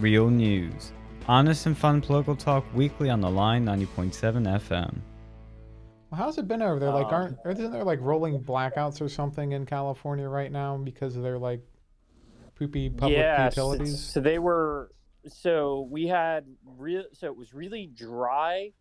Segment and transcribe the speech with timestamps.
[0.00, 0.92] real news.
[1.26, 4.12] Honest and fun political talk weekly on the line 90.7
[4.60, 4.98] FM.
[6.10, 6.90] Well, how's it been over there?
[6.90, 7.12] Like, Um,
[7.44, 11.38] aren't isn't there like rolling blackouts or something in California right now because of their
[11.38, 11.60] like
[12.54, 14.00] poopy public yeah, s- utilities?
[14.00, 14.90] So they were.
[15.26, 17.04] So we had real.
[17.12, 18.72] So it was really dry,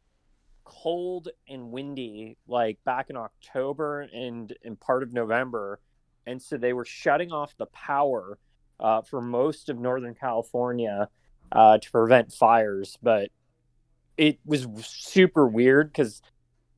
[0.63, 2.37] cold, and windy.
[2.47, 5.81] Like back in October and and part of November,
[6.25, 8.39] and so they were shutting off the power
[8.79, 11.09] uh, for most of Northern California
[11.51, 12.97] uh, to prevent fires.
[13.01, 13.29] But
[14.17, 16.21] it was super weird because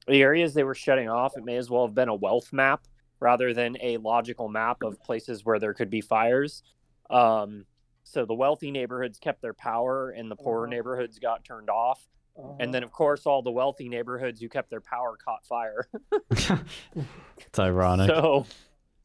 [0.08, 2.84] the areas they were shutting off, it may as well have been a wealth map
[3.20, 6.64] rather than a logical map of places where there could be fires.
[7.10, 7.66] Um,
[8.04, 10.70] so the wealthy neighborhoods kept their power and the poorer Uh-huh.
[10.76, 12.02] neighborhoods got turned off.
[12.38, 12.54] Uh-huh.
[12.60, 15.88] And then, of course, all the wealthy neighborhoods who kept their power caught fire.
[16.32, 18.08] it's ironic.
[18.10, 18.46] So,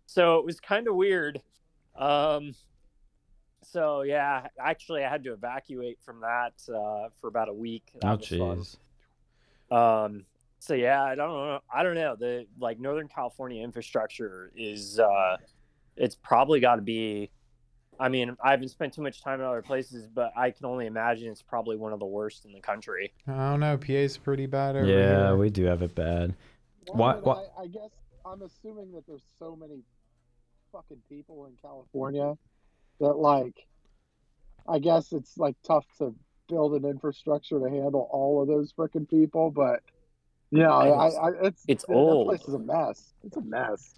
[0.07, 1.41] so it was kind of weird.
[1.97, 2.55] Um,
[3.75, 7.91] so yeah, actually, I had to evacuate from that uh, for about a week.
[8.01, 8.77] That oh, jeez.
[9.69, 10.25] Um,
[10.61, 11.59] so yeah, I don't know.
[11.75, 12.15] I don't know.
[12.15, 15.37] The like Northern California infrastructure is uh
[15.97, 17.31] it's probably got to be
[17.99, 20.87] I mean, I haven't spent too much time in other places, but I can only
[20.87, 23.13] imagine it's probably one of the worst in the country.
[23.27, 23.77] I don't know.
[23.77, 25.37] PA's pretty bad over Yeah, here.
[25.37, 26.35] we do have it bad.
[26.89, 27.91] Well, Why- why- I, I guess
[28.25, 29.83] I'm assuming that there's so many
[30.73, 32.35] fucking people in California
[33.01, 33.67] that like
[34.69, 36.15] I guess it's like tough to
[36.49, 39.81] build an infrastructure to handle all of those freaking people, but
[40.51, 42.29] yeah, I, It's- I, it's it's old.
[42.29, 43.13] place is a mess.
[43.25, 43.95] It's a mess.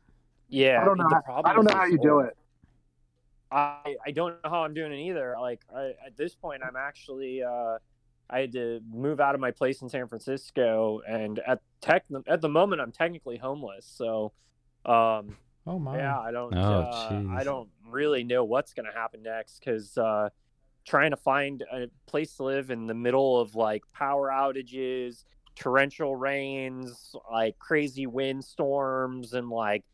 [0.49, 1.09] Yeah, I don't know.
[1.27, 2.37] How, I don't know how you do it.
[3.51, 5.37] I I don't know how I'm doing it either.
[5.41, 7.79] Like I, at this point, I'm actually uh,
[8.31, 12.41] I had to move out of my place in San Francisco, and at tech at
[12.41, 13.87] the moment, I'm technically homeless.
[13.89, 14.33] So,
[14.85, 15.97] um, Oh my.
[15.97, 17.31] yeah, I don't Oh, uh, jeez.
[17.37, 20.29] I don't really know what's gonna happen next because uh,
[20.85, 25.25] trying to find a place to live in the middle of like power outages,
[25.57, 29.85] torrential rains, like crazy windstorms, and like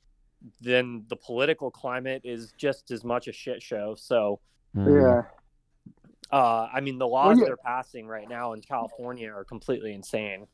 [0.61, 3.95] then the political climate is just as much a shit show.
[3.97, 4.41] So,
[4.77, 5.03] Mm.
[5.03, 5.23] Yeah.
[6.37, 7.45] uh, I mean, the laws yeah.
[7.45, 10.47] they're passing right now in California are completely insane.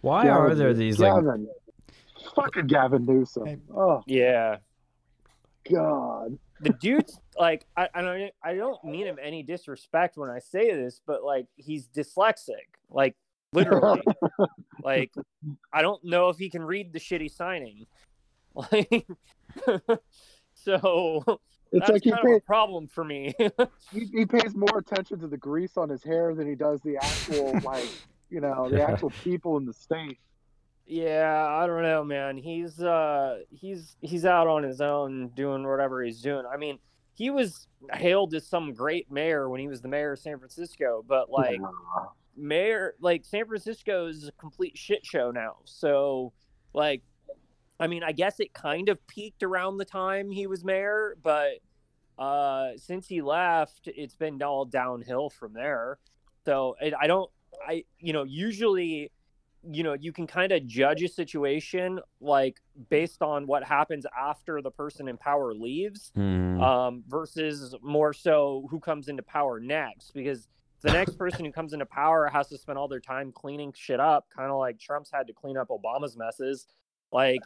[0.00, 1.48] Why are there New- these like Gavin,
[2.34, 3.62] fucking Gavin Newsom?
[3.74, 4.58] Oh Yeah,
[5.70, 6.38] God.
[6.60, 10.74] the dude's like, I, I don't, I don't mean him any disrespect when I say
[10.74, 13.16] this, but like, he's dyslexic, like
[13.52, 14.02] literally.
[14.82, 15.12] like,
[15.72, 17.86] I don't know if he can read the shitty signing.
[18.70, 19.04] Like,
[20.54, 21.24] so
[21.72, 23.34] It's that's like he, kind of a problem for me.
[23.92, 26.96] he he pays more attention to the grease on his hair than he does the
[26.96, 27.88] actual like
[28.30, 30.18] you know the actual people in the state.
[30.86, 32.36] Yeah, I don't know, man.
[32.36, 36.44] He's uh he's he's out on his own doing whatever he's doing.
[36.50, 36.78] I mean,
[37.14, 41.02] he was hailed as some great mayor when he was the mayor of San Francisco,
[41.06, 41.60] but like
[42.36, 45.56] mayor like San Francisco is a complete shit show now.
[45.64, 46.32] So
[46.74, 47.02] like
[47.80, 51.60] I mean, I guess it kind of peaked around the time he was mayor, but
[52.18, 55.98] uh since he left, it's been all downhill from there.
[56.44, 57.30] So it, I don't
[57.66, 59.12] I you know, usually
[59.70, 62.60] you know, you can kind of judge a situation like
[62.90, 66.60] based on what happens after the person in power leaves Mm.
[66.62, 70.12] um, versus more so who comes into power next.
[70.12, 70.48] Because
[70.82, 74.00] the next person who comes into power has to spend all their time cleaning shit
[74.00, 76.66] up, kind of like Trump's had to clean up Obama's messes.
[77.12, 77.40] Like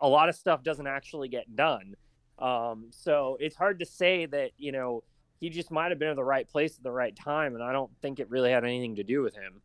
[0.00, 1.94] a lot of stuff doesn't actually get done.
[2.38, 5.02] Um, so it's hard to say that, you know,
[5.40, 7.54] he just might have been in the right place at the right time.
[7.54, 9.62] And I don't think it really had anything to do with him.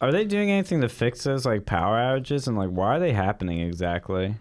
[0.00, 3.12] Are they doing anything to fix those like power outages and like why are they
[3.12, 4.36] happening exactly?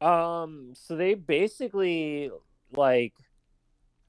[0.00, 2.30] Um, so they basically
[2.72, 3.14] like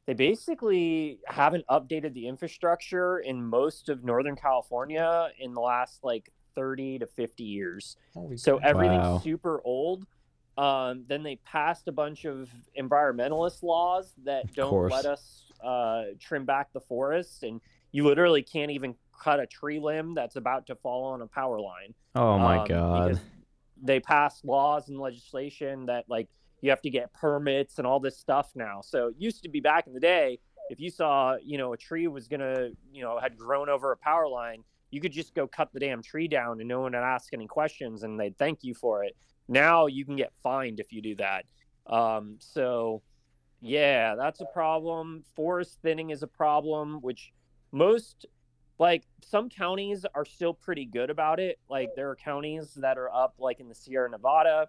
[0.07, 6.30] they basically haven't updated the infrastructure in most of Northern California in the last like
[6.56, 7.95] 30 to 50 years.
[8.13, 8.69] Holy So crap.
[8.75, 9.19] everything's Wow.
[9.19, 10.06] super old.
[10.57, 12.50] Um, then they passed a bunch of
[12.80, 17.60] environmentalist laws that don't let us uh, trim back the forests, and
[17.92, 18.94] you literally can't even
[19.24, 22.68] cut a tree limb that's about to fall on a power line Oh my um,
[22.68, 23.20] god.
[23.81, 26.28] they passed laws and legislation that like
[26.64, 28.80] you have to get permits and all this stuff now.
[28.81, 30.40] So it used to be back in the day,
[30.70, 33.98] if you saw, you know, a tree was gonna, you know, had grown over a
[33.98, 37.00] power line, you could just go cut the damn tree down and no one would
[37.00, 39.14] ask any questions and they'd thank you for it.
[39.50, 41.44] Now you can get fined if you do that.
[41.88, 43.02] Um, so
[43.60, 45.25] yeah, that's a problem.
[45.36, 47.34] Forest thinning is a problem, which
[47.74, 48.25] most
[48.80, 51.60] like some counties are still pretty good about it.
[51.70, 54.68] Like there are counties that are up like in the Sierra Nevada,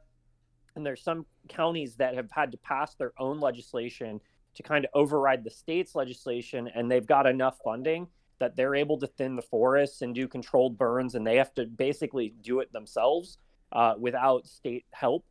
[0.77, 4.21] and there's some counties that have had to pass their own legislation
[4.55, 8.06] to kind of override the state's legislation, and they've got enough funding
[8.39, 11.67] that they're able to thin the forests and do controlled burns, and they have to
[11.67, 13.39] basically do it themselves
[13.73, 15.25] uh, without state help.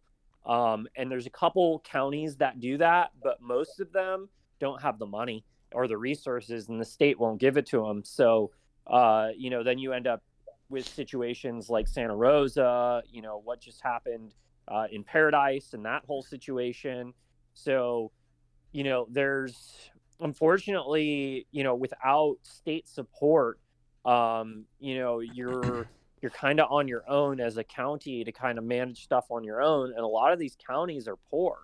[0.46, 4.30] Um, and there's a couple counties that do that, but most of them
[4.60, 8.04] don't have the money or the resources, and the state won't give it to them.
[8.04, 8.52] So,
[8.88, 10.21] uh, you know, then you end up
[10.69, 14.33] with situations like Santa Rosa, you know, what just happened
[14.68, 17.13] uh, in Paradise and that whole situation.
[17.53, 18.12] So,
[18.71, 19.89] you know, there's
[20.19, 23.59] unfortunately, you know, without state support,
[24.06, 25.88] um, you know, you're
[26.21, 29.44] you're kind of on your own as a county to kind of manage stuff on
[29.44, 31.57] your own, and a lot of these counties are poor.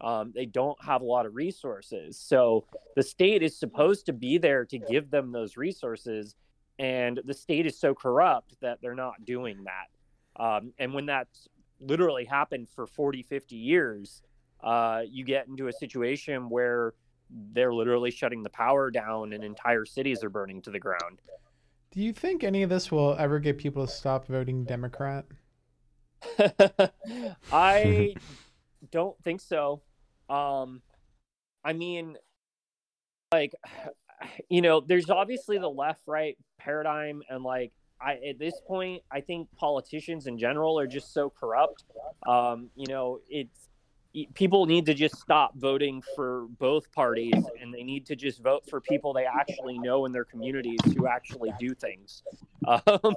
[0.00, 2.64] Um, they don't have a lot of resources, so
[2.96, 6.36] the state is supposed to be there to give them those resources,
[6.78, 10.42] and the state is so corrupt that they're not doing that.
[10.42, 11.48] Um, and when that's
[11.80, 14.22] literally happened for 40, 50 years,
[14.62, 16.94] uh, you get into a situation where
[17.52, 21.20] they're literally shutting the power down and entire cities are burning to the ground.
[21.90, 25.24] Do you think any of this will ever get people to stop voting Democrat?
[27.52, 28.14] I
[28.90, 29.82] don't think so.
[30.28, 30.82] Um,
[31.64, 32.16] I mean,
[33.32, 33.54] like,
[34.48, 39.20] you know, there's obviously the left right paradigm, and like, I at this point, I
[39.20, 41.84] think politicians in general are just so corrupt.
[42.26, 43.68] Um, you know, it's
[44.34, 48.64] people need to just stop voting for both parties and they need to just vote
[48.68, 52.22] for people they actually know in their communities who actually do things
[52.66, 53.14] um,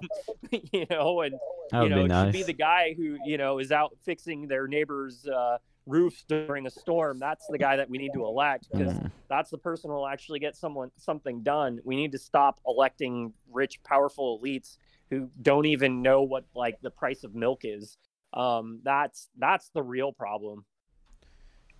[0.52, 1.36] you know and
[1.74, 2.26] you know it nice.
[2.26, 5.58] should be the guy who you know is out fixing their neighbor's uh,
[5.88, 9.12] roofs during a storm that's the guy that we need to elect because mm.
[9.30, 13.34] that's the person who will actually get someone something done we need to stop electing
[13.52, 14.78] rich powerful elites
[15.10, 17.98] who don't even know what like the price of milk is
[18.34, 20.64] um, that's that's the real problem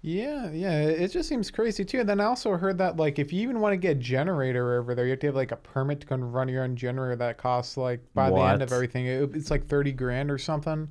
[0.04, 2.00] yeah, yeah, it just seems crazy too.
[2.00, 4.80] And then I also heard that like if you even want to get a generator
[4.80, 6.76] over there, you have to have like a permit to go and run your own
[6.76, 8.40] generator that costs like by what?
[8.40, 10.90] the end of everything, it, it's like thirty grand or something, or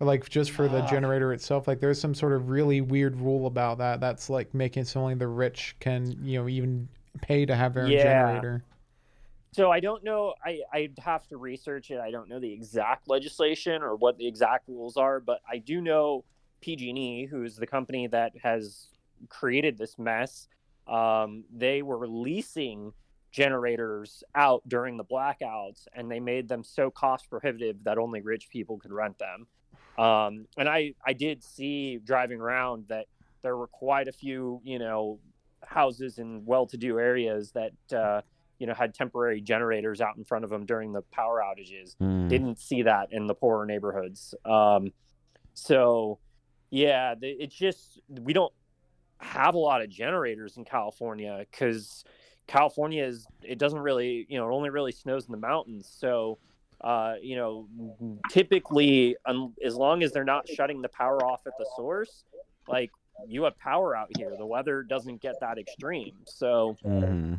[0.00, 1.66] like just for the generator itself.
[1.66, 4.00] Like there's some sort of really weird rule about that.
[4.00, 6.88] That's like making so only the rich can you know even
[7.20, 8.02] pay to have their own yeah.
[8.02, 8.64] generator.
[9.52, 10.34] So I don't know.
[10.44, 11.98] I I'd have to research it.
[11.98, 15.80] I don't know the exact legislation or what the exact rules are, but I do
[15.80, 16.24] know
[16.60, 18.88] PG&E, who's the company that has
[19.28, 20.48] created this mess,
[20.86, 22.92] um, they were leasing
[23.30, 28.48] generators out during the blackouts, and they made them so cost prohibitive that only rich
[28.50, 29.46] people could rent them.
[29.98, 33.06] Um, and I I did see driving around that
[33.42, 35.18] there were quite a few you know
[35.64, 38.22] houses in well-to-do areas that uh,
[38.58, 41.96] you know had temporary generators out in front of them during the power outages.
[42.00, 42.28] Mm.
[42.28, 44.34] Didn't see that in the poorer neighborhoods.
[44.44, 44.92] Um,
[45.54, 46.18] so
[46.70, 48.52] yeah, it's just we don't
[49.18, 52.04] have a lot of generators in California because
[52.46, 55.92] California is it doesn't really you know it only really snows in the mountains.
[55.98, 56.38] So
[56.80, 57.68] uh, you know
[58.30, 62.24] typically um, as long as they're not shutting the power off at the source,
[62.68, 62.90] like
[63.26, 64.32] you have power out here.
[64.36, 66.16] The weather doesn't get that extreme.
[66.24, 67.34] So mm-hmm.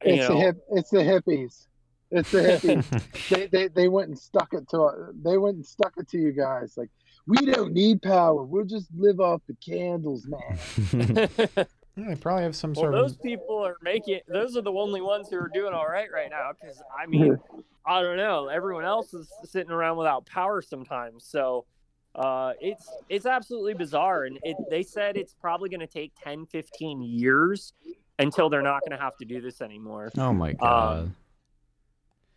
[0.00, 1.66] it's the hip, it's the hippies.
[2.10, 3.28] It's the hippies.
[3.30, 6.32] they, they they went and stuck it to they went and stuck it to you
[6.32, 6.90] guys like
[7.26, 8.42] we don't need power.
[8.42, 11.28] We'll just live off the candles, man.
[11.96, 13.00] yeah, they probably have some well, sort of.
[13.00, 14.20] Those people are making.
[14.26, 16.50] Those are the only ones who are doing all right right now.
[16.58, 17.38] Because I mean,
[17.86, 18.48] I don't know.
[18.48, 21.24] Everyone else is sitting around without power sometimes.
[21.24, 21.66] So
[22.14, 24.24] uh, it's it's absolutely bizarre.
[24.24, 27.72] And it, they said it's probably going to take 10, 15 years
[28.18, 30.10] until they're not going to have to do this anymore.
[30.18, 30.98] Oh my um, god.
[30.98, 31.16] Um,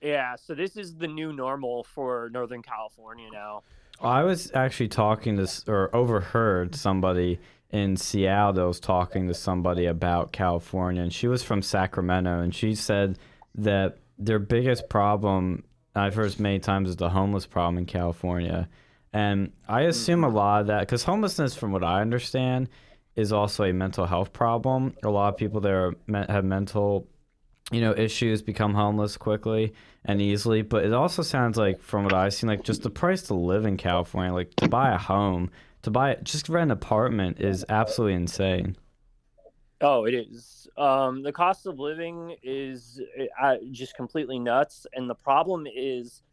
[0.01, 3.63] yeah, so this is the new normal for Northern California now.
[3.99, 7.39] I was actually talking to or overheard somebody
[7.71, 12.53] in Seattle that was talking to somebody about California, and she was from Sacramento, and
[12.53, 13.17] she said
[13.55, 15.63] that their biggest problem
[15.95, 18.69] I've heard many times is the homeless problem in California,
[19.13, 22.69] and I assume a lot of that because homelessness, from what I understand,
[23.15, 24.95] is also a mental health problem.
[25.03, 27.07] A lot of people there have mental
[27.71, 29.73] you know, issues become homeless quickly
[30.05, 30.61] and easily.
[30.61, 33.65] But it also sounds like, from what I've seen, like just the price to live
[33.65, 35.51] in California, like to buy a home,
[35.87, 38.75] to buy it just rent an apartment is absolutely insane.
[39.79, 40.67] Oh, it is.
[40.75, 42.99] Um, the cost of living is
[43.41, 46.23] uh, just completely nuts, and the problem is,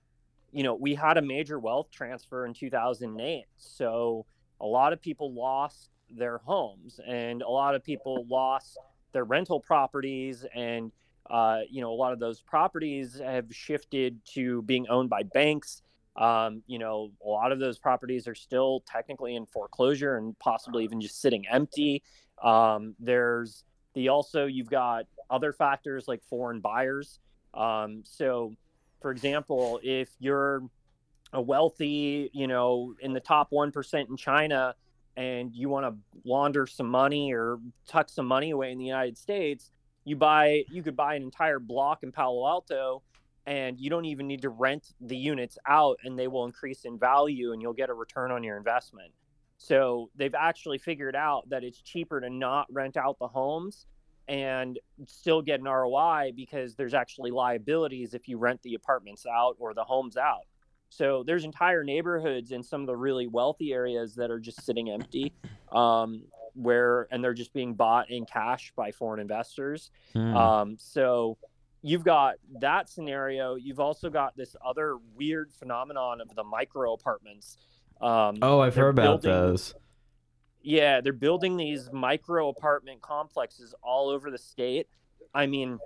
[0.51, 4.27] you know, we had a major wealth transfer in 2008, so
[4.61, 8.79] a lot of people lost their homes, and a lot of people lost
[9.13, 10.91] their rental properties, and
[11.31, 15.83] uh, you know, a lot of those properties have shifted to being owned by banks.
[16.17, 20.85] Um, you know, a lot of those properties are still technically in foreclosure and possibly
[20.85, 22.03] even just sitting empty.
[22.43, 27.19] Um, there's the also you've got other factors like foreign buyers.
[27.53, 28.53] Um, so,
[29.01, 30.63] for example, if you're
[31.33, 34.75] a wealthy, you know, in the top one percent in China,
[35.17, 39.17] and you want to launder some money or tuck some money away in the United
[39.17, 39.71] States,
[40.05, 43.03] you buy you could buy an entire block in Palo Alto
[43.47, 46.99] and you don't even need to rent the units out and they will increase in
[46.99, 49.13] value and you'll get a return on your investment.
[49.59, 53.87] So they've actually figured out that it's cheaper to not rent out the homes
[54.29, 59.57] and still get an ROI because there's actually liabilities if you rent the apartments out
[59.59, 60.47] or the homes out.
[60.89, 64.91] So there's entire neighborhoods in some of the really wealthy areas that are just sitting
[64.91, 65.33] empty,
[65.73, 66.23] um,
[66.55, 69.91] where and they're just being bought in cash by foreign investors.
[70.15, 70.35] Mm.
[70.35, 71.37] Um, so
[71.85, 73.57] you've got that scenario.
[73.57, 77.59] You've also got this other weird phenomenon of the micro apartments.
[78.01, 79.75] Um, oh, I've heard about building, those.
[80.63, 84.89] Yeah, they're building these micro apartment complexes all over the state.
[85.35, 85.79] I mean,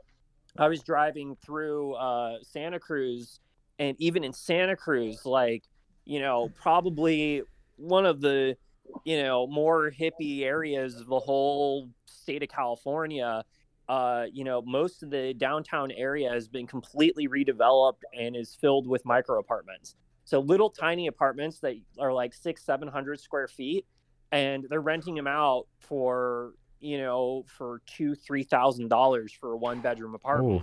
[0.56, 3.40] I was driving through uh, Santa Cruz
[3.80, 5.64] and even in Santa Cruz, like
[6.04, 7.42] you know, probably
[7.76, 8.56] one of the
[9.04, 13.44] you know more hippie areas of the whole state of California.
[13.88, 18.86] Uh, you know, most of the downtown area has been completely redeveloped and is filled
[18.86, 19.94] with micro apartments.
[20.24, 23.86] So little tiny apartments that are like six, seven hundred square feet,
[24.30, 29.56] and they're renting them out for you know for two, three thousand dollars for a
[29.56, 30.62] one bedroom apartment.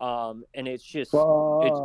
[0.00, 0.04] Ooh.
[0.04, 1.80] Um, and it's just it's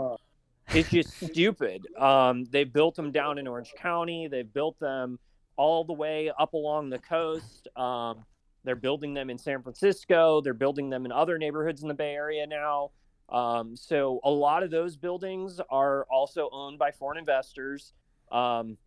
[0.74, 1.86] it's just stupid.
[2.00, 4.28] Um, they've built them down in Orange County.
[4.28, 5.20] They've built them
[5.56, 7.68] all the way up along the coast.
[7.76, 8.26] Um,
[8.70, 10.42] they're building them in San Francisco.
[10.42, 12.92] They're building them in other neighborhoods in the Bay Area now.
[13.28, 17.94] Um, so a lot of those buildings are also owned by foreign investors.
[18.32, 18.78] Um,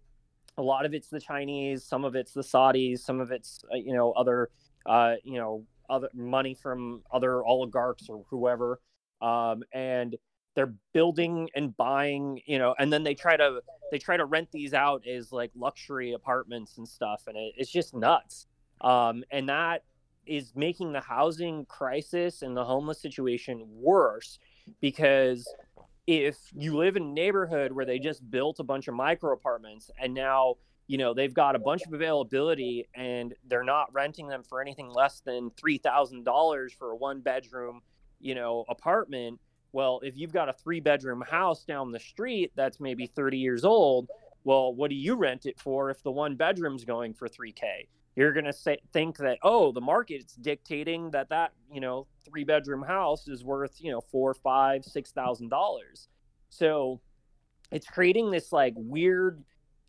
[0.57, 3.77] a lot of it's the Chinese, some of it's the Saudis, some of it's uh,
[3.77, 4.51] you know other
[4.87, 8.81] uh, you know other money from other oligarchs or whoever.
[9.21, 10.15] Um, and
[10.55, 13.61] they're building and buying you know and then they try to
[13.91, 17.71] they try to rent these out as like luxury apartments and stuff and it, it's
[17.71, 18.47] just nuts
[18.83, 19.85] um, and that
[20.27, 24.39] is making the housing crisis and the homeless situation worse
[24.81, 25.49] because
[26.07, 29.91] if you live in a neighborhood where they just built a bunch of micro apartments
[29.99, 30.55] and now
[30.87, 34.89] you know they've got a bunch of availability and they're not renting them for anything
[34.91, 37.81] less than $3000 for a one bedroom
[38.21, 39.41] you know apartment
[39.73, 43.65] well, if you've got a three bedroom house down the street that's maybe 30 years
[43.65, 44.09] old,
[44.45, 47.87] well, what do you rent it for if the one bedroom's going for 3K?
[48.15, 52.83] You're going to think that, oh, the market's dictating that that, you know, three bedroom
[52.83, 56.09] house is worth, you know, four, five, six thousand dollars.
[56.51, 57.01] So
[57.71, 59.43] it's creating this like weird,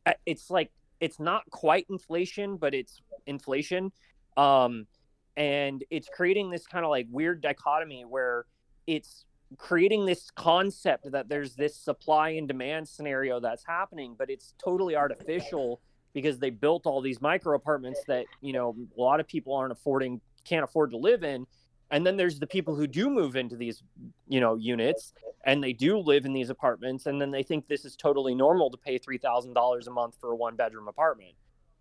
[0.05, 3.91] uh, it's like, it's not quite inflation, but it's inflation.
[4.37, 4.87] Um,
[5.35, 8.45] and it's creating this kind of like weird dichotomy where
[8.87, 9.25] it's
[9.57, 14.95] creating this concept that there's this supply and demand scenario that's happening, but it's totally
[14.95, 15.81] artificial
[16.13, 19.71] because they built all these micro apartments that, you know, a lot of people aren't
[19.71, 21.45] affording, can't afford to live in.
[21.91, 23.83] And then there's the people who do move into these,
[24.27, 25.13] you know, units
[25.45, 27.05] and they do live in these apartments.
[27.05, 30.35] And then they think this is totally normal to pay $3,000 a month for a
[30.35, 31.33] one bedroom apartment.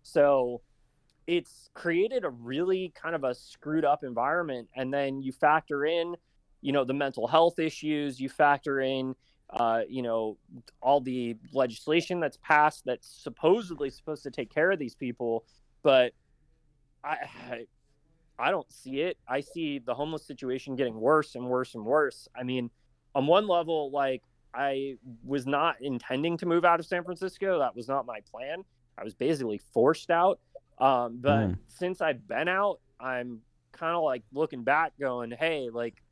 [0.03, 0.61] So
[1.25, 4.67] it's created a really kind of a screwed up environment.
[4.75, 6.15] And then you factor in,
[6.63, 9.15] you know the mental health issues you factor in
[9.49, 10.37] uh, you know
[10.81, 15.45] all the legislation that's passed that's supposedly supposed to take care of these people
[15.83, 16.13] but
[17.03, 17.17] I,
[17.51, 17.65] I
[18.39, 19.17] i don't see it.
[19.27, 22.27] I see the homeless situation getting worse and worse and worse.
[22.35, 22.71] I mean
[23.13, 24.23] on one level like
[24.55, 27.59] i was not intending to move out of san francisco.
[27.59, 28.63] That was not my plan.
[28.97, 30.39] I was basically forced out.
[30.79, 31.57] Um, but mm.
[31.67, 33.41] since i've been out i'm
[33.73, 36.02] kind of like looking back going hey like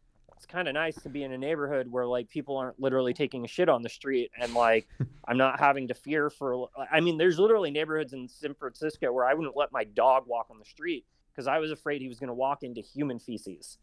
[0.41, 3.45] it's kind of nice to be in a neighborhood where like people aren't literally taking
[3.45, 4.87] a shit on the street and like
[5.27, 9.27] I'm not having to fear for I mean there's literally neighborhoods in San Francisco where
[9.27, 12.17] I wouldn't let my dog walk on the street because I was afraid he was
[12.17, 13.77] going to walk into human feces.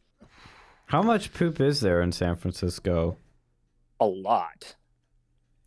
[0.87, 3.19] How much poop is there in San Francisco?
[4.01, 4.75] A lot.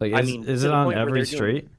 [0.02, 1.70] Like is, I mean, is it on every street?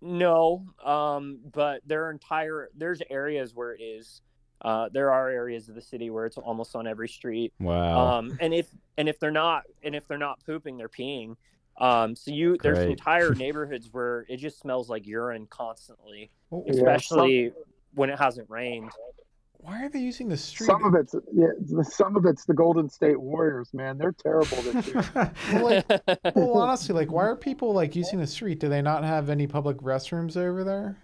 [0.00, 0.18] Doing...
[0.18, 4.22] No, um, but there are entire there's areas where it is.
[4.62, 7.52] Uh, there are areas of the city where it's almost on every street.
[7.58, 8.18] Wow.
[8.18, 11.36] Um, and if and if they're not and if they're not pooping, they're peeing.
[11.78, 12.62] Um, so you Great.
[12.62, 16.30] there's entire neighborhoods where it just smells like urine constantly,
[16.68, 17.62] especially yeah, some,
[17.94, 18.90] when it hasn't rained.
[19.62, 20.66] Why are they using the street?
[20.66, 21.48] Some of it's yeah,
[21.82, 23.98] some of it's the Golden State Warriors, man.
[23.98, 25.04] They're terrible this year.
[25.52, 28.58] well, like, well, honestly, like, why are people like using the street?
[28.58, 30.96] Do they not have any public restrooms over there?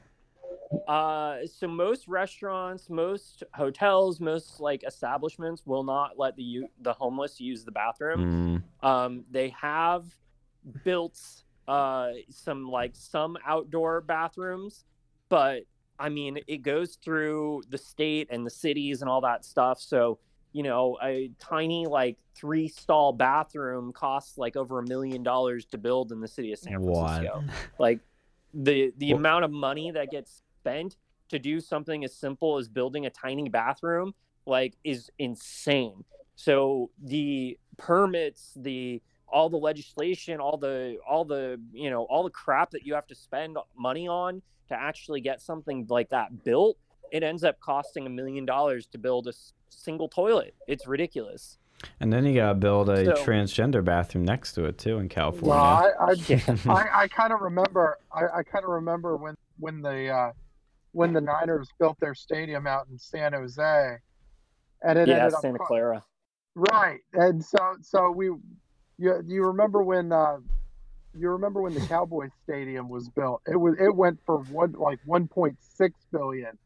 [0.89, 7.41] Uh, so most restaurants, most hotels, most like establishments will not let the the homeless
[7.41, 8.63] use the bathroom.
[8.83, 8.89] Mm.
[8.89, 10.05] Um, they have
[10.85, 11.21] built
[11.69, 14.85] uh some like some outdoor bathrooms,
[15.29, 15.63] but
[15.99, 19.81] I mean it goes through the state and the cities and all that stuff.
[19.81, 20.19] So
[20.53, 25.79] you know, a tiny like three stall bathroom costs like over a million dollars to
[25.79, 27.43] build in the city of San Francisco.
[27.45, 27.55] What?
[27.79, 28.01] Like
[28.55, 30.97] the the Well- amount of money that gets spent
[31.29, 34.15] to do something as simple as building a tiny bathroom
[34.47, 36.05] like is insane.
[36.37, 42.31] So the permits, the all the legislation, all the all the you know all the
[42.31, 46.77] crap that you have to spend money on to actually get something like that built,
[47.13, 49.33] it ends up costing a million dollars to build a
[49.69, 50.55] single toilet.
[50.67, 51.59] It's ridiculous.
[52.01, 55.51] And then you gotta build a So- transgender bathroom next to it too in California.
[55.51, 59.83] Well, I I, I, I kind of remember I, I kind of remember when when
[59.83, 60.33] the uh,
[60.97, 63.97] when the Niners built their stadium out in San Jose,
[64.83, 66.05] and it yeah, ended up Santa co- Clara.
[66.55, 67.01] right.
[67.13, 68.31] And so so we
[68.99, 70.39] you you remember when uh,
[71.15, 73.43] you remember when the Cowboys stadium was built?
[73.47, 75.57] It was it went for one like 1.6
[76.11, 76.59] billion.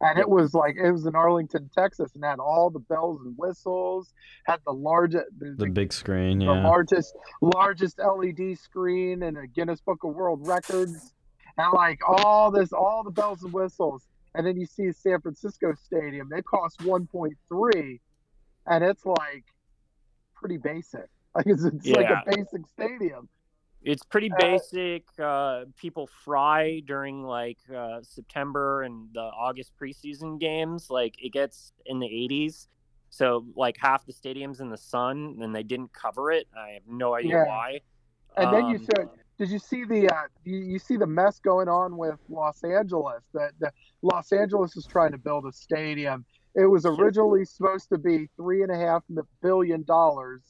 [0.00, 3.34] And it was like it was in Arlington, Texas, and had all the bells and
[3.38, 4.12] whistles.
[4.44, 6.66] Had the largest, the, the big screen, the yeah.
[6.66, 11.14] largest largest LED screen in a Guinness Book of World Records,
[11.56, 14.06] and like all this, all the bells and whistles.
[14.34, 18.00] And then you see San Francisco Stadium; it costs 1.3,
[18.66, 19.44] and it's like
[20.34, 21.06] pretty basic.
[21.36, 23.28] Like it's, it's like a basic stadium.
[23.82, 25.02] It's pretty Uh, basic.
[25.18, 30.90] Uh, people fry during like uh, September and the August preseason games.
[30.90, 32.68] Like it gets in the 80s.
[33.10, 36.46] So like half the stadium's in the sun and they didn't cover it.
[36.56, 37.44] I have no idea Yeah.
[37.46, 37.80] why.
[38.36, 41.40] And then you Um, said, did you see the uh, you, you see the mess
[41.40, 43.24] going on with Los Angeles?
[43.34, 43.72] That the
[44.02, 46.24] Los Angeles is trying to build a stadium.
[46.54, 49.02] It was originally supposed to be three and a half
[49.42, 50.42] billion dollars,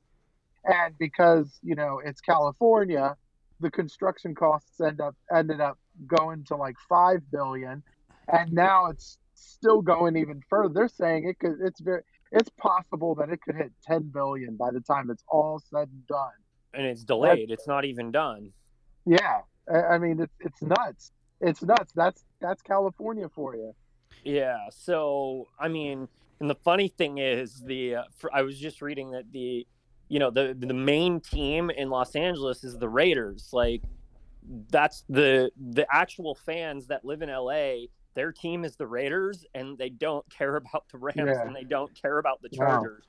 [0.65, 3.17] and because you know it's California,
[3.61, 7.83] the construction costs end up ended up going to like five billion,
[8.31, 10.75] and now it's still going even further.
[10.75, 11.57] They're saying it could.
[11.65, 12.03] It's very.
[12.33, 16.07] It's possible that it could hit ten billion by the time it's all said and
[16.07, 16.33] done.
[16.75, 17.51] and it's delayed.
[17.51, 18.53] It's not even done.
[19.07, 19.41] Yeah,
[19.73, 21.13] I I mean it's it's nuts.
[21.41, 21.93] It's nuts.
[21.95, 23.75] That's that's California for you.
[24.25, 24.59] Yeah.
[24.71, 26.09] So I mean,
[26.41, 29.67] and the funny thing is, the uh, for, I was just reading that the,
[30.09, 33.51] you know, the the main team in Los Angeles is the Raiders.
[33.53, 33.83] Like,
[34.71, 37.87] that's the the actual fans that live in LA.
[38.15, 41.43] Their team is the Raiders, and they don't care about the Rams, Yeah.
[41.47, 42.59] and they don't care about the No.
[42.67, 43.05] Chargers.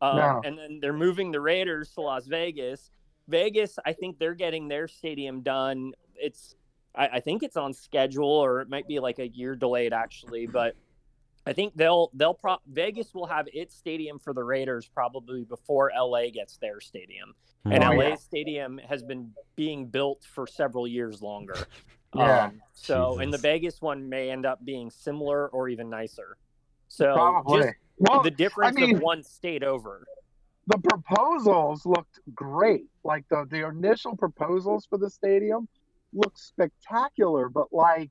[0.00, 0.40] Um, No.
[0.44, 2.90] And then they're moving the Raiders to Las Vegas.
[3.28, 5.92] Vegas, I think they're getting their stadium done.
[6.16, 6.54] It's
[6.94, 10.46] I, I think it's on schedule, or it might be like a year delayed actually.
[10.46, 10.76] But
[11.46, 15.90] I think they'll they'll pro- Vegas will have its stadium for the Raiders probably before
[15.96, 17.34] LA gets their stadium,
[17.64, 18.14] and Oh, LA yeah.
[18.16, 21.56] stadium has been being built for several years longer.
[22.16, 22.44] Yeah.
[22.44, 26.36] Um, so, and the Vegas one may end up being similar or even nicer.
[26.86, 27.62] So, Probably.
[27.62, 30.06] just well, the difference mean- of one state over.
[30.66, 32.86] The proposals looked great.
[33.02, 35.68] Like the the initial proposals for the stadium
[36.12, 38.10] looked spectacular, but like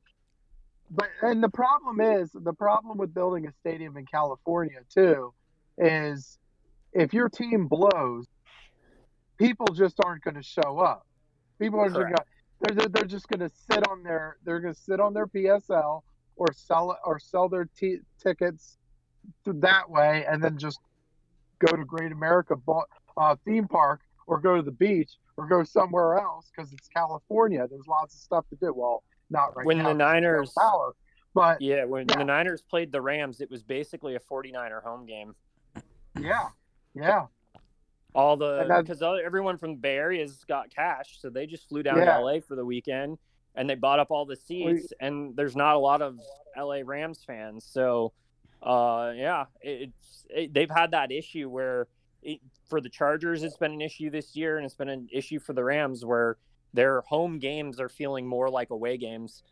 [0.92, 5.34] but and the problem is the problem with building a stadium in California too
[5.78, 6.38] is
[6.94, 8.28] if your team blows,
[9.39, 11.08] people just aren't going to show up.
[11.60, 12.16] People are just gonna,
[12.62, 15.28] they're, they're they're just going to sit on their they're going to sit on their
[15.28, 16.02] PSL
[16.36, 18.78] or sell it or sell their t- tickets
[19.46, 20.80] that way and then just
[21.65, 22.56] go to Great America
[23.17, 27.67] uh, theme park or go to the beach or go somewhere else because it's California.
[27.69, 28.73] There's lots of stuff to do.
[28.73, 29.84] Well, not right When now.
[29.86, 30.95] the 'cause there's no Niners- power,
[31.34, 32.17] but Yeah, when Yeah.
[32.17, 35.36] the Niners played the Rams, it was basically a 49er home game.
[36.19, 36.49] yeah,
[36.93, 37.28] yeah,
[38.15, 41.97] All the because everyone from the Bay Area's got cash, so they just flew down
[41.97, 42.06] Yeah.
[42.06, 43.17] to LA for the weekend
[43.56, 44.93] and they bought up all the seats.
[44.99, 46.19] and there's not a lot of
[46.56, 48.13] LA Rams fans, so
[48.63, 51.88] uh, yeah, it's it, they've had that issue where
[52.21, 55.39] it, for the Chargers, it's been an issue this year, and it's been an issue
[55.39, 56.38] for the Rams where
[56.73, 59.43] their home games are feeling more like away games.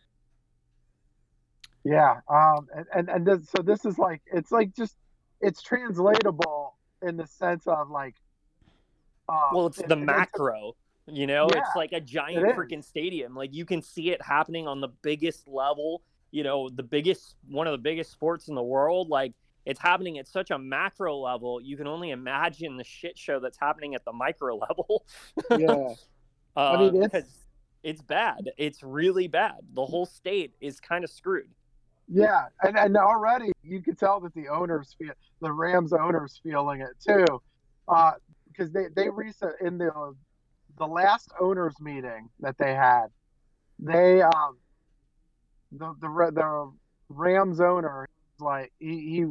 [1.83, 2.21] yeah.
[2.29, 4.95] Um, and and, and this, so this is like it's like just
[5.41, 8.15] it's translatable in the sense of like.
[9.27, 10.73] Uh, Well, it's it- the macro.
[11.07, 13.35] You know, Yeah, it's like a giant freaking stadium.
[13.35, 16.03] Like you can see it happening on the biggest level.
[16.31, 19.09] You know, the biggest one of the biggest sports in the world.
[19.09, 19.33] Like
[19.65, 21.61] it's happening at such a macro level.
[21.61, 25.05] You can only imagine the shit show that's happening at the micro level.
[25.51, 25.93] Yeah.
[26.55, 27.37] uh, I mean, it's-
[27.83, 28.51] it's bad.
[28.57, 29.55] It's really bad.
[29.73, 31.49] The whole state is kind of screwed.
[32.07, 36.81] Yeah, and, and already you can tell that the owners feel the Rams owners feeling
[36.81, 37.25] it too,
[37.87, 40.13] because uh, they they recent in the
[40.77, 43.07] the last owners meeting that they had,
[43.79, 44.57] they um
[45.71, 46.71] the the the
[47.09, 48.07] Rams owner
[48.39, 49.25] like he, he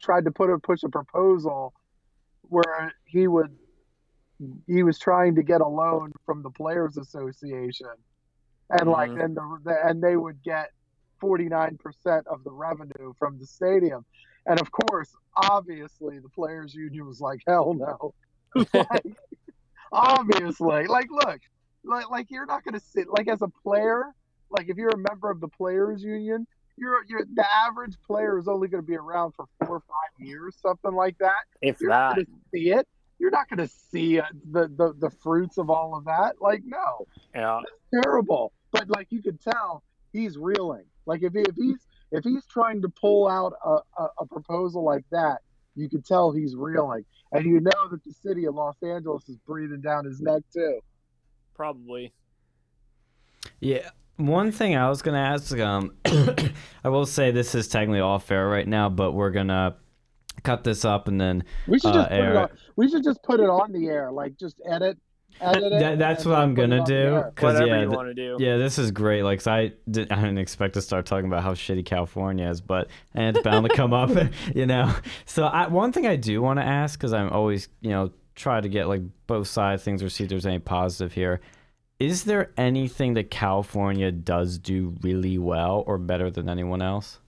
[0.00, 1.72] tried to put a push a proposal
[2.42, 3.56] where he would
[4.66, 7.86] he was trying to get a loan from the players association
[8.70, 8.90] and mm-hmm.
[8.90, 10.70] like and the and they would get
[11.24, 14.04] 49% of the revenue from the stadium.
[14.46, 18.14] And of course, obviously, the players' union was like, hell no.
[18.74, 19.16] like,
[19.92, 21.40] obviously, like, look,
[21.84, 24.04] like, like you're not going to sit, like, as a player,
[24.54, 28.48] like, if you're a member of the players' union, you're, you're the average player is
[28.48, 31.44] only going to be around for four or five years, something like that.
[31.60, 32.16] If you're that.
[32.16, 32.86] not see it,
[33.18, 36.40] you're not going to see uh, the, the the fruits of all of that.
[36.40, 38.52] Like, no, yeah, it's terrible.
[38.72, 40.84] But like you can tell, he's reeling.
[41.06, 44.84] Like if, he, if he's if he's trying to pull out a, a, a proposal
[44.84, 45.38] like that,
[45.76, 49.36] you can tell he's reeling, and you know that the city of Los Angeles is
[49.46, 50.80] breathing down his neck too.
[51.54, 52.12] Probably.
[53.60, 53.90] Yeah.
[54.16, 58.48] One thing I was gonna ask, um, I will say this is technically all fair
[58.48, 59.76] right now, but we're gonna
[60.42, 62.48] cut this up and then we should just uh, put it on.
[62.76, 64.98] We should just put it on the air, like just edit
[65.40, 67.24] that, that's what I'm gonna do.
[67.34, 68.36] Cause Whatever yeah, you want to do.
[68.38, 69.22] Yeah, this is great.
[69.22, 72.88] Like, I didn't, I didn't expect to start talking about how shitty California is, but
[73.14, 74.10] and it's bound to come up,
[74.54, 74.94] you know.
[75.26, 78.60] So, I, one thing I do want to ask, because I'm always, you know, try
[78.60, 81.40] to get like both sides things or see if there's any positive here.
[82.00, 87.20] Is there anything that California does do really well or better than anyone else?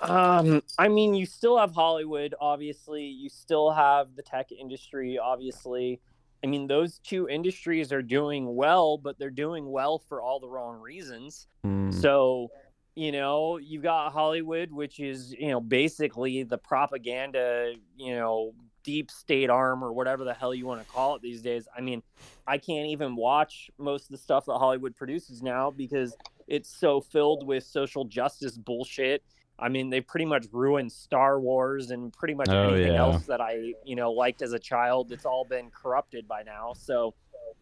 [0.00, 3.04] Um, I mean, you still have Hollywood, obviously.
[3.04, 6.00] You still have the tech industry, obviously.
[6.44, 10.48] I mean, those two industries are doing well, but they're doing well for all the
[10.48, 11.48] wrong reasons.
[11.66, 11.92] Mm.
[11.92, 12.48] So,
[12.94, 19.10] you know, you've got Hollywood, which is, you know, basically the propaganda, you know, deep
[19.10, 21.68] state arm or whatever the hell you want to call it these days.
[21.76, 22.02] I mean,
[22.46, 27.00] I can't even watch most of the stuff that Hollywood produces now because it's so
[27.00, 29.22] filled with social justice bullshit
[29.58, 33.00] I mean, they pretty much ruined Star Wars and pretty much oh, anything yeah.
[33.00, 35.10] else that I, you know, liked as a child.
[35.10, 36.74] It's all been corrupted by now.
[36.74, 37.14] So,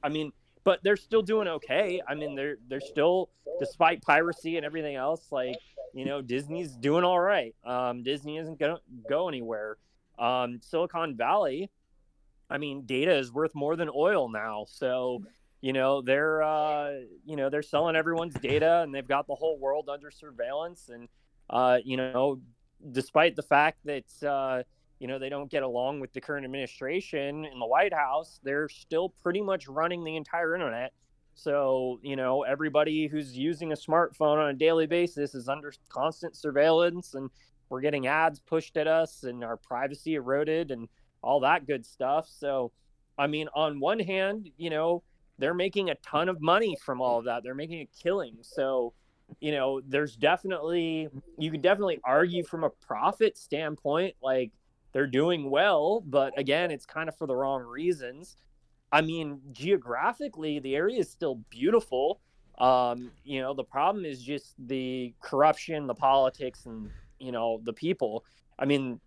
[0.02, 0.32] I mean,
[0.64, 2.02] but they're still doing okay.
[2.06, 5.56] I mean, they're they're still, despite piracy and everything else, like
[5.94, 7.54] you know, Disney's doing all right.
[7.64, 9.78] Um, Disney isn't gonna go anywhere.
[10.18, 11.70] Um, Silicon Valley,
[12.48, 14.66] I mean, data is worth more than oil now.
[14.68, 15.22] So,
[15.60, 16.92] you know, they're uh,
[17.24, 21.08] you know they're selling everyone's data and they've got the whole world under surveillance and
[21.50, 22.40] uh, you know,
[22.92, 24.62] despite the fact that uh,
[24.98, 28.68] you know they don't get along with the current administration in the White House, they're
[28.68, 30.92] still pretty much running the entire internet.
[31.34, 36.36] So you know, everybody who's using a smartphone on a daily basis is under constant
[36.36, 37.30] surveillance, and
[37.68, 40.88] we're getting ads pushed at us, and our privacy eroded, and
[41.22, 42.28] all that good stuff.
[42.28, 42.72] So,
[43.18, 45.02] I mean, on one hand, you know,
[45.38, 47.42] they're making a ton of money from all of that.
[47.42, 48.38] They're making a killing.
[48.42, 48.94] So
[49.40, 54.52] you know, there's definitely you can definitely argue from a profit standpoint, like
[54.92, 58.36] they're doing well, but again, it's kind of for the wrong reasons.
[58.92, 62.20] I mean, geographically, the area is still beautiful.
[62.58, 67.72] Um, you know, the problem is just the corruption, the politics, and you know, the
[67.72, 68.24] people.
[68.58, 69.00] I mean,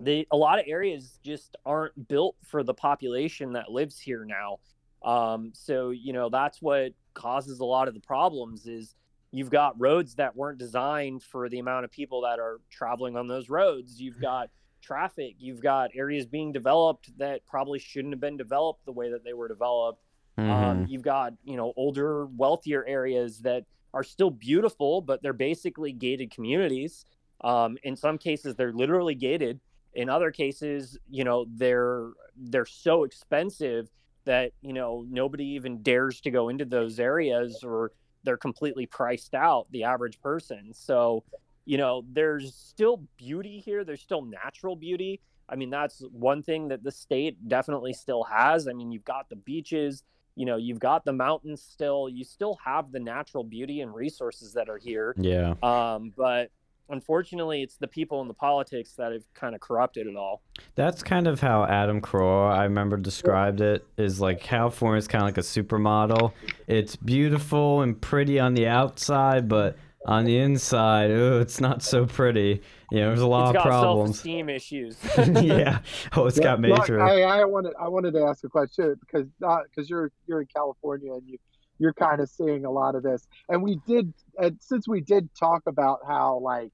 [0.00, 4.58] the a lot of areas just aren't built for the population that lives here now.
[5.02, 8.94] Um, so you know, that's what causes a lot of the problems is
[9.34, 13.28] You've got roads that weren't designed for the amount of people that are traveling on
[13.28, 13.98] those roads.
[13.98, 14.50] You've got
[14.82, 15.36] traffic.
[15.38, 19.32] You've got areas being developed that probably shouldn't have been developed the way that they
[19.32, 20.02] were developed.
[20.36, 20.64] Um, mm-hmm.
[20.64, 25.92] Um, you've got you know older, wealthier areas that are still beautiful, but they're basically
[25.92, 27.06] gated communities.
[27.42, 29.60] Um, in some cases, they're literally gated.
[29.94, 33.90] In other cases, you know they're they're so expensive
[34.24, 37.92] that you know nobody even dares to go into those areas or
[38.24, 40.72] they're completely priced out the average person.
[40.72, 41.24] So
[41.64, 43.84] you know there's still beauty here.
[43.84, 45.20] There's still natural beauty.
[45.48, 48.68] I mean that's one thing that the state definitely still has.
[48.68, 52.08] I mean you've got the beaches you know you've got the mountains still.
[52.08, 55.14] You still have the natural beauty and resources that are here.
[55.18, 55.54] Yeah.
[55.62, 56.50] Um but
[56.92, 60.42] unfortunately, it's the people and the politics that have kind of corrupted it all.
[60.74, 63.84] That's kind of how Adam Carolla, I remember, described it.
[63.96, 66.32] Is like California is kind of like a supermodel.
[66.66, 69.76] It's beautiful and pretty on the outside, but
[70.06, 72.60] on the inside, ooh, it's not so pretty.
[72.90, 74.16] You know, there's a lot it's of problems.
[74.16, 74.96] Self-esteem issues.
[75.42, 75.78] yeah.
[76.14, 76.98] Oh, it's yeah, got major.
[76.98, 80.40] Look, I, I wanted I wanted to ask a question because because uh, you're you're
[80.42, 81.38] in California and you
[81.78, 83.26] you're kind of seeing a lot of this.
[83.48, 86.70] And we did, and since we did talk about how like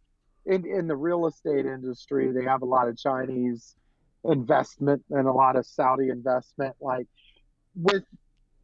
[0.48, 3.76] in in the real estate industry, they have a lot of Chinese
[4.24, 6.74] investment and a lot of Saudi investment.
[6.80, 7.06] Like
[7.76, 8.04] with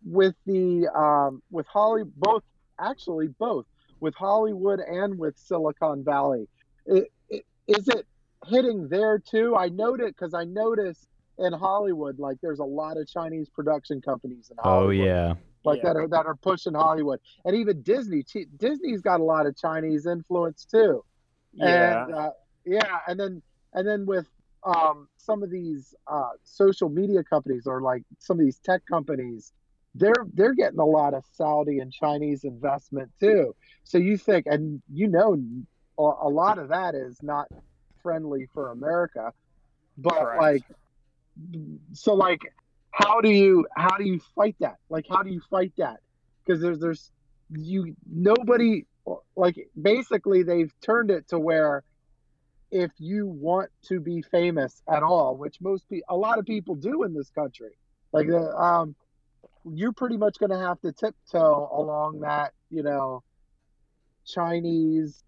[0.05, 2.43] with the um, with Holly, both
[2.81, 3.67] actually both
[4.01, 6.49] with Hollywood and with Silicon Valley.
[6.87, 8.07] It, it, is it
[8.47, 9.55] hitting there too?
[9.57, 11.07] I noted because I noticed
[11.39, 15.07] in Hollywood, like there's a lot of Chinese production companies in oh, Hollywood.
[15.07, 15.35] Oh yeah.
[15.65, 15.93] Like yeah.
[15.93, 18.25] that are that are pushing Hollywood, and even Disney.
[18.57, 21.03] Disney's got a lot of Chinese influence too.
[21.55, 22.05] Yeah.
[22.05, 22.31] And, uh,
[22.65, 24.27] yeah, and then and then with
[24.65, 29.53] um, some of these uh, social media companies or like some of these tech companies,
[29.95, 33.55] they're they're getting a lot of Saudi and Chinese investment too.
[33.85, 35.37] So you think, and you know,
[35.99, 37.47] a lot of that is not
[38.03, 39.33] friendly for America,
[39.99, 40.41] but Correct.
[40.41, 40.63] like,
[41.93, 42.41] so like,
[42.91, 44.77] how do you how do you fight that?
[44.89, 45.99] Like, how do you fight that?
[46.45, 47.11] Because there's there's
[47.51, 48.87] you nobody
[49.37, 51.85] like basically they've turned it to where
[52.71, 56.75] if you want to be famous at all, which most people, a lot of people
[56.75, 57.71] do in this country,
[58.13, 58.95] like the, um,
[59.65, 63.23] you're pretty much going to have to tiptoe along that, you know,
[64.27, 65.23] Chinese.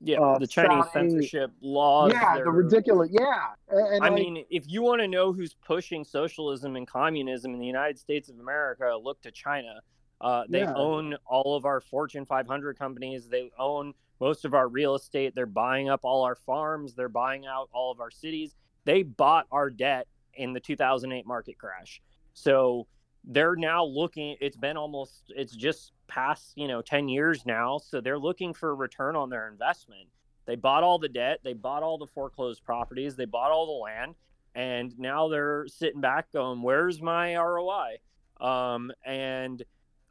[0.00, 2.12] Yeah, uh, the Chinese Saudi, censorship laws.
[2.12, 3.10] Yeah, the ridiculous.
[3.12, 6.86] Yeah, and, and I like, mean, if you want to know who's pushing socialism and
[6.86, 9.80] communism in the United States of America, look to China.
[10.20, 10.72] Uh, they yeah.
[10.74, 13.28] own all of our Fortune 500 companies.
[13.28, 15.34] They own most of our real estate.
[15.34, 16.94] They're buying up all our farms.
[16.94, 18.54] They're buying out all of our cities.
[18.84, 22.00] They bought our debt in the 2008 market crash.
[22.32, 22.86] So
[23.24, 27.78] they're now looking, it's been almost, it's just past, you know, 10 years now.
[27.78, 30.08] So they're looking for a return on their investment.
[30.46, 33.84] They bought all the debt, they bought all the foreclosed properties, they bought all the
[33.84, 34.14] land.
[34.54, 37.96] And now they're sitting back going, where's my ROI?
[38.40, 39.62] Um, and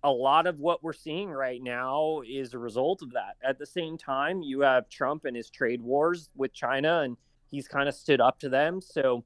[0.03, 3.37] a lot of what we're seeing right now is a result of that.
[3.41, 7.15] At the same time, you have Trump and his trade wars with China, and
[7.49, 8.81] he's kind of stood up to them.
[8.81, 9.23] So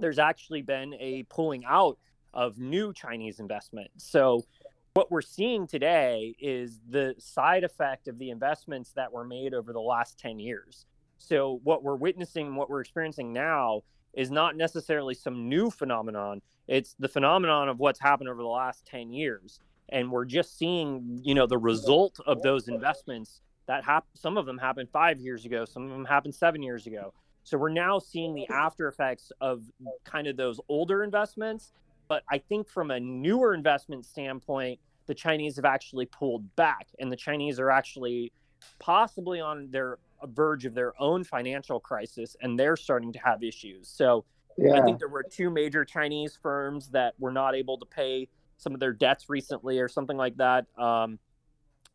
[0.00, 1.98] there's actually been a pulling out
[2.34, 3.90] of new Chinese investment.
[3.96, 4.44] So
[4.94, 9.72] what we're seeing today is the side effect of the investments that were made over
[9.72, 10.86] the last 10 years.
[11.18, 13.82] So what we're witnessing, what we're experiencing now
[14.14, 16.42] is not necessarily some new phenomenon.
[16.66, 19.60] It's the phenomenon of what's happened over the last 10 years
[19.92, 24.46] and we're just seeing you know the result of those investments that hap- some of
[24.46, 27.12] them happened five years ago some of them happened seven years ago.
[27.44, 29.64] So we're now seeing the after effects of
[30.04, 31.72] kind of those older investments.
[32.08, 37.10] But i think from a newer investment standpoint the chinese have actually pulled back and
[37.10, 38.32] the chinese are actually
[38.78, 43.88] possibly on their verge of their own financial crisis and they're starting to have issues.
[43.88, 44.24] So
[44.58, 44.74] yeah.
[44.74, 48.28] i think there were two major chinese firms that were not able to pay
[48.62, 50.66] some of their debts recently or something like that.
[50.78, 51.18] Um,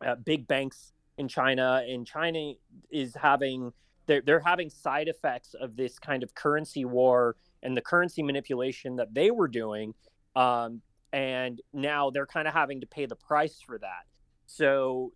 [0.06, 2.54] uh, big banks in China, and China
[2.92, 3.72] is having
[4.06, 8.96] they're they're having side effects of this kind of currency war and the currency manipulation
[8.98, 9.94] that they were doing,
[10.36, 10.82] um,
[11.14, 14.06] and now they're kind of having to pay the price for that.
[14.46, 15.14] So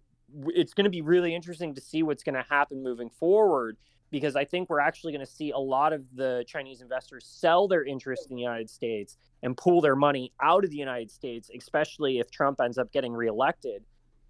[0.48, 3.78] it's going to be really interesting to see what's going to happen moving forward
[4.12, 7.67] because I think we're actually going to see a lot of the Chinese investors sell
[7.67, 11.50] their interest in the United States and pull their money out of the United States,
[11.58, 13.84] especially if Trump ends up getting reelected.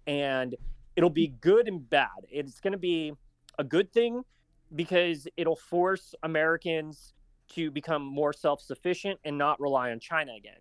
[0.06, 0.54] And
[0.96, 2.08] it'll be good and bad.
[2.30, 3.12] It's going to be
[3.58, 4.22] a good thing
[4.74, 7.12] because it'll force Americans
[7.54, 10.60] to become more self sufficient and not rely on China again.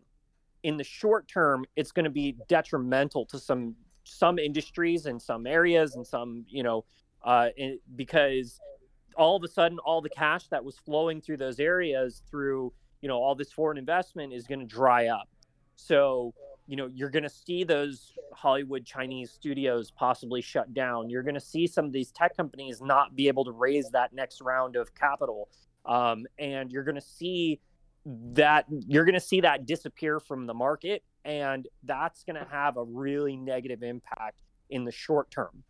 [0.63, 5.45] In the short term, it's going to be detrimental to some some industries and some
[5.45, 6.84] areas and some you know
[7.23, 7.49] uh,
[7.95, 8.60] because
[9.15, 13.10] all of a sudden all the cash that was flowing through those areas through you
[13.10, 15.28] know all this foreign investment is going to dry up.
[15.76, 16.34] So
[16.67, 21.10] you know you're going to see those hollywood chinese studios possibly shut down.
[21.10, 24.13] You're going to see some of these tech companies not be able to raise that
[24.13, 25.50] next round of capital.
[25.86, 27.60] Um, and you're going to see
[28.06, 32.78] that you're going to see that disappear from the market and that's going to have
[32.78, 35.63] a really negative impact in the short term.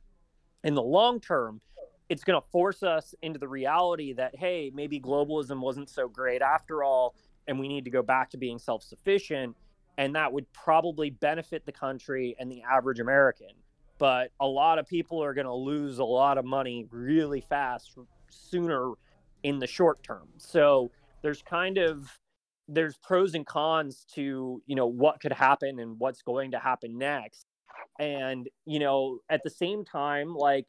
[0.64, 1.60] In the long term
[2.12, 6.42] it's going to force us into the reality that hey maybe globalism wasn't so great
[6.42, 7.16] after all
[7.48, 9.56] and we need to go back to being self-sufficient
[9.98, 13.48] and that would probably benefit the country and the average american.
[13.98, 17.98] But a lot of people are going to lose a lot of money really fast
[18.30, 18.92] sooner
[19.44, 20.28] in the short term.
[20.38, 22.10] So there's kind of
[22.68, 26.98] there's pros and cons to you know what could happen and what's going to happen
[26.98, 27.46] next.
[28.00, 30.66] And you know at the same time like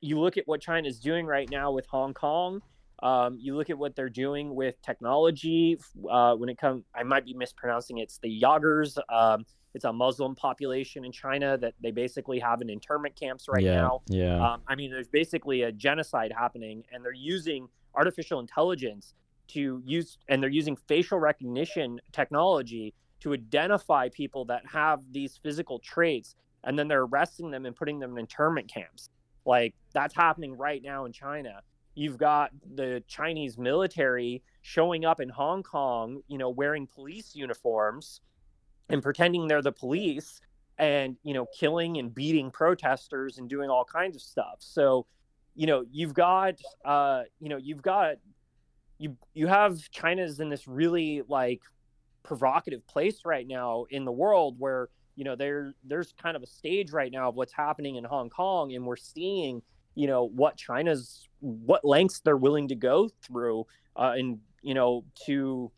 [0.00, 2.62] you look at what China is doing right now with Hong Kong.
[3.02, 5.78] Um, you look at what they're doing with technology
[6.10, 6.84] uh, when it comes.
[6.94, 8.02] I might be mispronouncing it.
[8.02, 8.98] It's the Uyghurs.
[9.08, 13.62] Um, it's a Muslim population in China that they basically have in internment camps right
[13.62, 14.02] yeah, now.
[14.08, 14.52] Yeah.
[14.52, 19.14] Um, I mean, there's basically a genocide happening, and they're using artificial intelligence
[19.48, 25.78] to use, and they're using facial recognition technology to identify people that have these physical
[25.78, 26.34] traits,
[26.64, 29.08] and then they're arresting them and putting them in internment camps.
[29.50, 31.60] Like that's happening right now in China.
[31.96, 38.20] You've got the Chinese military showing up in Hong Kong, you know, wearing police uniforms
[38.90, 40.40] and pretending they're the police
[40.78, 44.58] and, you know, killing and beating protesters and doing all kinds of stuff.
[44.60, 45.06] So,
[45.56, 48.18] you know, you've got uh, you know, you've got
[48.98, 51.62] you you have China's in this really like
[52.22, 56.46] provocative place right now in the world where you know there there's kind of a
[56.46, 59.60] stage right now of what's happening in Hong Kong and we're seeing
[59.94, 65.04] you know what China's what lengths they're willing to go through uh, and you know
[65.26, 65.70] to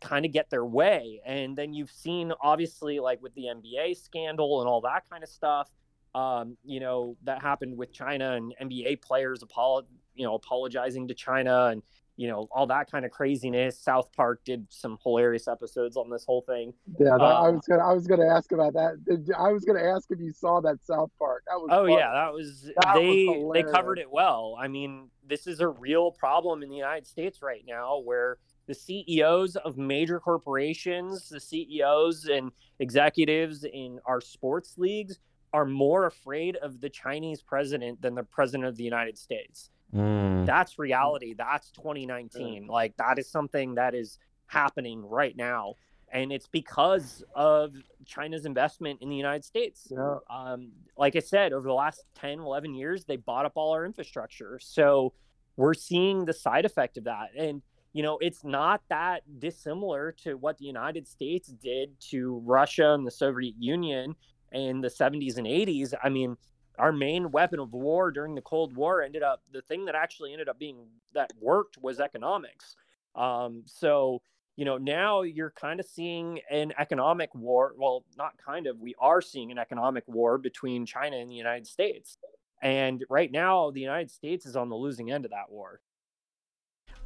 [0.00, 1.20] kind of get their way.
[1.26, 5.28] And then you've seen obviously like with the NBA scandal and all that kind of
[5.28, 5.68] stuff
[6.14, 9.82] um, you know that happened with China and NBA players apolo-
[10.14, 11.82] you know apologizing to China and
[12.16, 13.78] you know all that kind of craziness.
[13.78, 16.72] South Park did some hilarious episodes on this whole thing.
[16.98, 19.34] Yeah, that, uh, I was gonna I was gonna ask about that.
[19.38, 21.44] I was gonna ask if you saw that South Park.
[21.46, 21.94] That was oh funny.
[21.94, 24.56] yeah, that was that they was they covered it well.
[24.58, 28.74] I mean, this is a real problem in the United States right now where the
[28.74, 32.50] CEOs of major corporations, the CEOs and
[32.80, 35.18] executives in our sports leagues
[35.52, 39.70] are more afraid of the Chinese president than the president of the United States.
[39.96, 40.46] Mm.
[40.46, 41.34] That's reality.
[41.34, 42.66] That's 2019.
[42.66, 45.74] Like that is something that is happening right now.
[46.12, 49.88] And it's because of China's investment in the United States.
[49.90, 50.18] Yeah.
[50.30, 53.84] Um, like I said, over the last 10, 11 years, they bought up all our
[53.84, 54.58] infrastructure.
[54.62, 55.12] So
[55.56, 57.30] we're seeing the side effect of that.
[57.36, 57.60] And,
[57.92, 63.06] you know, it's not that dissimilar to what the United States did to Russia and
[63.06, 64.14] the Soviet Union
[64.52, 65.92] in the 70s and 80s.
[66.02, 66.36] I mean,
[66.78, 70.32] our main weapon of war during the Cold War ended up the thing that actually
[70.32, 72.76] ended up being that worked was economics.
[73.14, 74.22] Um, so
[74.56, 77.72] you know now you're kind of seeing an economic war.
[77.76, 78.80] Well, not kind of.
[78.80, 82.18] We are seeing an economic war between China and the United States,
[82.62, 85.80] and right now the United States is on the losing end of that war.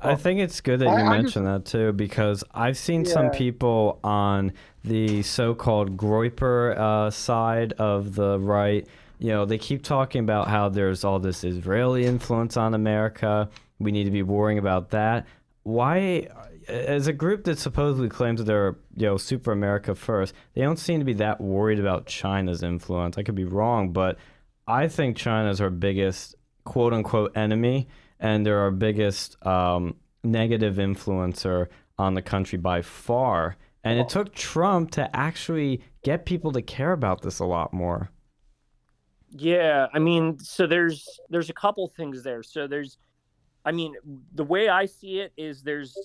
[0.03, 3.13] I think it's good that you I, mentioned just, that too because I've seen yeah.
[3.13, 4.53] some people on
[4.83, 8.87] the so-called Groyper uh, side of the right
[9.21, 13.51] you know, they keep talking about how there's all this Israeli influence on America.
[13.79, 15.27] We need to be worrying about that.
[15.63, 16.29] Why,
[16.67, 20.79] as a group that supposedly claims that they're, you know, super America first, they don't
[20.79, 23.19] seem to be that worried about China's influence.
[23.19, 24.17] I could be wrong, but
[24.67, 30.77] I think China is our biggest quote unquote enemy, and they're our biggest um, negative
[30.77, 31.67] influencer
[31.99, 33.59] on the country by far.
[33.85, 38.11] And it took Trump to actually get people to care about this a lot more.
[39.31, 42.43] Yeah, I mean, so there's there's a couple things there.
[42.43, 42.99] So there's
[43.65, 43.95] I mean,
[44.35, 45.97] the way I see it is there's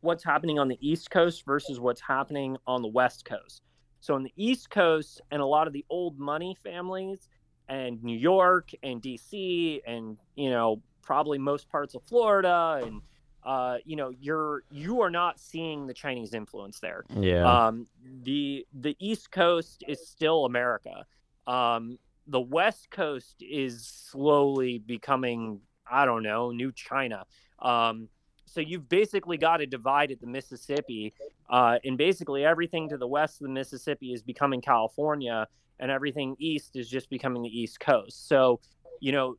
[0.00, 3.62] what's happening on the East Coast versus what's happening on the West Coast.
[4.00, 7.28] So on the East Coast and a lot of the old money families
[7.68, 13.00] and New York and DC and you know probably most parts of Florida and
[13.44, 17.04] uh, you know you're you are not seeing the Chinese influence there.
[17.18, 17.66] Yeah.
[17.66, 17.86] Um,
[18.22, 21.04] the the East Coast is still America.
[21.46, 25.60] Um, the West Coast is slowly becoming,
[25.90, 27.24] I don't know, new China.
[27.60, 28.08] Um,
[28.44, 31.14] so you've basically got a divide at the Mississippi,
[31.50, 35.46] uh, and basically everything to the west of the Mississippi is becoming California,
[35.78, 38.28] and everything east is just becoming the East Coast.
[38.28, 38.60] So,
[39.00, 39.36] you know,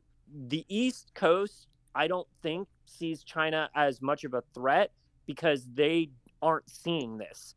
[0.48, 4.92] the East Coast, I don't think sees China as much of a threat
[5.26, 7.54] because they aren't seeing this.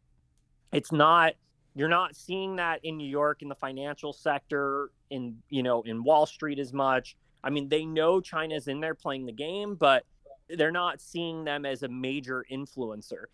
[0.71, 1.33] It's not
[1.75, 6.03] you're not seeing that in New York in the financial sector, in you know, in
[6.03, 7.15] Wall Street as much.
[7.43, 10.05] I mean, they know China's in there playing the game, but
[10.49, 13.25] they're not seeing them as a major influencer.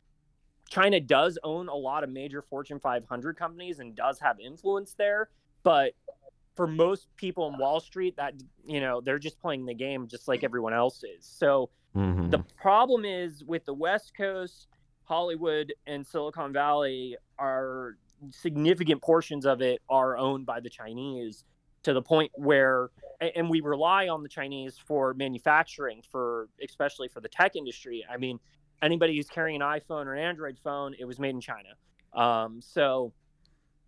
[0.69, 5.29] China does own a lot of major Fortune 500 companies and does have influence there,
[5.63, 5.93] but
[6.55, 8.33] for most people in Wall Street, that
[8.65, 11.25] you know, they're just playing the game just like everyone else is.
[11.25, 12.29] So mm-hmm.
[12.29, 14.67] the problem is with the West Coast,
[15.03, 17.97] Hollywood and Silicon Valley are
[18.31, 21.43] significant portions of it are owned by the Chinese
[21.83, 22.89] to the point where
[23.19, 28.05] and we rely on the Chinese for manufacturing for especially for the tech industry.
[28.09, 28.39] I mean,
[28.81, 31.69] anybody who's carrying an iPhone or an Android phone, it was made in China.
[32.13, 33.13] Um, so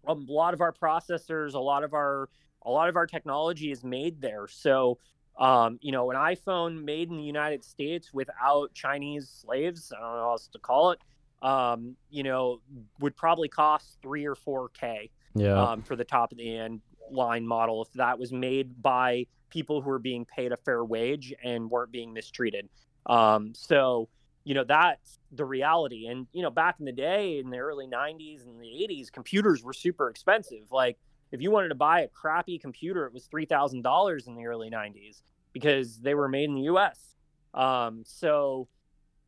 [0.07, 2.29] a lot of our processors, a lot of our
[2.63, 4.47] a lot of our technology is made there.
[4.47, 4.99] So
[5.39, 10.15] Um, you know, an iPhone made in the United States without Chinese slaves, I don't
[10.15, 10.99] know how else to call it,
[11.41, 12.61] um, you know,
[12.99, 15.61] would probably cost three or four K yeah.
[15.61, 16.81] um, for the top of the end
[17.11, 21.33] line model if that was made by people who were being paid a fair wage
[21.43, 22.69] and weren't being mistreated.
[23.07, 24.09] Um, so,
[24.43, 26.07] you know, that's the reality.
[26.07, 29.63] And, you know, back in the day in the early 90s and the 80s, computers
[29.63, 30.71] were super expensive.
[30.71, 30.97] Like,
[31.31, 35.21] if you wanted to buy a crappy computer, it was $3,000 in the early 90s
[35.53, 37.15] because they were made in the US.
[37.53, 38.67] Um, so,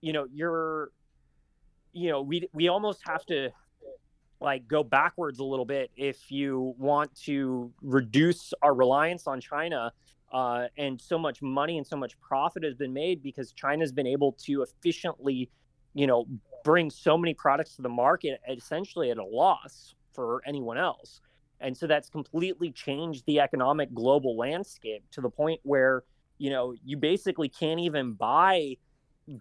[0.02, 0.92] you know, you're,
[1.94, 3.50] you know, we, we almost have to
[4.40, 9.92] like go backwards a little bit if you want to reduce our reliance on China.
[10.32, 14.08] Uh, and so much money and so much profit has been made because China's been
[14.08, 15.50] able to efficiently,
[15.94, 16.26] you know,
[16.64, 21.20] bring so many products to the market essentially at a loss for anyone else.
[21.60, 26.04] And so that's completely changed the economic global landscape to the point where,
[26.38, 28.78] you know, you basically can't even buy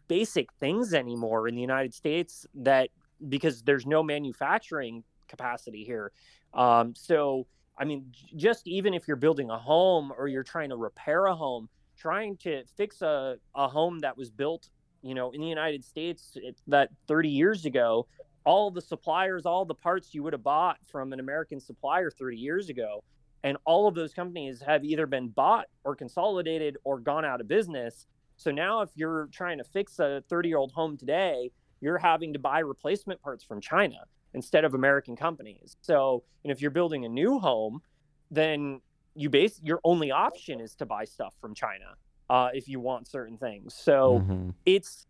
[0.09, 2.89] basic things anymore in the United States that
[3.29, 6.13] because there's no manufacturing capacity here.
[6.55, 7.47] Um, so,
[7.79, 11.35] I mean, just even if you're building a home or you're trying to repair a
[11.35, 14.69] home, trying to fix a, a home that was built,
[15.03, 16.37] you know, in the United States
[16.67, 18.07] that 30 years ago,
[18.45, 22.37] all the suppliers, all the parts you would have bought from an American supplier 30
[22.37, 23.05] years ago,
[23.43, 27.49] and all of those companies have either been bought or consolidated or gone out of
[27.49, 28.07] business.
[28.41, 31.51] So now, if you're trying to fix a 30 year old home today,
[31.83, 33.99] you're having to buy replacement parts from China
[34.33, 35.77] instead of American companies.
[35.83, 37.83] So, and if you're building a new home,
[38.31, 38.81] then
[39.15, 41.97] you base your only option is to buy stuff from China
[42.31, 43.75] uh, if you want certain things.
[43.75, 44.51] So mm-hmm.
[44.65, 45.07] it's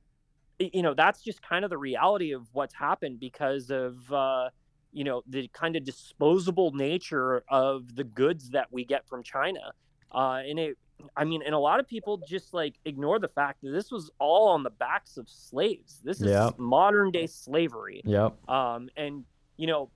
[0.59, 4.51] you know that's just kind of the reality of what's happened because of uh,
[4.93, 9.71] you know the kind of disposable nature of the goods that we get from China,
[10.13, 10.77] uh, and it
[11.17, 14.11] I mean, and a lot of people just like ignore the fact that this was
[14.19, 16.01] all on the backs of slaves.
[16.05, 16.59] This is yep.
[16.59, 18.03] modern day slavery.
[18.05, 18.49] Yep.
[18.49, 19.25] Um, and
[19.57, 19.91] you know,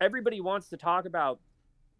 [0.00, 1.40] everybody wants to talk about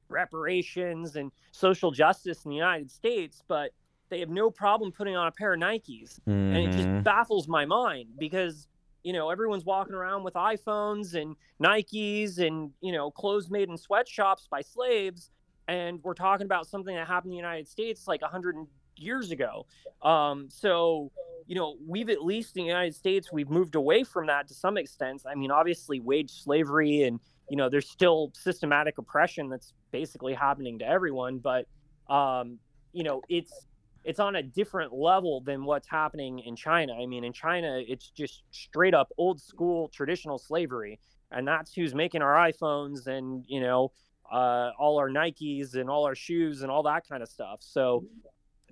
[0.09, 3.73] reparations and social justice in the United States, but
[4.09, 6.31] they have no problem putting on a pair of Nikes, mm-hmm.
[6.31, 7.03] and it just mm-hmm.
[7.03, 8.67] baffles my mind because
[9.03, 13.77] you know everyone's walking around with iPhones and Nikes and you know clothes made in
[13.77, 15.31] sweatshops by slaves
[15.71, 18.57] and we're talking about something that happened in the United States like 100
[18.97, 19.67] years ago.
[20.03, 21.13] Um, so,
[21.47, 24.55] you know, we've at least in the United States, we've moved away from that to
[24.55, 25.23] some extent.
[25.31, 30.81] I mean, obviously, wage slavery and, you know, there's still systematic oppression that's basically happening
[30.81, 31.67] to everyone, but,
[32.13, 32.59] um,
[32.93, 33.67] you know, it's,
[34.03, 36.95] it's on a different level than what's happening in China.
[37.01, 40.99] I mean, in China, it's just straight up old school traditional slavery.
[41.31, 43.93] And that's who's making our iPhones and, you know,
[44.31, 47.61] uh, all our Nikes and all our shoes and all that kind of stuff.
[47.61, 48.05] So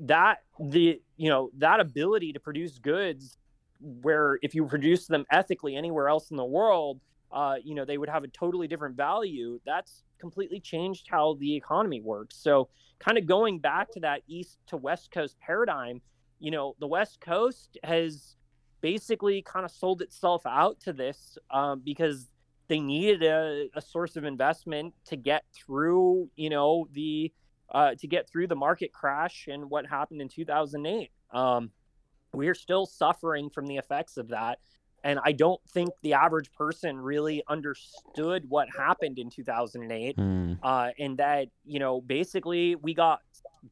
[0.00, 3.36] that the you know that ability to produce goods
[3.80, 7.00] where if you produce them ethically anywhere else in the world,
[7.32, 9.60] uh, you know they would have a totally different value.
[9.66, 12.36] That's completely changed how the economy works.
[12.36, 16.00] So kind of going back to that east to west coast paradigm,
[16.38, 18.36] you know the west coast has
[18.80, 22.28] basically kind of sold itself out to this um, because
[22.68, 27.32] they needed a, a source of investment to get through, you know, the
[27.70, 31.10] uh, to get through the market crash and what happened in 2008.
[31.32, 31.70] Um,
[32.32, 34.58] we are still suffering from the effects of that.
[35.04, 40.16] And I don't think the average person really understood what happened in 2008.
[40.16, 40.58] Mm.
[40.62, 43.20] Uh, and that, you know, basically we got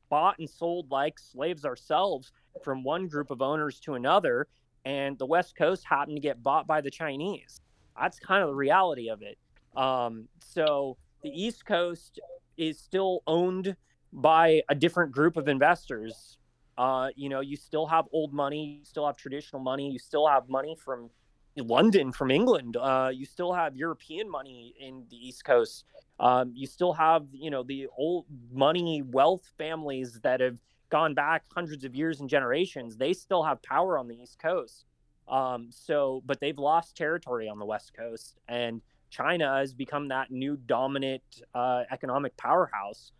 [0.09, 2.33] bought and sold like slaves ourselves
[2.63, 4.47] from one group of owners to another.
[4.85, 7.61] And the West Coast happened to get bought by the Chinese.
[7.99, 9.39] That's kind of the reality of it.
[9.77, 12.21] Um, so the East Coast
[12.57, 13.77] is still owned
[14.13, 16.39] by a different group of investors.
[16.79, 20.27] Uh, you know, you still have old money, you still have traditional money, you still
[20.27, 21.11] have money from
[21.57, 25.85] London, from England, uh, you still have European money in the East Coast.
[26.21, 30.59] Um, you still have, you know, the old money wealth families that have
[30.91, 32.97] gone back hundreds of years and generations.
[32.97, 34.85] They still have power on the East Coast.
[35.29, 40.31] Um, so, but they've lost territory on the West Coast, and China has become that
[40.31, 41.22] new dominant
[41.55, 43.12] uh, economic powerhouse.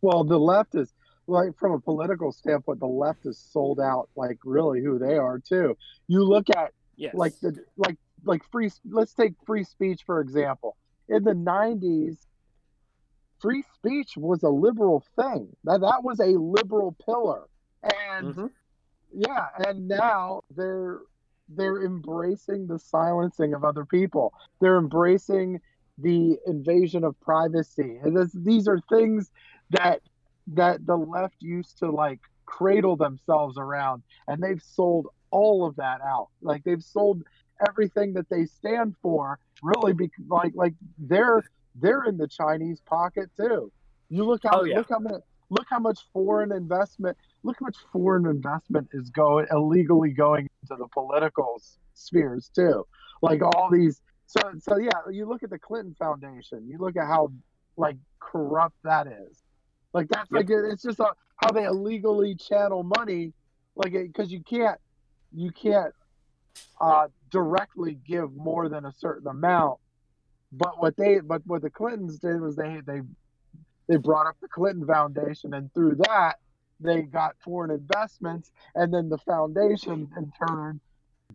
[0.00, 0.92] Well, the left is
[1.26, 5.38] like from a political standpoint, the left is sold out like really who they are
[5.38, 5.76] too.
[6.06, 7.14] You look at yes.
[7.14, 8.70] like the like like free.
[8.88, 10.76] Let's take free speech for example.
[11.08, 12.16] In the '90s,
[13.40, 15.48] free speech was a liberal thing.
[15.64, 17.44] That that was a liberal pillar,
[17.82, 18.46] and mm-hmm
[19.12, 21.00] yeah and now they're
[21.48, 24.34] they're embracing the silencing of other people.
[24.60, 25.60] They're embracing
[25.96, 27.98] the invasion of privacy.
[28.02, 29.30] And this, these are things
[29.70, 30.02] that
[30.54, 34.02] that the left used to like cradle themselves around.
[34.26, 36.28] And they've sold all of that out.
[36.40, 37.22] Like they've sold
[37.68, 41.42] everything that they stand for really be like like they're
[41.74, 43.72] they're in the chinese pocket too.
[44.10, 44.78] You look how oh, yeah.
[44.78, 49.46] look how much look how much foreign investment look how much foreign investment is going
[49.50, 51.60] illegally going into the political
[51.94, 52.86] spheres too
[53.22, 57.06] like all these so so yeah you look at the clinton foundation you look at
[57.06, 57.32] how
[57.76, 59.42] like corrupt that is
[59.92, 60.48] like that's yep.
[60.48, 63.32] like it's just a, how they illegally channel money,
[63.74, 64.78] like because you can't
[65.32, 65.94] you can't
[66.80, 69.78] uh, directly give more than a certain amount.
[70.52, 73.00] But what they but what the Clintons did was they they
[73.88, 76.34] they brought up the Clinton Foundation, and through that
[76.80, 80.80] they got foreign investments, and then the foundation in turn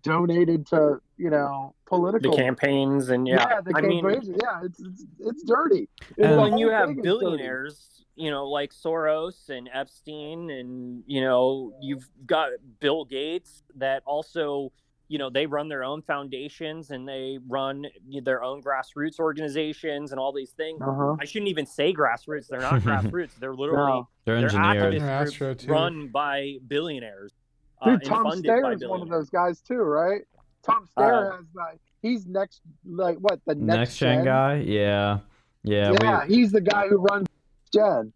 [0.01, 4.29] donated to you know political the campaigns and yeah, yeah the I campaigns.
[4.29, 5.89] Mean, yeah, it's, it's it's dirty.
[6.17, 12.07] And when you have billionaires you know, like Soros and Epstein, and you know, you've
[12.25, 12.49] got
[12.79, 14.71] Bill Gates that also,
[15.07, 17.85] you know, they run their own foundations and they run
[18.23, 20.81] their own grassroots organizations and all these things.
[20.81, 21.15] Uh-huh.
[21.19, 23.35] I shouldn't even say grassroots; they're not grassroots.
[23.39, 24.09] They're literally no.
[24.25, 27.33] they're, they're engineers yeah, run by billionaires.
[27.81, 30.21] Uh, Dude, uh, Tom Steyer is one of those guys too, right?
[30.63, 34.55] Tom Steyer uh, has like he's next, like what the next, next gen, gen guy?
[34.65, 35.19] Yeah,
[35.63, 35.95] yeah.
[36.01, 36.35] Yeah, we...
[36.35, 37.27] he's the guy who runs
[37.73, 38.13] Gen.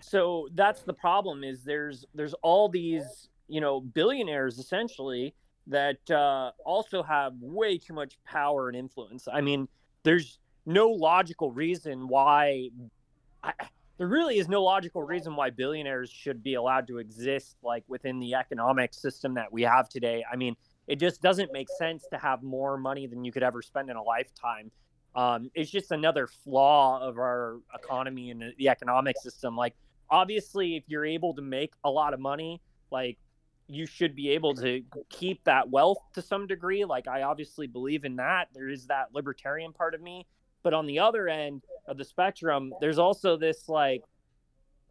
[0.00, 1.44] So that's the problem.
[1.44, 5.34] Is there's there's all these you know billionaires essentially
[5.68, 9.28] that uh, also have way too much power and influence.
[9.32, 9.68] I mean,
[10.02, 12.70] there's no logical reason why.
[13.42, 13.52] I,
[13.98, 18.20] there really is no logical reason why billionaires should be allowed to exist like within
[18.20, 20.24] the economic system that we have today.
[20.32, 20.56] I mean,
[20.86, 23.96] it just doesn't make sense to have more money than you could ever spend in
[23.96, 24.70] a lifetime
[25.18, 29.56] um, it's just another flaw of our economy and the economic system.
[29.56, 29.74] Like,
[30.10, 32.60] obviously, if you're able to make a lot of money,
[32.92, 33.18] like
[33.68, 36.84] you should be able to keep that wealth to some degree.
[36.84, 38.48] Like, I obviously believe in that.
[38.54, 40.26] There is that libertarian part of me.
[40.62, 44.02] But on the other end of the spectrum, there's also this like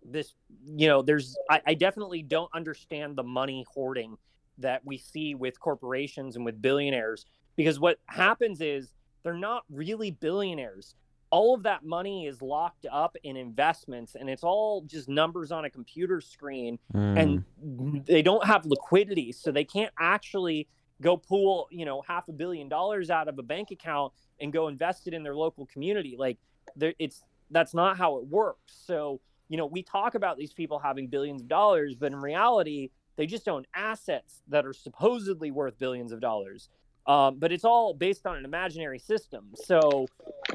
[0.04, 0.34] this,
[0.66, 4.18] you know, there's I, I definitely don't understand the money hoarding
[4.60, 7.26] that we see with corporations and with billionaires
[7.56, 10.96] because what happens is they're not really billionaires.
[11.30, 15.66] All of that money is locked up in investments and it's all just numbers on
[15.66, 17.20] a computer screen mm.
[17.20, 19.32] and they don't have liquidity.
[19.32, 20.68] So they can't actually
[21.02, 24.68] go pull, you know, half a billion dollars out of a bank account and go
[24.68, 26.16] invest it in their local community.
[26.18, 26.38] Like
[26.80, 28.74] it's that's not how it works.
[28.86, 32.90] So, you know, we talk about these people having billions of dollars, but in reality,
[33.16, 36.70] they just own assets that are supposedly worth billions of dollars.
[37.06, 39.48] Um, but it's all based on an imaginary system.
[39.56, 40.08] So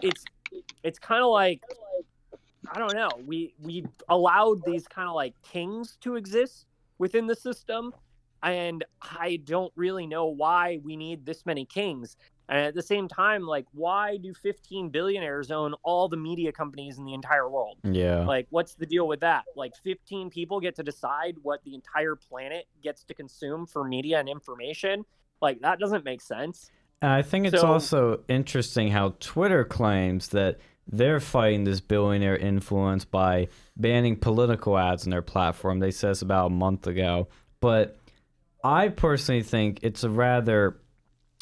[0.03, 0.25] it's
[0.83, 1.63] it's kind of like
[2.71, 3.11] I don't know.
[3.27, 6.67] We we allowed these kind of like kings to exist
[6.99, 7.93] within the system,
[8.43, 12.17] and I don't really know why we need this many kings.
[12.49, 16.99] And at the same time, like, why do 15 billionaires own all the media companies
[16.99, 17.79] in the entire world?
[17.83, 18.27] Yeah.
[18.27, 19.45] Like, what's the deal with that?
[19.57, 24.21] Like, 15 people get to decide what the entire planet gets to consume for media
[24.21, 25.07] and information.
[25.43, 26.71] Like that doesn't make sense.
[27.03, 33.05] I think it's so, also interesting how Twitter claims that they're fighting this billionaire influence
[33.05, 35.81] by banning political ads on their platform.
[35.81, 37.29] They said this about a month ago.
[37.61, 37.97] But
[38.65, 40.79] I personally think it's a rather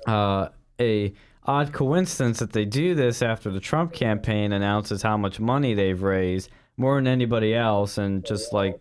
[0.07, 0.49] uh,
[0.81, 1.13] a
[1.45, 6.03] odd coincidence that they do this after the Trump campaign announces how much money they've
[6.03, 8.79] raised more than anybody else and just like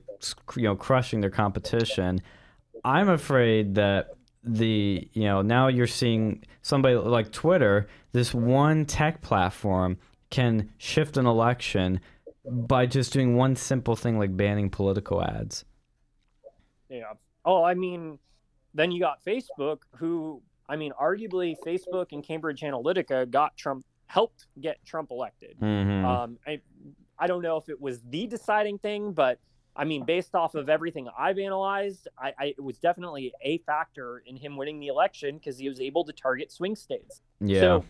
[0.56, 2.22] you know crushing their competition.
[2.84, 4.12] I'm afraid that
[4.44, 9.98] the you know now you're seeing somebody like Twitter, this one tech platform
[10.30, 12.00] can shift an election
[12.46, 15.66] by just doing one simple thing like banning political ads.
[16.90, 17.14] Yeah.
[17.46, 18.20] Oh, I mean,
[18.74, 24.48] then you got Facebook, who I mean, arguably Facebook and Cambridge Analytica got Trump helped
[24.62, 25.56] get Trump elected.
[25.60, 26.06] Mm-hmm.
[26.06, 26.62] Um, I
[27.18, 29.40] I don't know if it was the deciding thing, but
[29.80, 34.22] I mean, based off of everything I've analyzed, I, I it was definitely a factor
[34.26, 37.22] in him winning the election because he was able to target swing states.
[37.40, 37.62] Yeah.
[37.62, 37.86] So,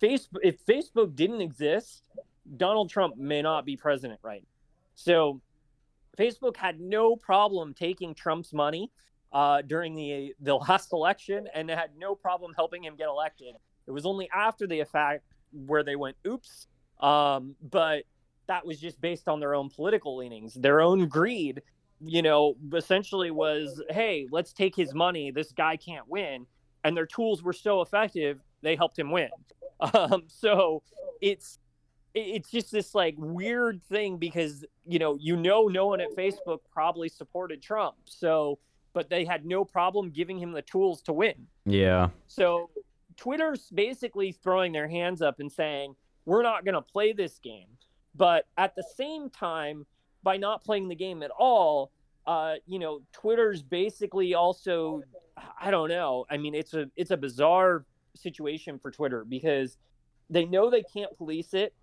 [0.00, 2.04] Facebook, if Facebook didn't exist,
[2.56, 4.44] Donald Trump may not be president right.
[4.94, 5.40] So,
[6.16, 8.92] Facebook had no problem taking Trump's money
[9.32, 13.56] uh, during the the last election, and had no problem helping him get elected.
[13.88, 16.68] It was only after the fact where they went, "Oops."
[17.00, 18.04] Um, but
[18.46, 21.62] that was just based on their own political leanings, their own greed.
[22.00, 25.30] You know, essentially was, hey, let's take his money.
[25.30, 26.44] This guy can't win,
[26.82, 29.30] and their tools were so effective they helped him win.
[29.92, 30.82] Um, so
[31.20, 31.58] it's
[32.14, 36.60] it's just this like weird thing because you know you know no one at Facebook
[36.72, 38.60] probably supported Trump, so
[38.94, 41.34] but they had no problem giving him the tools to win.
[41.66, 42.08] Yeah.
[42.28, 42.70] So
[43.16, 47.66] Twitter's basically throwing their hands up and saying we're not going to play this game,
[48.14, 49.86] but at the same time,
[50.22, 51.90] by not playing the game at all,
[52.26, 55.02] uh, you know, Twitter's basically also,
[55.60, 56.24] I don't know.
[56.30, 57.84] I mean, it's a it's a bizarre
[58.16, 59.76] situation for Twitter because
[60.30, 61.74] they know they can't police it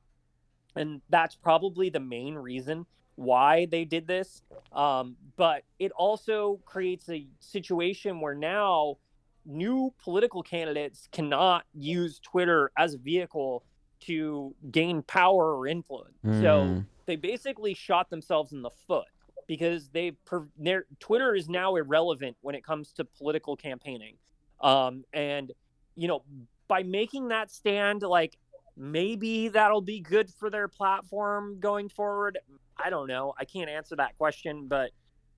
[0.76, 4.42] and that's probably the main reason why they did this.
[4.72, 8.98] Um, but it also creates a situation where now
[9.46, 13.64] new political candidates cannot use Twitter as a vehicle
[14.02, 16.18] to gain power or influence.
[16.26, 16.42] Mm.
[16.42, 16.80] So hmm.
[17.06, 19.08] they basically shot themselves in the foot
[19.48, 20.14] because they
[20.58, 24.16] their Twitter is now irrelevant when it comes to political campaigning.
[24.62, 25.52] Um, and
[25.96, 26.24] you know,
[26.68, 28.38] by making that stand, like
[28.78, 32.40] maybe that'll be good for their platform going forward.
[32.78, 33.34] I don't know.
[33.38, 34.92] I can't answer that question, but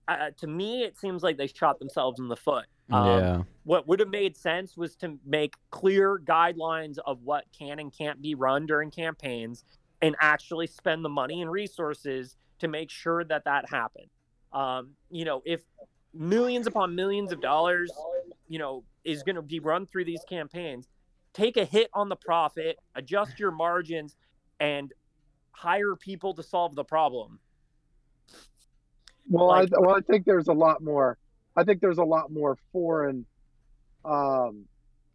[0.08, 2.66] uh, to me, it seems like they shot themselves in the foot.
[2.92, 3.42] Um, yeah.
[3.64, 8.22] What would have made sense was to make clear guidelines of what can and can't
[8.22, 9.64] be run during campaigns
[10.02, 14.10] and actually spend the money and resources to make sure that that happened.
[14.52, 15.62] Um, you know, if
[16.14, 17.92] millions upon millions of dollars,
[18.48, 20.88] you know, is going to be run through these campaigns,
[21.34, 24.16] take a hit on the profit, adjust your margins,
[24.60, 24.94] and
[25.52, 27.40] hire people to solve the problem.
[29.30, 31.18] Well, like, I, well, I think there's a lot more.
[31.56, 33.26] I think there's a lot more foreign
[34.06, 34.66] um,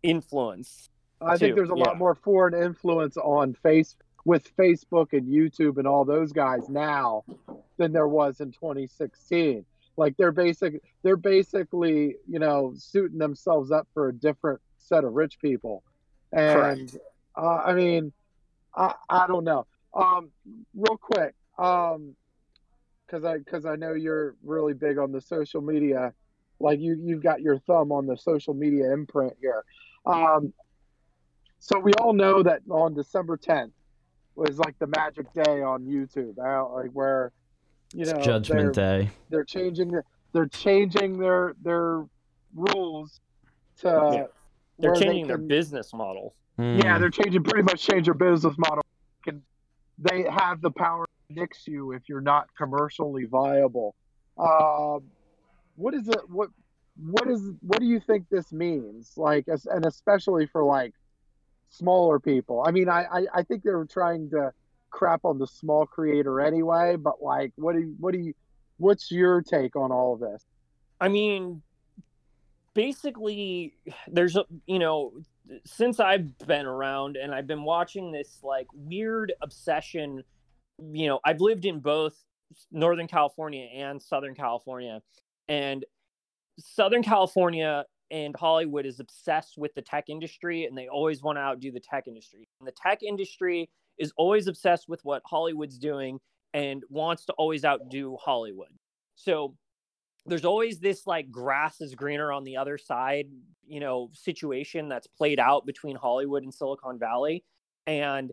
[0.02, 0.90] influence.
[1.20, 1.38] I too.
[1.38, 1.84] think there's a yeah.
[1.84, 7.24] lot more foreign influence on face with Facebook and YouTube and all those guys now
[7.76, 9.64] than there was in 2016.
[9.96, 15.12] Like they're basic, they're basically you know suiting themselves up for a different set of
[15.12, 15.82] rich people
[16.32, 16.96] and
[17.36, 18.12] uh, I mean,
[18.74, 19.66] I, I don't know.
[19.94, 20.30] Um,
[20.74, 22.14] real quick, um,
[23.06, 26.12] because I because I know you're really big on the social media,
[26.60, 29.64] like you you've got your thumb on the social media imprint here.
[30.06, 30.52] Um,
[31.58, 33.72] so we all know that on December 10th
[34.34, 37.32] was like the magic day on YouTube, out like where
[37.92, 39.10] you know it's Judgment they're, Day.
[39.30, 39.92] They're changing
[40.32, 42.04] they're changing their their
[42.54, 43.20] rules
[43.80, 44.24] to yeah.
[44.78, 46.34] They're changing they can, their business model.
[46.58, 46.82] Mm.
[46.82, 48.84] Yeah, they're changing pretty much change their business model.
[49.24, 49.42] Can
[49.98, 53.94] they have the power to nix you if you're not commercially viable?
[54.38, 55.02] Um,
[55.78, 56.20] what is it?
[56.28, 56.50] What
[56.96, 59.12] what is what do you think this means?
[59.16, 60.94] Like, and especially for like
[61.70, 62.64] smaller people.
[62.66, 64.52] I mean, I I, I think they're trying to
[64.90, 66.96] crap on the small creator anyway.
[66.96, 68.34] But like, what do you, what do you
[68.78, 70.44] what's your take on all of this?
[71.00, 71.62] I mean,
[72.78, 73.74] basically
[74.06, 75.12] there's a you know
[75.64, 80.22] since i've been around and i've been watching this like weird obsession
[80.92, 82.14] you know i've lived in both
[82.70, 85.02] northern california and southern california
[85.48, 85.84] and
[86.58, 91.40] southern california and hollywood is obsessed with the tech industry and they always want to
[91.40, 93.68] outdo the tech industry and the tech industry
[93.98, 96.18] is always obsessed with what hollywood's doing
[96.54, 98.72] and wants to always outdo hollywood
[99.14, 99.54] so
[100.28, 103.28] there's always this like grass is greener on the other side,
[103.66, 107.44] you know, situation that's played out between Hollywood and Silicon Valley.
[107.86, 108.30] And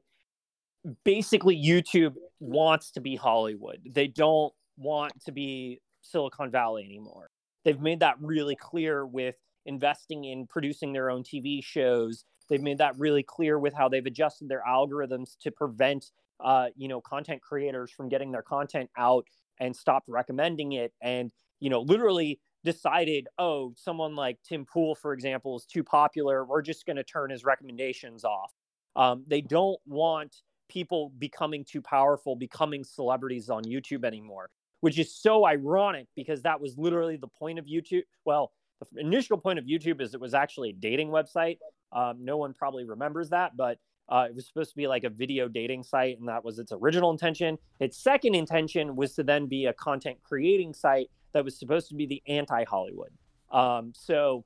[1.03, 3.79] basically, YouTube wants to be Hollywood.
[3.89, 7.29] They don't want to be Silicon Valley anymore.
[7.63, 9.35] They've made that really clear with
[9.65, 12.25] investing in producing their own TV shows.
[12.47, 16.87] They've made that really clear with how they've adjusted their algorithms to prevent, uh, you
[16.87, 19.25] know, content creators from getting their content out
[19.59, 20.93] and stop recommending it.
[21.01, 26.45] And you know, literally decided, oh, someone like Tim Pool, for example, is too popular.
[26.45, 28.53] We're just going to turn his recommendations off.
[28.95, 34.49] Um, they don't want people becoming too powerful, becoming celebrities on YouTube anymore,
[34.85, 38.03] which is so ironic because that was literally the point of YouTube.
[38.23, 38.51] Well,
[38.91, 41.57] the initial point of YouTube is it was actually a dating website.
[41.91, 43.79] Um, no one probably remembers that, but
[44.09, 46.71] uh, it was supposed to be like a video dating site, and that was its
[46.71, 47.57] original intention.
[47.79, 51.95] Its second intention was to then be a content creating site that was supposed to
[51.95, 53.09] be the anti Hollywood.
[53.51, 54.45] Um, so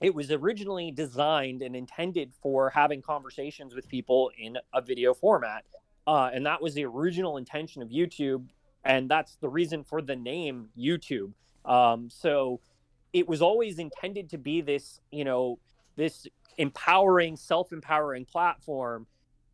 [0.00, 5.62] it was originally designed and intended for having conversations with people in a video format.
[6.04, 8.48] Uh, and that was the original intention of YouTube.
[8.84, 11.32] And that's the reason for the name YouTube.
[11.64, 12.60] Um, so
[13.12, 15.58] it was always intended to be this, you know,
[15.96, 16.26] this
[16.58, 19.06] empowering, self empowering platform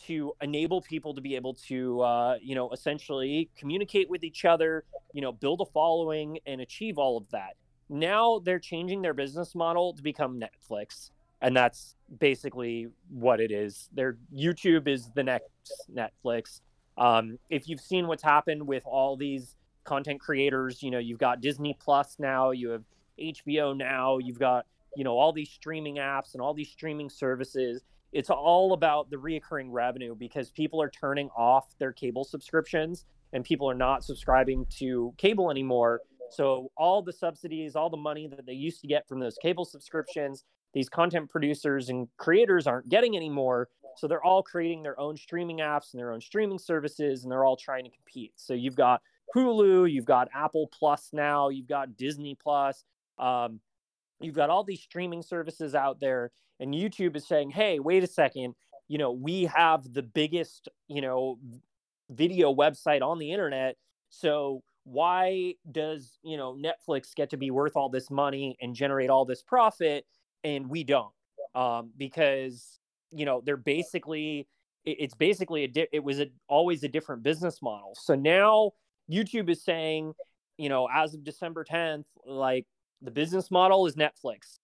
[0.07, 4.85] to enable people to be able to uh, you know essentially communicate with each other
[5.13, 7.57] you know build a following and achieve all of that
[7.89, 11.11] now they're changing their business model to become netflix
[11.41, 13.89] and that's basically what it is.
[13.95, 15.49] Their YouTube is the next
[15.93, 16.61] Netflix.
[16.99, 21.41] Um, if you've seen what's happened with all these content creators, you know, you've got
[21.41, 22.83] Disney Plus now, you have
[23.19, 27.83] HBO now, you've got, you know, all these streaming apps and all these streaming services.
[28.13, 33.45] It's all about the reoccurring revenue because people are turning off their cable subscriptions and
[33.45, 36.01] people are not subscribing to cable anymore.
[36.31, 39.65] So all the subsidies, all the money that they used to get from those cable
[39.65, 40.45] subscriptions,
[40.75, 43.69] these content producers and creators aren't getting anymore.
[43.99, 47.45] So they're all creating their own streaming apps and their own streaming services, and they're
[47.45, 48.33] all trying to compete.
[48.37, 49.03] So you've got
[49.35, 52.85] Hulu, you've got Apple Plus now, you've got Disney Plus,
[53.19, 53.61] um,
[54.21, 56.31] you've got all these streaming services out there,
[56.61, 58.55] and YouTube is saying, "Hey, wait a second,
[58.89, 61.39] you know, we have the biggest, you know,
[62.11, 63.77] video website on the internet,
[64.11, 69.11] so." why does you know netflix get to be worth all this money and generate
[69.11, 70.07] all this profit
[70.45, 71.13] and we don't
[71.55, 72.79] um, because
[73.11, 74.47] you know they're basically
[74.85, 77.95] it's basically a di- it was a, always a different business model.
[77.95, 78.73] So now
[79.11, 80.13] youtube is saying
[80.59, 82.67] you know as of december 10th like
[83.03, 84.59] the business model is netflix.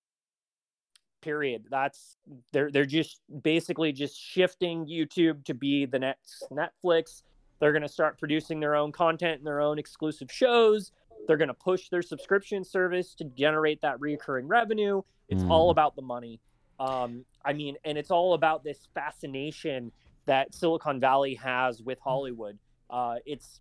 [1.22, 1.64] Period.
[1.70, 2.16] That's
[2.52, 7.22] they're they're just basically just shifting youtube to be the next netflix.
[7.60, 10.92] They're going to start producing their own content and their own exclusive shows.
[11.26, 15.02] They're going to push their subscription service to generate that recurring revenue.
[15.28, 15.50] It's mm.
[15.50, 16.40] all about the money.
[16.78, 19.92] Um, I mean, and it's all about this fascination
[20.26, 22.58] that Silicon Valley has with Hollywood.
[22.90, 23.60] Uh, it's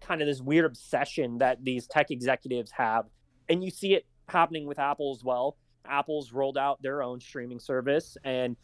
[0.00, 3.06] kind of this weird obsession that these tech executives have,
[3.48, 5.56] and you see it happening with Apple as well.
[5.86, 8.56] Apple's rolled out their own streaming service, and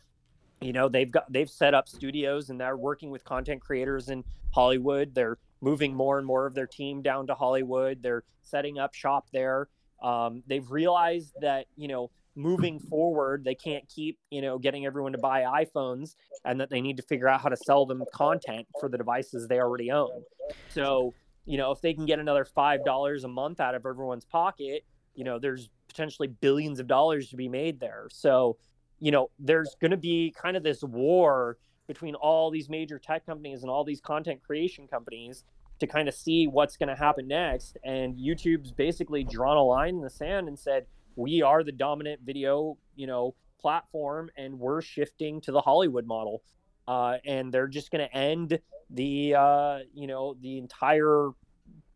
[0.61, 4.24] you know they've got they've set up studios and they're working with content creators in
[4.53, 5.14] Hollywood.
[5.14, 8.03] They're moving more and more of their team down to Hollywood.
[8.03, 9.68] They're setting up shop there.
[10.03, 15.12] Um, they've realized that you know moving forward they can't keep you know getting everyone
[15.12, 18.66] to buy iphones and that they need to figure out how to sell them content
[18.80, 20.22] for the devices they already own.
[20.68, 21.14] So
[21.47, 24.85] you know if they can get another five dollars a month out of everyone's pocket
[25.14, 28.07] you know there's potentially billions of dollars to be made there.
[28.11, 28.57] So
[29.01, 33.26] you know there's going to be kind of this war between all these major tech
[33.26, 35.45] companies and all these content creation companies
[35.80, 37.76] to kind of see what's going to happen next.
[37.85, 40.87] And youtube's basically drawn a line in the sand and said
[41.17, 46.43] we are the dominant video, you know, platform, and we're shifting to the Hollywood model.
[46.87, 48.59] Uh, and they're just going to end
[48.91, 51.31] the, uh, you know, the entire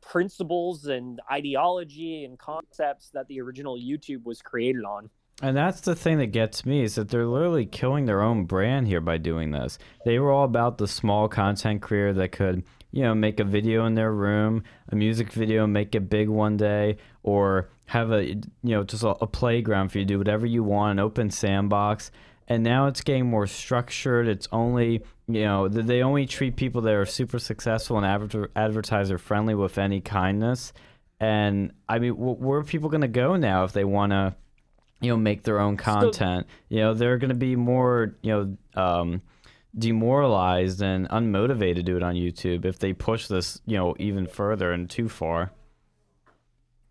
[0.00, 5.10] principles and ideology and concepts that the original YouTube was created on.
[5.40, 8.88] And that's the thing that gets me is that they're literally killing their own brand
[8.88, 9.78] here by doing this.
[10.04, 13.86] They were all about the small content creator that could, you know, make a video
[13.86, 18.42] in their room, a music video, make it big one day, or have a you
[18.62, 22.10] know just a, a playground for you to do whatever you want, an open sandbox.
[22.50, 24.28] And now it's getting more structured.
[24.28, 29.18] It's only you know they only treat people that are super successful and adver- advertiser
[29.18, 30.72] friendly with any kindness.
[31.20, 34.36] And I mean, where are people going to go now if they want to?
[35.00, 38.32] you know make their own content so, you know they're going to be more you
[38.32, 39.22] know um,
[39.78, 44.26] demoralized and unmotivated to do it on youtube if they push this you know even
[44.26, 45.52] further and too far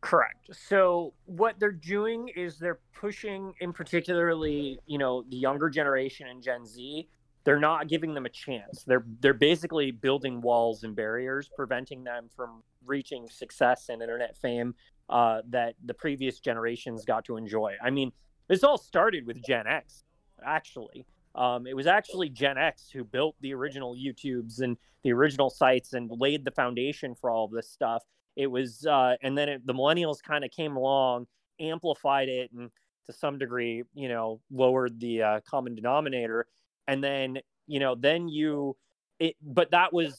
[0.01, 6.27] correct so what they're doing is they're pushing in particularly you know the younger generation
[6.27, 7.07] and gen z
[7.43, 12.29] they're not giving them a chance they're they're basically building walls and barriers preventing them
[12.35, 14.75] from reaching success and internet fame
[15.09, 17.75] uh, that the previous generations got to enjoy.
[17.81, 18.11] I mean,
[18.47, 20.03] this all started with Gen X,
[20.45, 21.05] actually.
[21.35, 25.93] Um, it was actually Gen X who built the original YouTubes and the original sites
[25.93, 28.03] and laid the foundation for all of this stuff.
[28.38, 31.27] It was, uh, and then it, the millennials kind of came along,
[31.59, 32.71] amplified it, and
[33.07, 36.45] to some degree, you know, lowered the uh, common denominator.
[36.88, 38.77] And then, you know, then you,
[39.19, 40.15] it, but that was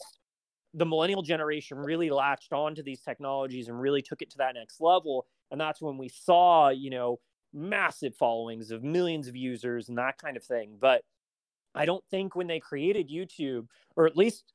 [0.74, 4.80] the millennial generation really latched onto these technologies and really took it to that next
[4.80, 7.18] level and that's when we saw you know
[7.52, 11.02] massive followings of millions of users and that kind of thing but
[11.74, 13.66] i don't think when they created youtube
[13.96, 14.52] or at least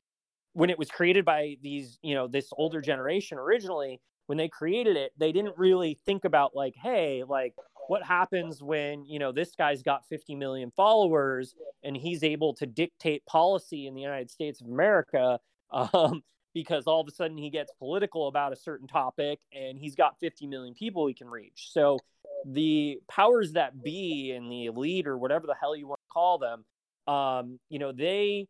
[0.54, 4.96] when it was created by these you know this older generation originally when they created
[4.96, 7.54] it they didn't really think about like hey like
[7.88, 12.66] what happens when you know this guy's got 50 million followers and he's able to
[12.66, 15.40] dictate policy in the united states of america
[15.72, 16.22] um,
[16.54, 20.20] because all of a sudden he gets political about a certain topic and he's got
[20.20, 21.70] 50 million people he can reach.
[21.72, 21.98] So
[22.46, 26.38] the powers that be and the elite or whatever the hell you want to call
[26.38, 26.66] them,
[27.08, 28.48] um, you know, they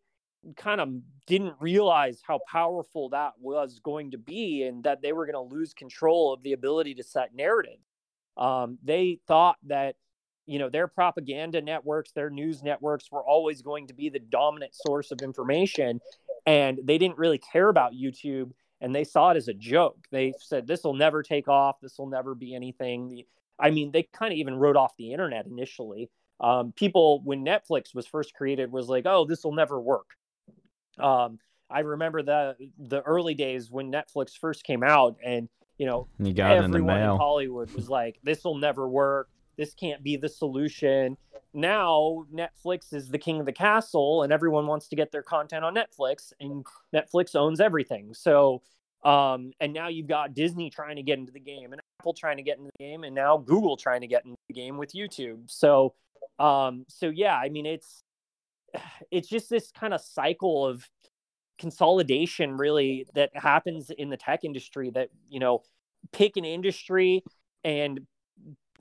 [0.58, 0.90] kind of
[1.26, 5.56] didn't realize how powerful that was going to be and that they were going to
[5.56, 7.80] lose control of the ability to set narrative.
[8.36, 9.96] Um, they thought that
[10.46, 14.74] you know, their propaganda networks, their news networks were always going to be the dominant
[14.76, 16.02] source of information.
[16.46, 19.98] And they didn't really care about YouTube and they saw it as a joke.
[20.12, 21.78] They said, this will never take off.
[21.82, 23.24] This will never be anything.
[23.58, 26.10] I mean, they kind of even wrote off the internet initially.
[26.42, 30.08] Um, people, when Netflix was first created, was like, oh, this will never work.
[31.00, 31.40] Um,
[31.70, 36.34] I remember the the early days when Netflix first came out, and you know, you
[36.34, 39.30] got everyone in, in Hollywood was like, "This will never work.
[39.58, 41.18] This can't be the solution."
[41.56, 45.64] Now Netflix is the king of the castle, and everyone wants to get their content
[45.64, 48.14] on Netflix, and Netflix owns everything.
[48.14, 48.62] So,
[49.04, 52.38] um, and now you've got Disney trying to get into the game, and Apple trying
[52.38, 54.94] to get into the game, and now Google trying to get into the game with
[54.94, 55.50] YouTube.
[55.50, 55.94] So,
[56.40, 58.04] um, so yeah, I mean, it's
[59.12, 60.88] it's just this kind of cycle of
[61.60, 65.62] consolidation really that happens in the tech industry that you know
[66.12, 67.24] pick an industry
[67.64, 68.02] and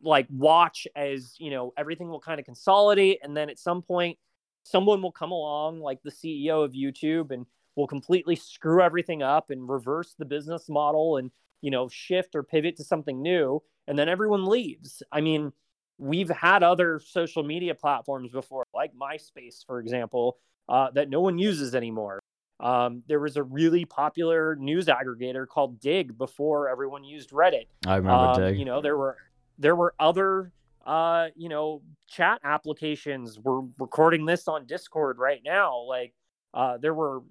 [0.03, 4.19] like watch as you know everything will kind of consolidate and then at some point
[4.65, 9.51] someone will come along like the CEO of YouTube and will completely screw everything up
[9.51, 11.31] and reverse the business model and
[11.61, 15.03] you know shift or pivot to something new and then everyone leaves.
[15.13, 15.53] I mean
[15.99, 20.39] we've had other social media platforms before like myspace for example
[20.69, 22.21] uh, that no one uses anymore
[22.63, 27.67] um, there was a really popular news aggregator called Digg before everyone used Reddit.
[27.85, 28.59] I remember um, Digg.
[28.59, 29.17] You know, there were
[29.59, 30.53] there were other
[30.87, 33.39] uh, you know chat applications.
[33.41, 35.81] We're recording this on Discord right now.
[35.81, 36.15] Like
[36.55, 37.23] uh, there were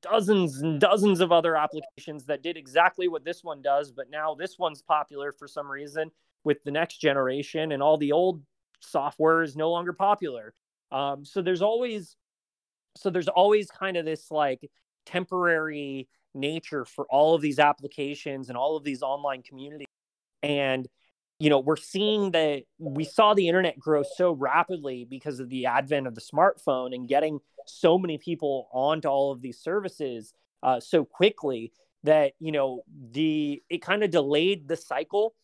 [0.00, 4.34] dozens and dozens of other applications that did exactly what this one does, but now
[4.36, 6.10] this one's popular for some reason
[6.46, 8.40] with the next generation, and all the old
[8.80, 10.54] software is no longer popular.
[10.92, 12.16] Um, so there's always
[12.96, 14.70] so there's always kind of this like
[15.04, 19.86] temporary nature for all of these applications and all of these online communities
[20.42, 20.86] and
[21.38, 25.66] you know we're seeing that we saw the internet grow so rapidly because of the
[25.66, 30.32] advent of the smartphone and getting so many people onto all of these services
[30.62, 31.72] uh, so quickly
[32.04, 32.82] that you know
[33.12, 35.34] the it kind of delayed the cycle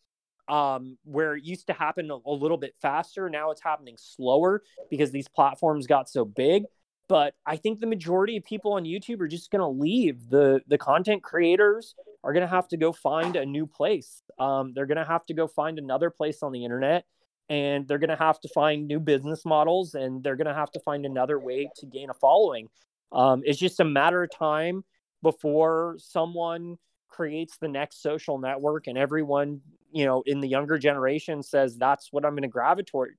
[0.52, 4.62] um, where it used to happen a, a little bit faster now it's happening slower
[4.90, 6.64] because these platforms got so big
[7.12, 10.30] but I think the majority of people on YouTube are just going to leave.
[10.30, 11.94] The the content creators
[12.24, 14.22] are going to have to go find a new place.
[14.38, 17.04] Um, they're going to have to go find another place on the internet,
[17.50, 20.70] and they're going to have to find new business models, and they're going to have
[20.70, 22.68] to find another way to gain a following.
[23.12, 24.82] Um, it's just a matter of time
[25.22, 26.78] before someone
[27.08, 29.60] creates the next social network, and everyone,
[29.92, 33.16] you know, in the younger generation says that's what I'm going to gravitate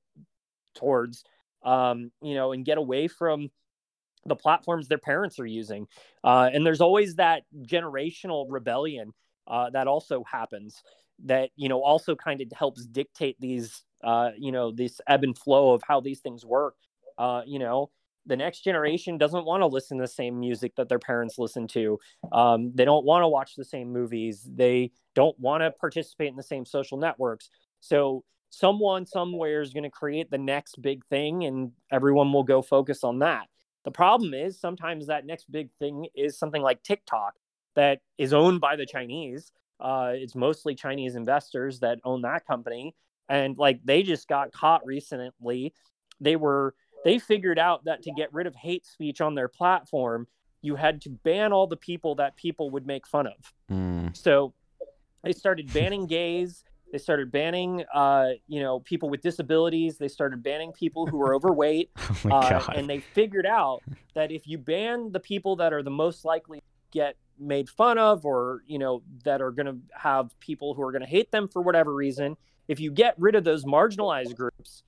[0.76, 1.24] towards.
[1.64, 3.50] Um, you know, and get away from
[4.26, 5.88] the platforms their parents are using.
[6.24, 9.14] Uh, and there's always that generational rebellion
[9.48, 10.84] uh, that also happens
[11.26, 15.38] that, you know, also kind of helps dictate these, uh, you know, this ebb and
[15.38, 16.76] flow of how these things work.
[17.18, 17.90] Uh, you know,
[18.26, 21.68] the next generation doesn't want to listen to the same music that their parents listen
[21.70, 22.00] to.
[22.32, 24.48] Um, they don't want to watch the same movies.
[24.50, 27.50] They don't want to participate in the same social networks.
[27.82, 32.62] So someone somewhere is going to create the next big thing and everyone will go
[32.62, 33.48] focus on that
[33.84, 37.36] the problem is sometimes that next big thing is something like TikTok
[37.76, 39.52] that is owned by the Chinese.
[39.80, 42.96] Uh, it's mostly Chinese investors that own that company.
[43.28, 45.74] And like they just got caught recently.
[46.22, 50.28] They were they figured out that to get rid of hate speech on their platform,
[50.62, 53.54] you had to ban all the people that people would make fun of.
[53.72, 54.16] Mm.
[54.16, 54.54] So
[55.24, 56.64] they started banning gays.
[56.92, 59.98] They started banning, uh, you know, people with disabilities.
[59.98, 61.90] They started banning people who were overweight,
[62.26, 63.82] oh uh, and they figured out
[64.14, 67.98] that if you ban the people that are the most likely to get made fun
[67.98, 71.32] of, or you know, that are going to have people who are going to hate
[71.32, 72.38] them for whatever reason,
[72.68, 74.84] if you get rid of those marginalized groups,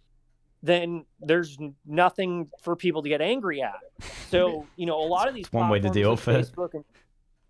[0.66, 3.80] then there's nothing for people to get angry at.
[4.30, 6.52] So, you know, a lot of these one way to deal with it.
[6.52, 6.84] Facebook and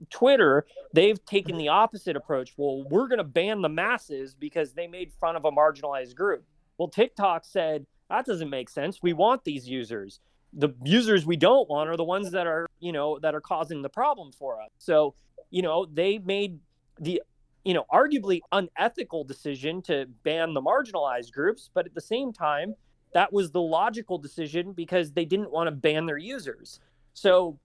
[0.09, 2.53] Twitter, they've taken the opposite approach.
[2.57, 6.43] Well, we're going to ban the masses because they made fun of a marginalized group.
[6.77, 8.99] Well, TikTok said that doesn't make sense.
[9.01, 10.19] We want these users.
[10.53, 13.81] The users we don't want are the ones that are, you know, that are causing
[13.81, 14.69] the problem for us.
[14.77, 15.15] So,
[15.49, 16.59] you know, they made
[16.99, 17.21] the,
[17.63, 22.75] you know, arguably unethical decision to ban the marginalized groups, but at the same time,
[23.15, 26.81] that was the logical decision because they didn't want to ban their users.
[27.13, 27.57] So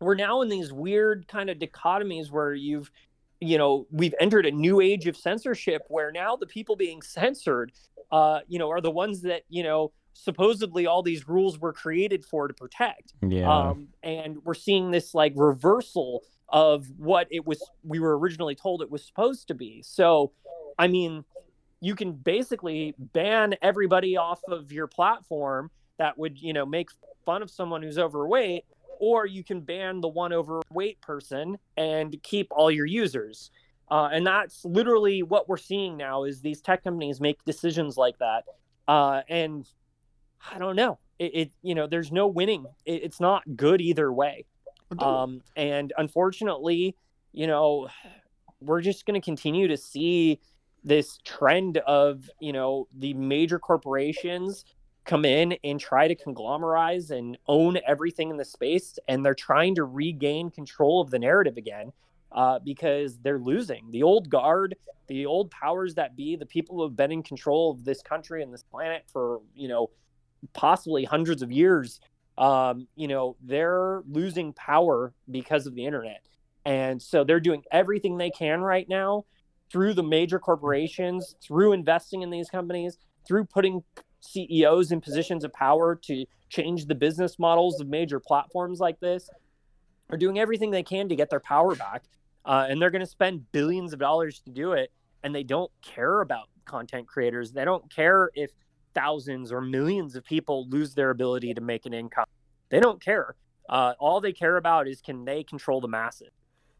[0.00, 2.90] we're now in these weird kind of dichotomies where you've
[3.40, 7.72] you know we've entered a new age of censorship where now the people being censored
[8.12, 12.22] uh you know are the ones that you know supposedly all these rules were created
[12.24, 13.14] for to protect.
[13.26, 13.50] Yeah.
[13.50, 18.82] Um and we're seeing this like reversal of what it was we were originally told
[18.82, 19.80] it was supposed to be.
[19.82, 20.32] So
[20.78, 21.24] i mean
[21.80, 26.90] you can basically ban everybody off of your platform that would, you know, make
[27.24, 28.64] fun of someone who's overweight,
[28.98, 33.50] or you can ban the one overweight person and keep all your users.
[33.90, 38.18] Uh, and that's literally what we're seeing now is these tech companies make decisions like
[38.18, 38.44] that.
[38.88, 39.68] Uh, and
[40.52, 40.98] I don't know.
[41.18, 42.66] It, it, you know, there's no winning.
[42.84, 44.44] It, it's not good either way.
[44.98, 46.96] Um, and unfortunately,
[47.32, 47.88] you know,
[48.60, 50.40] we're just going to continue to see
[50.86, 54.64] this trend of, you know, the major corporations
[55.04, 58.96] come in and try to conglomerize and own everything in the space.
[59.08, 61.92] And they're trying to regain control of the narrative again
[62.30, 63.90] uh, because they're losing.
[63.90, 64.76] The old guard,
[65.08, 68.42] the old powers that be, the people who have been in control of this country
[68.42, 69.90] and this planet for, you know,
[70.52, 72.00] possibly hundreds of years,
[72.38, 76.24] um, you know, they're losing power because of the internet.
[76.64, 79.24] And so they're doing everything they can right now
[79.70, 83.82] through the major corporations, through investing in these companies, through putting
[84.20, 89.28] CEOs in positions of power to change the business models of major platforms like this,
[90.10, 92.04] are doing everything they can to get their power back.
[92.44, 94.92] Uh, and they're going to spend billions of dollars to do it.
[95.24, 97.50] And they don't care about content creators.
[97.50, 98.50] They don't care if
[98.94, 102.26] thousands or millions of people lose their ability to make an income.
[102.68, 103.34] They don't care.
[103.68, 106.30] Uh, all they care about is can they control the masses.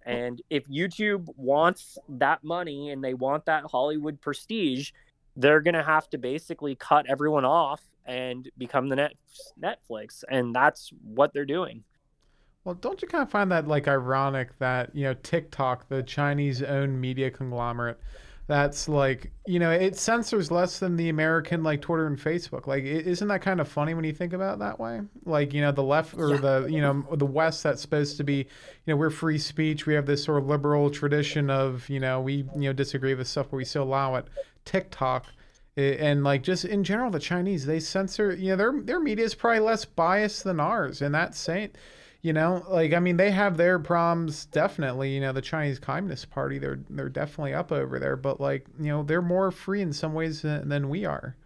[0.07, 4.93] And if YouTube wants that money and they want that Hollywood prestige,
[5.35, 9.15] they're going to have to basically cut everyone off and become the net
[9.61, 10.23] Netflix.
[10.31, 11.83] And that's what they're doing.
[12.65, 16.63] Well, don't you kind of find that like ironic that, you know, TikTok, the Chinese
[16.63, 18.01] owned media conglomerate,
[18.49, 22.67] that's like you know it censors less than the american like twitter and facebook.
[22.67, 25.01] Like isn't that kind of funny when you think about it that way?
[25.25, 26.41] Like you know the left or yeah.
[26.41, 28.47] the you know the west that's supposed to be you
[28.87, 32.45] know we're free speech we have this sort of liberal tradition of you know we
[32.55, 34.27] you know disagree with stuff but we still allow it.
[34.65, 35.27] Tiktok
[35.77, 39.35] and like just in general the chinese they censor you know their their media is
[39.35, 41.71] probably less biased than ours and that's saying
[42.23, 46.31] you know like i mean they have their problems definitely you know the chinese communist
[46.31, 49.93] party they're they're definitely up over there but like you know they're more free in
[49.93, 51.37] some ways than, than we are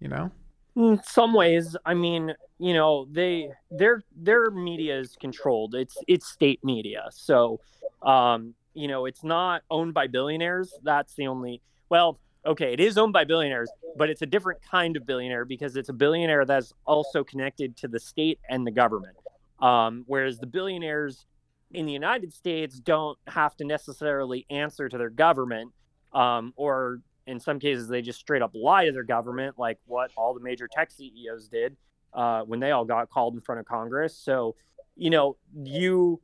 [0.00, 0.30] you know?
[0.76, 5.74] In some ways i mean you know they their their media is controlled.
[5.74, 7.08] It's it's state media.
[7.10, 7.60] So
[8.02, 10.72] um you know it's not owned by billionaires.
[10.82, 14.98] That's the only well okay it is owned by billionaires but it's a different kind
[14.98, 19.16] of billionaire because it's a billionaire that's also connected to the state and the government
[19.60, 21.26] um, whereas the billionaires
[21.70, 25.72] in the United States don't have to necessarily answer to their government,
[26.12, 30.10] um, or in some cases, they just straight up lie to their government, like what
[30.16, 31.76] all the major tech CEOs did
[32.12, 34.16] uh, when they all got called in front of Congress.
[34.16, 34.56] So,
[34.96, 36.20] you know, you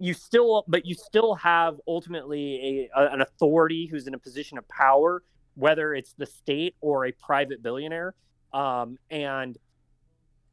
[0.00, 4.68] you still, but you still have ultimately a, an authority who's in a position of
[4.68, 5.22] power,
[5.54, 8.14] whether it's the state or a private billionaire.
[8.52, 9.58] Um, and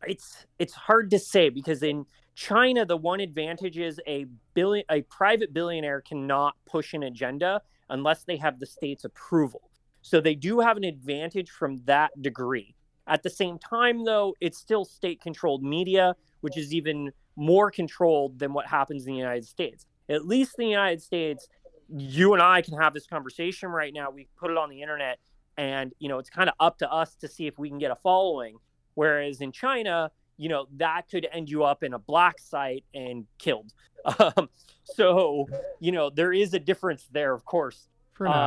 [0.08, 5.02] it's it's hard to say because in China the one advantage is a billion a
[5.04, 9.70] private billionaire cannot push an agenda unless they have the state's approval.
[10.02, 12.76] So they do have an advantage from that degree.
[13.08, 18.40] At the same time though, it's still state controlled media, which is even more controlled
[18.40, 19.86] than what happens in the United States.
[20.10, 21.48] At least in the United States,
[21.90, 24.10] you and I can have this conversation right now.
[24.10, 25.20] We put it on the internet
[25.58, 27.92] and you know, it's kind of up to us to see if we can get
[27.92, 28.58] a following
[28.96, 33.26] Whereas in China, you know, that could end you up in a black site and
[33.38, 33.74] killed.
[34.20, 34.50] Um,
[34.84, 35.48] so,
[35.80, 37.88] you know, there is a difference there, of course.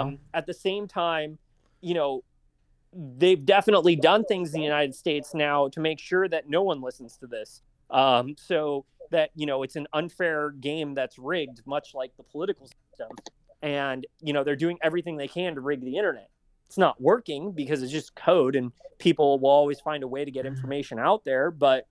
[0.05, 1.37] Um, at the same time,
[1.81, 2.23] you know,
[2.93, 6.81] they've definitely done things in the United States now to make sure that no one
[6.81, 7.63] listens to this.
[7.91, 12.69] Um, so that, you know, it's an unfair game that's rigged, much like the political
[12.69, 13.17] system.
[13.61, 16.31] And, you know, they're doing everything they can to rig the internet
[16.69, 20.31] it's not working because it's just code and people will always find a way to
[20.31, 20.55] get mm-hmm.
[20.55, 21.51] information out there.
[21.51, 21.87] But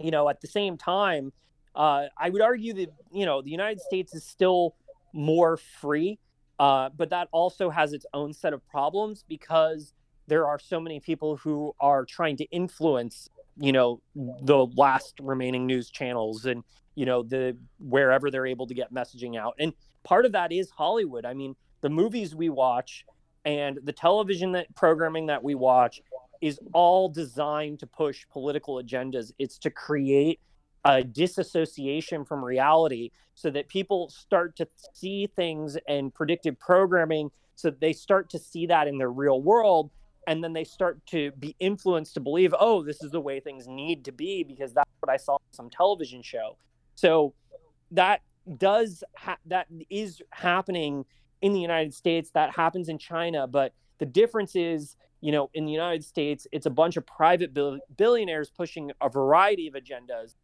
[0.00, 1.32] you know at the same time
[1.74, 4.74] uh, i would argue that you know the united states is still
[5.12, 6.18] more free
[6.58, 9.92] uh, but that also has its own set of problems because
[10.26, 13.28] there are so many people who are trying to influence
[13.58, 16.62] you know the last remaining news channels and
[16.94, 19.54] you know the wherever they're able to get messaging out.
[19.58, 21.24] And part of that is hollywood.
[21.24, 23.04] I mean the movies we watch
[23.46, 26.02] and the television that programming that we watch
[26.42, 29.32] is all designed to push political agendas.
[29.38, 30.40] It's to create
[30.84, 37.70] a disassociation from reality so that people start to see things and predictive programming so
[37.70, 39.90] they start to see that in their real world
[40.28, 43.66] and then they start to be influenced to believe oh this is the way things
[43.66, 46.56] need to be because that's what i saw on some television show.
[46.94, 47.34] So
[47.90, 48.20] that
[48.58, 51.04] does ha- that is happening
[51.40, 55.64] in the United States, that happens in China, but The difference is, you know, in
[55.64, 60.34] the United States, it's a bunch of private bill- billionaires pushing a variety of agendas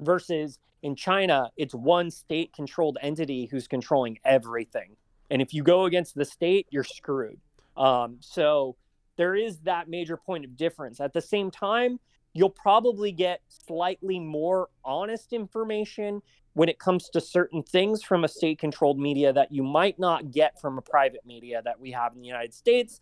[0.00, 4.96] versus in China, it's one state controlled entity who's controlling everything.
[5.28, 7.40] And if you go against the state, you're screwed.
[7.76, 8.76] Um, so
[9.16, 11.00] there is that major point of difference.
[11.00, 11.98] At the same time,
[12.32, 16.22] you'll probably get slightly more honest information
[16.58, 20.32] when it comes to certain things from a state controlled media that you might not
[20.32, 23.00] get from a private media that we have in the United States.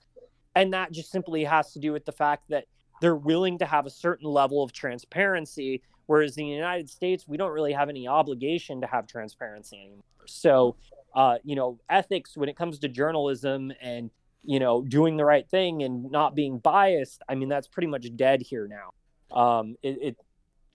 [0.54, 2.66] And that just simply has to do with the fact that
[3.00, 5.80] they're willing to have a certain level of transparency.
[6.04, 10.04] Whereas in the United States, we don't really have any obligation to have transparency anymore.
[10.26, 10.76] So,
[11.14, 14.10] uh, you know, ethics when it comes to journalism and,
[14.44, 18.06] you know, doing the right thing and not being biased, I mean, that's pretty much
[18.16, 19.34] dead here now.
[19.34, 20.16] Um, it, it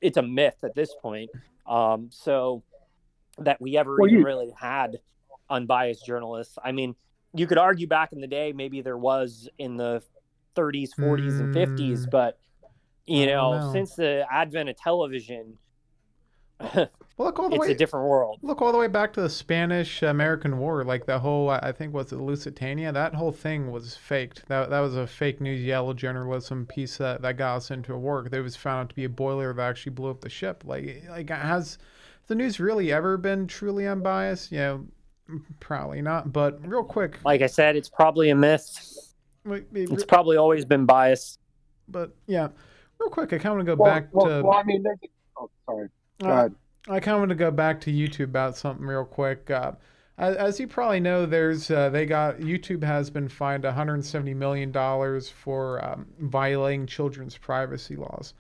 [0.02, 1.30] it's a myth at this point.
[1.68, 2.64] Um, so
[3.46, 4.26] that we ever well, even you...
[4.26, 5.00] really had
[5.50, 6.58] unbiased journalists.
[6.64, 6.96] I mean,
[7.34, 10.02] you could argue back in the day, maybe there was in the
[10.56, 11.40] 30s, 40s, mm.
[11.40, 12.38] and 50s, but
[13.06, 15.58] you know, know, since the advent of television,
[16.76, 18.40] well, look all the it's way, a different world.
[18.42, 21.94] Look all the way back to the Spanish American War, like the whole I think
[21.94, 22.92] was it Lusitania.
[22.92, 24.48] That whole thing was faked.
[24.48, 27.98] That that was a fake news yellow journalism piece that, that got us into a
[27.98, 28.28] war.
[28.30, 30.64] That was found out to be a boiler that actually blew up the ship.
[30.66, 31.78] Like like has
[32.32, 34.54] the news really ever been truly unbiased?
[34.54, 34.86] You know,
[35.60, 36.32] probably not.
[36.32, 39.14] But real quick, like I said, it's probably a myth.
[39.44, 41.40] Wait, wait, it's probably always been biased.
[41.90, 42.48] But yeah,
[43.00, 44.44] real quick, I kind of want to go well, back well, to.
[44.44, 44.86] Well, I mean,
[45.38, 45.90] oh, sorry.
[46.22, 46.56] Go uh, ahead.
[46.88, 49.52] I kind of want to go back to YouTube about something real quick.
[49.52, 49.74] Uh,
[50.18, 54.72] as, as, you probably know, there's uh, they got YouTube has been fined 170 million
[54.72, 58.36] dollars for um, violating children's privacy laws.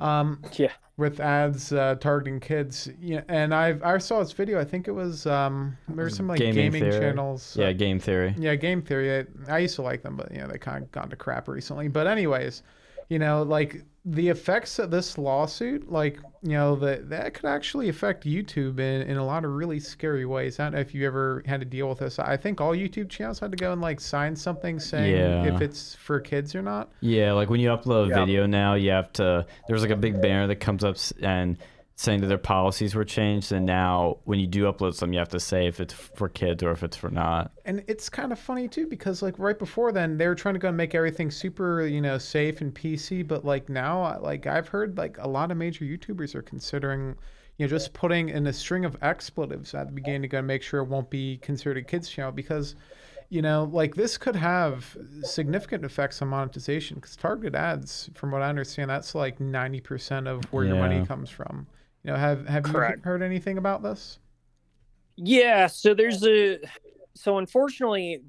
[0.00, 0.72] Um, yeah.
[0.98, 4.58] With ads uh, targeting kids, yeah, and I I saw this video.
[4.58, 7.54] I think it was um, there's some like gaming, gaming channels.
[7.54, 8.34] Yeah, Game Theory.
[8.38, 9.26] Yeah, Game Theory.
[9.46, 11.48] I, I used to like them, but you know they kind of gone to crap
[11.48, 11.88] recently.
[11.88, 12.62] But anyways,
[13.10, 17.88] you know, like the effects of this lawsuit, like, you know, that that could actually
[17.88, 20.60] affect YouTube in, in a lot of really scary ways.
[20.60, 22.20] I don't know if you ever had to deal with this.
[22.20, 25.52] I think all YouTube channels had to go and like sign something saying yeah.
[25.52, 26.92] if it's for kids or not.
[27.00, 28.24] Yeah, like when you upload a yeah.
[28.24, 31.58] video now, you have to there's like a big banner that comes up and
[31.98, 35.30] saying that their policies were changed and now when you do upload something you have
[35.30, 38.38] to say if it's for kids or if it's for not and it's kind of
[38.38, 41.30] funny too because like right before then they were trying to go and make everything
[41.30, 45.26] super you know safe and pc but like now uh, like i've heard like a
[45.26, 47.16] lot of major youtubers are considering
[47.56, 50.46] you know just putting in a string of expletives at the beginning to go and
[50.46, 52.74] make sure it won't be considered a kids channel because
[53.30, 58.42] you know like this could have significant effects on monetization because targeted ads from what
[58.42, 60.74] i understand that's like 90% of where yeah.
[60.74, 61.66] your money comes from
[62.06, 62.98] you know, have have Correct.
[62.98, 64.20] you heard anything about this?
[65.16, 66.58] Yeah, so there's a
[67.14, 68.22] so unfortunately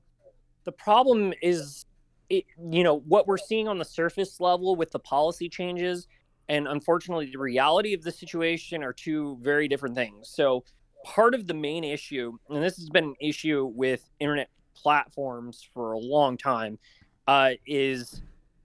[0.66, 1.86] the problem is
[2.30, 6.08] it, you know what we're seeing on the surface level with the policy changes
[6.50, 10.30] and unfortunately the reality of the situation are two very different things.
[10.30, 10.64] So
[11.06, 15.92] part of the main issue and this has been an issue with internet platforms for
[15.92, 16.80] a long time
[17.28, 18.24] uh, is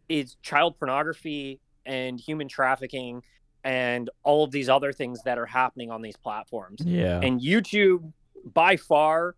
[0.09, 3.23] is child pornography and human trafficking
[3.65, 6.81] and all of these other things that are happening on these platforms.
[6.85, 7.21] Yeah.
[7.23, 8.13] And YouTube
[8.53, 9.37] by far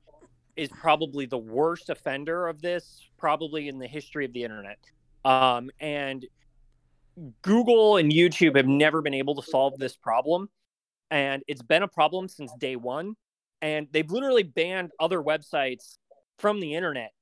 [0.56, 4.78] is probably the worst offender of this probably in the history of the internet.
[5.24, 6.26] Um, and
[7.42, 10.48] Google and YouTube have never been able to solve this problem.
[11.10, 13.14] And it's been a problem since day one.
[13.62, 15.96] And they've literally banned other websites
[16.38, 17.12] from the internet,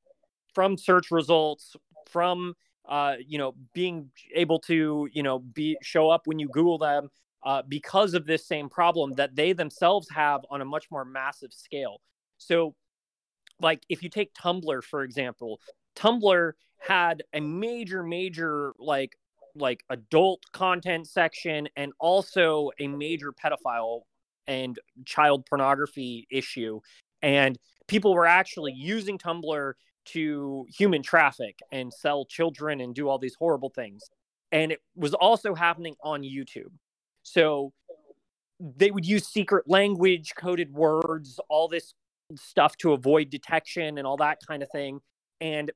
[0.55, 1.77] from search results,
[2.11, 2.55] from
[2.89, 7.09] uh, you know, being able to, you know, be show up when you Google them
[7.45, 11.53] uh, because of this same problem that they themselves have on a much more massive
[11.53, 12.01] scale.
[12.39, 12.75] So,
[13.61, 15.61] like if you take Tumblr for example,
[15.97, 19.17] Tumblr had a major, major like
[19.55, 24.01] like adult content section and also a major pedophile
[24.47, 26.81] and child pornography issue
[27.23, 29.75] and people were actually using tumblr
[30.07, 34.11] to human traffic and sell children and do all these horrible things.
[34.51, 36.73] And it was also happening on YouTube.
[37.23, 37.73] So
[38.61, 41.95] they would use secret language, coded words, all this
[42.37, 45.01] stuff to avoid detection and all that kind of thing.
[45.41, 45.71] And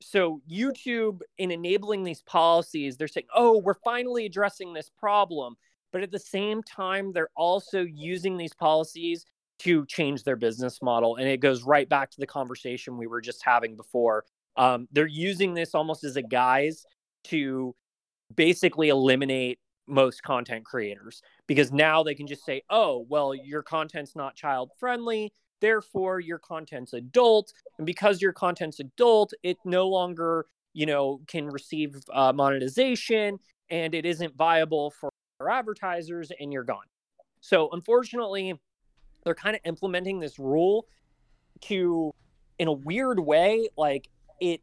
[0.00, 5.54] so YouTube, in enabling these policies, they're saying, oh, we're finally addressing this problem.
[5.92, 9.24] But at the same time, they're also using these policies
[9.64, 11.16] to change their business model.
[11.16, 14.24] And it goes right back to the conversation we were just having before.
[14.56, 16.84] Um, they're using this almost as a guise
[17.24, 17.74] to
[18.34, 24.14] basically eliminate most content creators because now they can just say, oh, well, your content's
[24.16, 25.32] not child friendly.
[25.62, 30.44] therefore your content's adult and because your content's adult it no longer
[30.74, 33.38] you know can receive uh, monetization
[33.70, 35.08] and it isn't viable for
[35.48, 36.88] advertisers and you're gone
[37.40, 38.54] so unfortunately
[39.24, 40.86] they're kind of implementing this rule
[41.62, 42.12] to
[42.58, 44.08] in a weird way like
[44.40, 44.60] it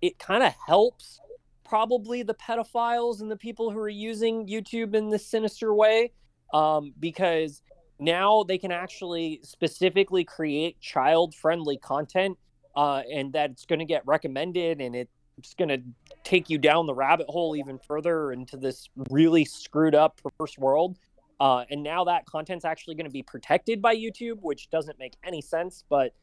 [0.00, 1.20] it kind of helps
[1.64, 6.12] probably the pedophiles and the people who are using youtube in this sinister way
[6.54, 7.62] um, because
[7.98, 12.36] now they can actually specifically create child friendly content
[12.76, 15.80] uh, and that's going to get recommended and it's going to
[16.24, 20.98] take you down the rabbit hole even further into this really screwed up perverse world
[21.42, 25.14] uh, and now that content's actually going to be protected by youtube which doesn't make
[25.24, 26.14] any sense but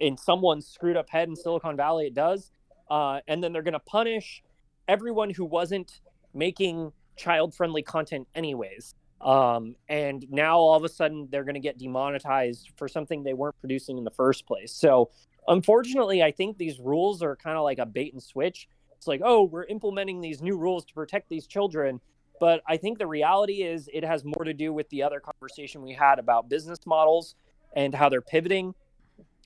[0.00, 2.50] in someone's screwed up head in silicon valley it does
[2.90, 4.42] uh, and then they're going to punish
[4.88, 6.00] everyone who wasn't
[6.34, 11.60] making child friendly content anyways um, and now all of a sudden they're going to
[11.60, 14.72] get demonetized for something they weren't producing in the first place.
[14.72, 15.10] So,
[15.48, 18.68] unfortunately, I think these rules are kind of like a bait and switch.
[18.96, 22.00] It's like, oh, we're implementing these new rules to protect these children.
[22.40, 25.82] But I think the reality is it has more to do with the other conversation
[25.82, 27.34] we had about business models
[27.74, 28.74] and how they're pivoting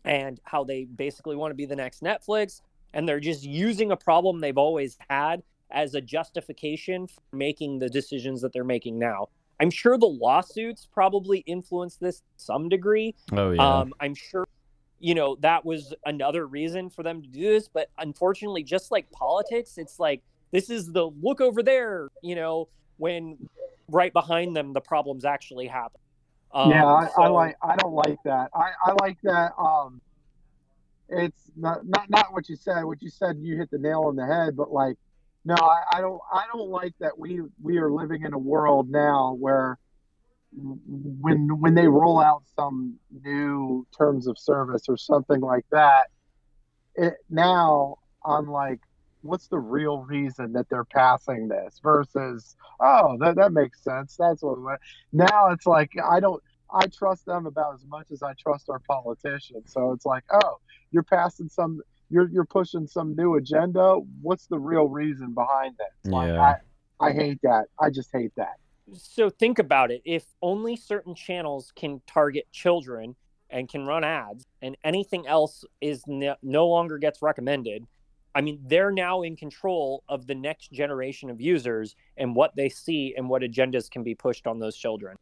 [0.04, 2.62] and how they basically want to be the next Netflix.
[2.92, 7.88] And they're just using a problem they've always had as a justification for making the
[7.88, 9.28] decisions that they're making now.
[9.60, 13.14] I'm sure the lawsuits probably influenced this some degree.
[13.32, 13.78] Oh yeah.
[13.80, 14.48] Um, I'm sure,
[14.98, 17.68] you know, that was another reason for them to do this.
[17.68, 22.08] But unfortunately, just like politics, it's like this is the look over there.
[22.22, 22.68] You know,
[23.00, 23.48] when
[23.88, 26.00] right behind them the problems actually happen.
[26.52, 27.22] Um, yeah, I, so...
[27.22, 27.56] I, like.
[27.62, 28.50] I don't like that.
[28.54, 29.52] I, I like that.
[29.58, 30.00] Um,
[31.08, 32.84] it's not, not not what you said.
[32.84, 34.56] What you said, you hit the nail on the head.
[34.56, 34.96] But like
[35.44, 36.20] no, I, I don't.
[36.32, 39.78] I don't like that we we are living in a world now where
[40.52, 46.08] when when they roll out some new terms of service or something like that,
[46.96, 48.80] it now I'm like,
[49.22, 54.16] what's the real reason that they're passing this versus oh that that makes sense.
[54.18, 54.80] That's what
[55.12, 56.42] now it's like I don't.
[56.72, 59.72] I trust them about as much as I trust our politicians.
[59.72, 60.58] So it's like, oh,
[60.92, 61.80] you're passing some
[62.10, 63.96] you're you're pushing some new agenda.
[64.20, 66.10] What's the real reason behind that?
[66.10, 66.54] Like, yeah.
[67.00, 67.66] I, I hate that.
[67.80, 68.54] I just hate that.
[68.92, 70.02] So think about it.
[70.04, 73.16] If only certain channels can target children
[73.48, 77.86] and can run ads, and anything else is no, no longer gets recommended,
[78.34, 82.68] I mean, they're now in control of the next generation of users and what they
[82.68, 85.16] see and what agendas can be pushed on those children.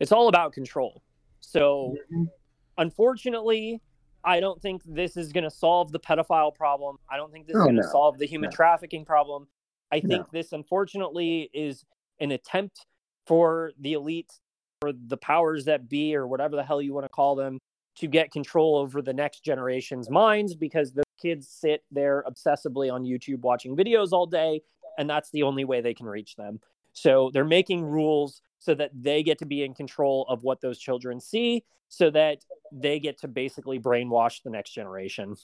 [0.00, 1.02] It's all about control.
[1.40, 2.24] So, mm-hmm.
[2.78, 3.82] unfortunately,
[4.24, 6.96] I don't think this is going to solve the pedophile problem.
[7.10, 7.88] I don't think this is oh, going to no.
[7.92, 8.56] solve the human no.
[8.56, 9.46] trafficking problem.
[9.92, 10.26] I think no.
[10.32, 11.84] this, unfortunately, is
[12.20, 12.86] an attempt
[13.26, 14.40] for the elites
[14.82, 17.58] or the powers that be, or whatever the hell you want to call them,
[17.96, 23.04] to get control over the next generation's minds because the kids sit there obsessively on
[23.04, 24.60] YouTube watching videos all day,
[24.98, 26.60] and that's the only way they can reach them.
[26.92, 30.78] So they're making rules so that they get to be in control of what those
[30.78, 32.38] children see so that
[32.72, 35.36] they get to basically brainwash the next generation.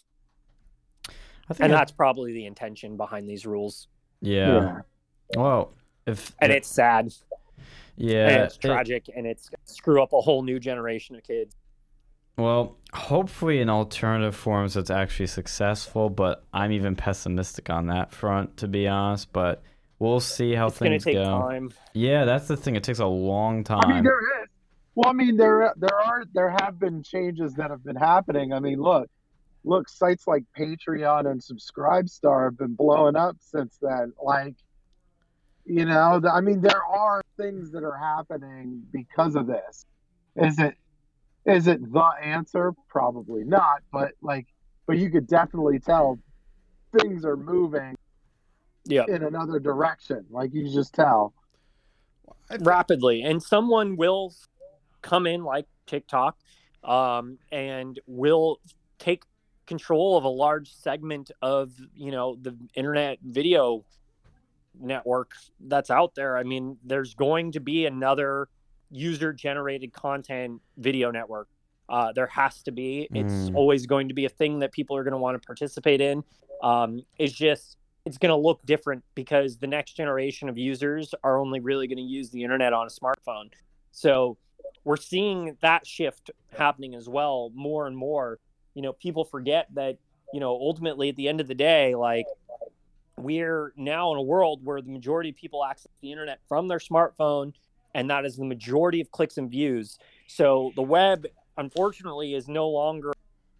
[1.58, 3.88] and that's probably the intention behind these rules.
[4.20, 4.60] Yeah.
[4.60, 4.78] yeah.
[5.36, 5.72] Well,
[6.06, 7.12] if and it's sad.
[7.96, 11.56] Yeah, and it's tragic, it, and it's screw up a whole new generation of kids.
[12.40, 18.56] Well, hopefully in alternative forms it's actually successful, but I'm even pessimistic on that front,
[18.58, 19.32] to be honest.
[19.32, 19.62] But
[20.00, 21.24] We'll see how it's things go.
[21.24, 21.70] Time.
[21.92, 22.74] Yeah, that's the thing.
[22.74, 23.82] It takes a long time.
[23.84, 24.48] I mean, there is.
[24.94, 28.54] Well, I mean, there there are there have been changes that have been happening.
[28.54, 29.10] I mean, look,
[29.62, 34.14] look, sites like Patreon and Subscribestar have been blowing up since then.
[34.22, 34.54] Like,
[35.66, 39.84] you know, I mean, there are things that are happening because of this.
[40.36, 40.76] Is it
[41.44, 42.72] is it the answer?
[42.88, 43.82] Probably not.
[43.92, 44.46] But like,
[44.86, 46.18] but you could definitely tell
[46.98, 47.96] things are moving
[48.84, 49.04] yeah.
[49.08, 50.24] in another direction.
[50.30, 51.34] Like you just tell.
[52.60, 53.22] Rapidly.
[53.22, 54.34] And someone will
[55.02, 56.36] come in like TikTok
[56.82, 58.60] um, and will
[58.98, 59.24] take
[59.66, 63.84] control of a large segment of, you know, the internet video
[64.78, 66.36] network that's out there.
[66.36, 68.48] I mean, there's going to be another
[68.90, 71.48] user generated content video network.
[71.88, 73.08] Uh, there has to be.
[73.12, 73.54] It's mm.
[73.54, 76.22] always going to be a thing that people are going to want to participate in.
[76.62, 81.38] Um, it's just it's going to look different because the next generation of users are
[81.38, 83.50] only really going to use the internet on a smartphone.
[83.92, 84.38] So
[84.84, 88.38] we're seeing that shift happening as well more and more.
[88.74, 89.98] You know, people forget that,
[90.32, 92.26] you know, ultimately at the end of the day, like
[93.16, 96.78] we're now in a world where the majority of people access the internet from their
[96.78, 97.52] smartphone
[97.94, 99.98] and that is the majority of clicks and views.
[100.26, 101.26] So the web
[101.56, 103.12] unfortunately is no longer,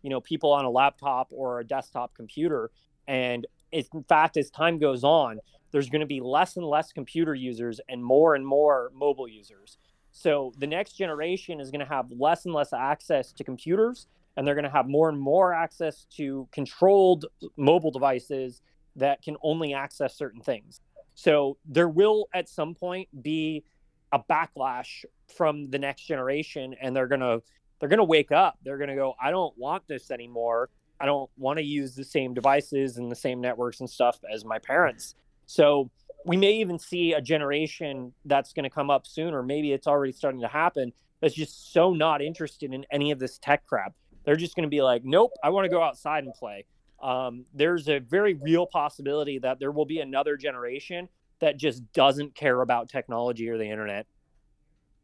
[0.03, 2.71] you know, people on a laptop or a desktop computer.
[3.07, 5.41] And in fact, as time goes on,
[5.73, 9.79] there's going to be less and less computer users and more and more mobile users.
[10.13, 14.47] So the next generation is going to have less and less access to computers, and
[14.47, 17.27] they're going to have more and more access to controlled
[17.57, 18.63] mobile devices
[18.97, 20.81] that can only access certain things.
[21.15, 23.63] So there will at some point be
[24.13, 25.05] a backlash
[25.37, 27.43] from the next generation and they're going to
[27.79, 28.59] they're going to wake up.
[28.63, 30.69] They're going to go, I don't want this anymore.
[31.01, 34.45] I don't want to use the same devices and the same networks and stuff as
[34.45, 35.15] my parents.
[35.47, 35.91] So
[36.27, 39.87] we may even see a generation that's going to come up soon, or maybe it's
[39.87, 43.95] already starting to happen, that's just so not interested in any of this tech crap.
[44.25, 46.67] They're just going to be like, nope, I want to go outside and play.
[47.03, 51.09] Um, there's a very real possibility that there will be another generation
[51.41, 54.07] that just doesn't care about technology or the internet.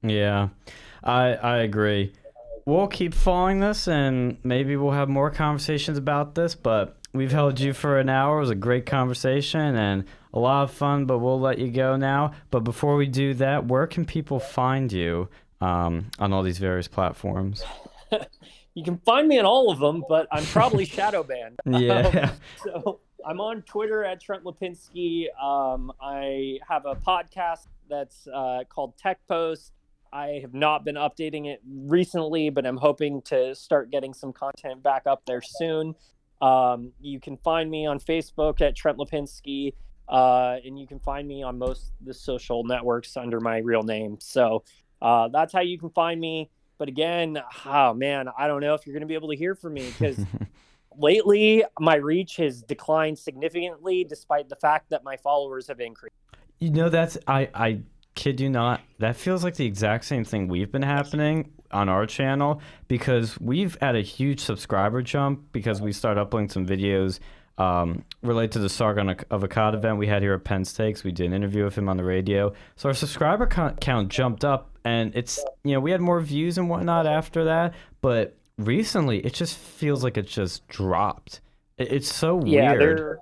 [0.02, 0.48] Yeah,
[1.02, 2.12] I I agree.
[2.64, 6.54] We'll keep following this, and maybe we'll have more conversations about this.
[6.54, 8.38] But we've held you for an hour.
[8.38, 11.06] It was a great conversation and a lot of fun.
[11.06, 12.32] But we'll let you go now.
[12.50, 15.28] But before we do that, where can people find you
[15.60, 17.64] um, on all these various platforms?
[18.74, 21.58] you can find me on all of them, but I'm probably shadow banned.
[21.66, 22.08] yeah.
[22.08, 22.30] Um,
[22.62, 25.26] so I'm on Twitter at Trent Lapinski.
[25.42, 29.72] Um, I have a podcast that's uh, called Tech Post.
[30.12, 34.80] I have not been updating it recently, but I'm hoping to start getting some content
[34.80, 35.96] back up there soon.
[36.40, 39.74] Um, you can find me on Facebook at Trent Lapinski,
[40.08, 44.18] uh, and you can find me on most the social networks under my real name.
[44.20, 44.62] So
[45.02, 46.48] uh, that's how you can find me.
[46.78, 49.56] But again, oh man, I don't know if you're going to be able to hear
[49.56, 50.24] from me because
[50.98, 56.16] lately my reach has declined significantly, despite the fact that my followers have increased.
[56.58, 57.80] You know, that's I I
[58.14, 58.80] kid you not.
[58.98, 63.76] That feels like the exact same thing we've been happening on our channel because we've
[63.80, 67.20] had a huge subscriber jump because we started uploading some videos
[67.58, 71.02] um, related to the Sargon of Akkad event we had here at Penn State.
[71.04, 72.52] We did an interview with him on the radio.
[72.76, 76.68] So our subscriber count jumped up, and it's, you know, we had more views and
[76.68, 77.74] whatnot after that.
[78.02, 81.40] But recently, it just feels like it just dropped.
[81.78, 82.80] It's so yeah, weird.
[82.80, 83.18] They're,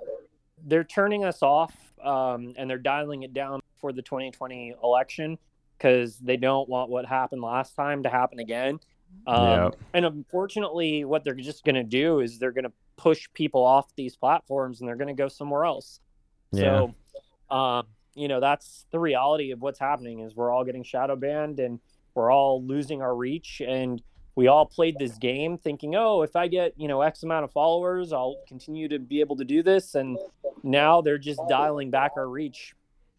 [0.66, 5.39] they're turning us off um, and they're dialing it down for the 2020 election
[5.77, 8.78] because they don't want what happened last time to happen again.
[9.27, 9.77] Um, yep.
[9.93, 13.94] And unfortunately, what they're just going to do is they're going to push people off
[13.97, 16.01] these platforms and they're going to go somewhere else.
[16.52, 16.86] Yeah.
[17.51, 21.16] So, um, you know, that's the reality of what's happening is we're all getting shadow
[21.16, 21.81] banned and
[22.15, 23.61] we're all losing our reach.
[23.66, 24.01] And
[24.36, 27.52] we all played this game thinking, oh, if I get, you know, X amount of
[27.52, 29.94] followers, I'll continue to be able to do this.
[29.94, 30.19] And
[30.62, 32.74] now they're just dialing back our reach.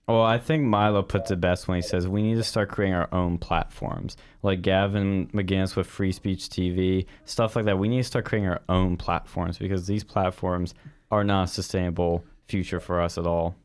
[0.08, 2.94] Well, I think Milo puts it best when he says we need to start creating
[2.94, 7.80] our own platforms, like Gavin McInnes with Free Speech TV, stuff like that.
[7.80, 10.76] We need to start creating our own platforms because these platforms
[11.10, 13.56] are not a sustainable future for us at all.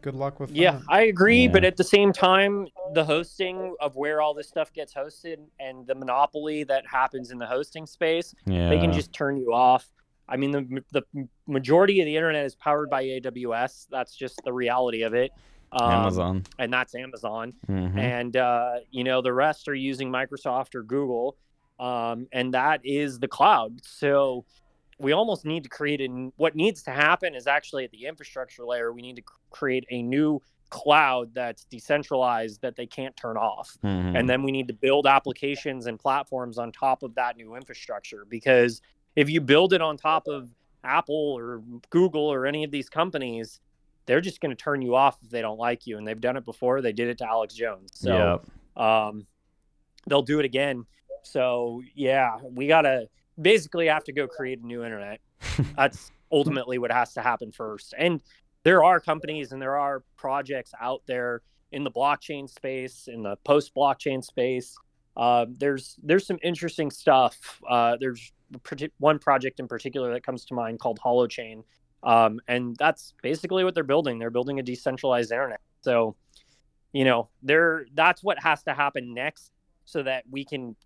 [0.00, 0.82] Good luck with yeah, that.
[0.88, 1.52] I agree, yeah.
[1.52, 5.86] but at the same time, the hosting of where all this stuff gets hosted and
[5.86, 8.70] the monopoly that happens in the hosting space, yeah.
[8.70, 9.86] they can just turn you off.
[10.26, 13.88] I mean, the the majority of the internet is powered by AWS.
[13.90, 15.32] That's just the reality of it.
[15.72, 16.44] Um, Amazon.
[16.58, 17.52] And that's Amazon.
[17.68, 17.98] Mm-hmm.
[17.98, 21.36] And, uh, you know, the rest are using Microsoft or Google.
[21.78, 23.80] Um, and that is the cloud.
[23.84, 24.44] So
[24.98, 28.64] we almost need to create a, what needs to happen is actually at the infrastructure
[28.64, 33.78] layer, we need to create a new cloud that's decentralized that they can't turn off.
[33.84, 34.16] Mm-hmm.
[34.16, 38.26] And then we need to build applications and platforms on top of that new infrastructure.
[38.28, 38.82] Because
[39.16, 40.50] if you build it on top of
[40.84, 43.60] Apple or Google or any of these companies,
[44.06, 45.96] they're just going to turn you off if they don't like you.
[45.96, 46.82] And they've done it before.
[46.82, 47.90] They did it to Alex Jones.
[47.94, 48.42] So
[48.76, 48.84] yep.
[48.84, 49.26] um,
[50.06, 50.86] they'll do it again.
[51.22, 53.08] So yeah, we got to
[53.40, 55.20] basically have to go create a new internet.
[55.76, 57.94] That's ultimately what has to happen first.
[57.96, 58.20] And
[58.64, 61.42] there are companies and there are projects out there
[61.72, 64.76] in the blockchain space, in the post blockchain space.
[65.16, 67.60] Uh, there's there's some interesting stuff.
[67.68, 68.32] Uh, there's
[68.98, 71.64] one project in particular that comes to mind called Holochain,
[72.02, 74.18] um, and that's basically what they're building.
[74.18, 75.60] They're building a decentralized internet.
[75.82, 76.16] So,
[76.92, 79.52] you know, they're that's what has to happen next
[79.84, 80.76] so that we can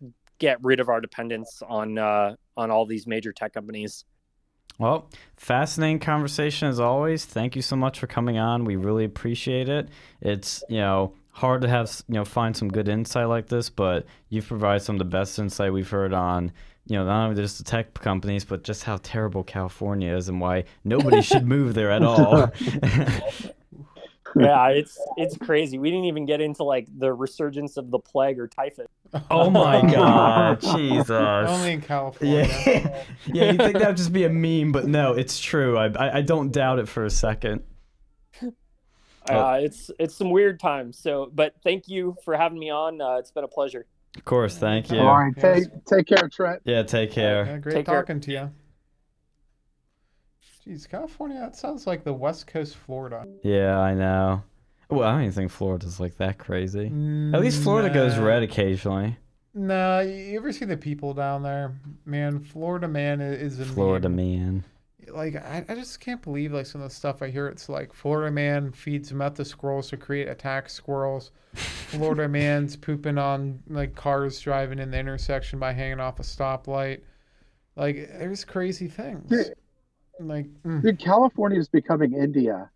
[0.43, 4.05] get rid of our dependence on uh, on all these major tech companies.
[4.79, 7.25] Well, fascinating conversation as always.
[7.25, 8.65] Thank you so much for coming on.
[8.65, 9.89] We really appreciate it.
[10.21, 14.05] It's you know hard to have you know find some good insight like this, but
[14.29, 16.53] you've provided some of the best insight we've heard on
[16.87, 20.41] you know, not only just the tech companies, but just how terrible California is and
[20.41, 22.51] why nobody should move there at all.
[24.37, 25.79] yeah, it's it's crazy.
[25.79, 28.89] We didn't even get into like the resurgence of the plague or typhus.
[29.31, 31.11] Oh my god, Jesus.
[31.11, 32.47] Only in California.
[32.49, 33.53] Yeah, yeah.
[33.53, 35.77] You think that would just be a meme, but no, it's true.
[35.77, 37.63] I, I, I don't doubt it for a second.
[39.29, 40.99] Uh, it's it's some weird times.
[40.99, 43.01] So, but thank you for having me on.
[43.01, 43.87] Uh, it's been a pleasure.
[44.17, 44.99] Of course, thank you.
[44.99, 46.61] All right, take take care, Trent.
[46.65, 47.47] Yeah, take care.
[47.47, 48.01] Yeah, great Take care.
[48.01, 48.51] talking to you.
[50.67, 53.27] Jeez, California, that sounds like the West Coast Florida.
[53.43, 54.43] Yeah, I know.
[54.93, 56.87] Well, I don't even think Florida's like that crazy.
[56.87, 59.17] At least Florida goes red occasionally.
[59.55, 61.75] Nah, you ever see the people down there?
[62.07, 64.17] Man, Florida man is a Florida meme.
[64.17, 64.65] man.
[65.09, 67.49] Like, I, I just can't believe like some of the stuff I hear.
[67.49, 71.33] It's like Florida man feeds meth squirrels to create attack squirrels.
[71.55, 77.01] Florida man's pooping on like cars driving in the intersection by hanging off a stoplight.
[77.77, 79.29] Like, there's crazy things.
[79.29, 79.55] Dude,
[80.21, 80.83] Like, mm.
[80.83, 82.71] dude, California is becoming India.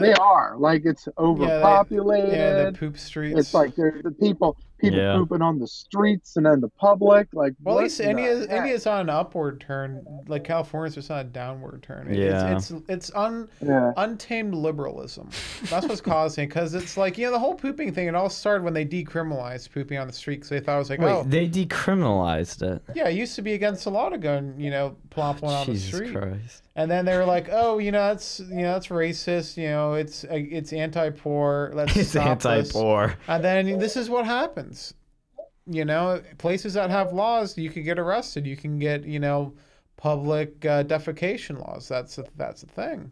[0.00, 2.32] They are like it's overpopulated.
[2.32, 3.38] yeah, the poop streets.
[3.38, 5.14] it's like there's the people people Yeah.
[5.16, 7.28] pooping on the streets and in the public.
[7.32, 8.42] Like, Well, at what least the India.
[8.44, 10.04] India's on an upward turn.
[10.28, 12.08] Like California's just on a downward turn.
[12.10, 12.56] It- Yeah.
[12.56, 13.92] It's it's it's un, Yeah.
[13.96, 15.30] untamed liberalism.
[15.70, 16.48] That's what's causing.
[16.48, 18.08] Because it's like you know the whole pooping thing.
[18.08, 20.36] It all started when they decriminalized pooping on the street.
[20.36, 22.82] Because they thought it was like, Wait, oh, they decriminalized it.
[22.94, 25.54] yeah, it used to be against the law to go and you know plop one
[25.54, 26.16] on Jesus the street.
[26.16, 26.62] Christ.
[26.76, 29.56] And then they were like, oh, you know that's you know that's racist.
[29.56, 31.70] You know it's uh, it's anti-poor.
[31.74, 32.46] Let's It's stop this.
[32.74, 33.14] anti-poor.
[33.28, 34.73] And then this is what happens.
[35.66, 38.46] You know, places that have laws, you can get arrested.
[38.46, 39.54] You can get, you know,
[39.96, 41.88] public uh, defecation laws.
[41.88, 43.10] That's a, that's a thing.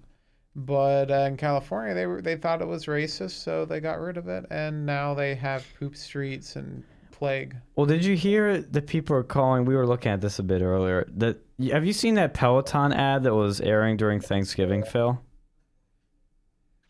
[0.54, 4.18] But uh, in California, they were they thought it was racist, so they got rid
[4.18, 7.56] of it, and now they have poop streets and plague.
[7.74, 9.64] Well, did you hear the people are calling?
[9.64, 11.08] We were looking at this a bit earlier.
[11.16, 11.38] That
[11.70, 15.18] have you seen that Peloton ad that was airing during Thanksgiving, Phil?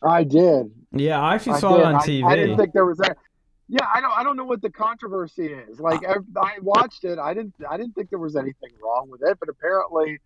[0.01, 0.71] I did.
[0.91, 1.79] Yeah, I actually I saw did.
[1.79, 2.23] it on TV.
[2.25, 3.15] I, didn't think there was a.
[3.73, 4.11] Yeah, I don't.
[4.15, 5.79] I don't know what the controversy is.
[5.79, 6.19] Like, uh-huh.
[6.37, 7.17] I, I watched it.
[7.17, 7.55] I didn't.
[7.67, 10.19] I didn't think there was anything wrong with it, but apparently,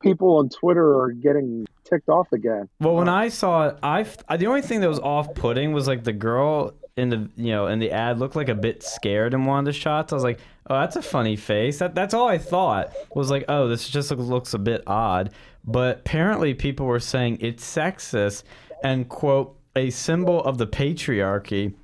[0.00, 2.70] people on Twitter are getting ticked off again.
[2.80, 4.06] Well, when I saw it, I.
[4.38, 7.80] the only thing that was off-putting was like the girl in the you know in
[7.80, 10.14] the ad looked like a bit scared in one of the shots.
[10.14, 11.80] I was like, oh, that's a funny face.
[11.80, 15.34] That that's all I thought was like, oh, this just looks a bit odd.
[15.66, 18.44] But apparently, people were saying it's sexist
[18.82, 21.74] and quote a symbol of the patriarchy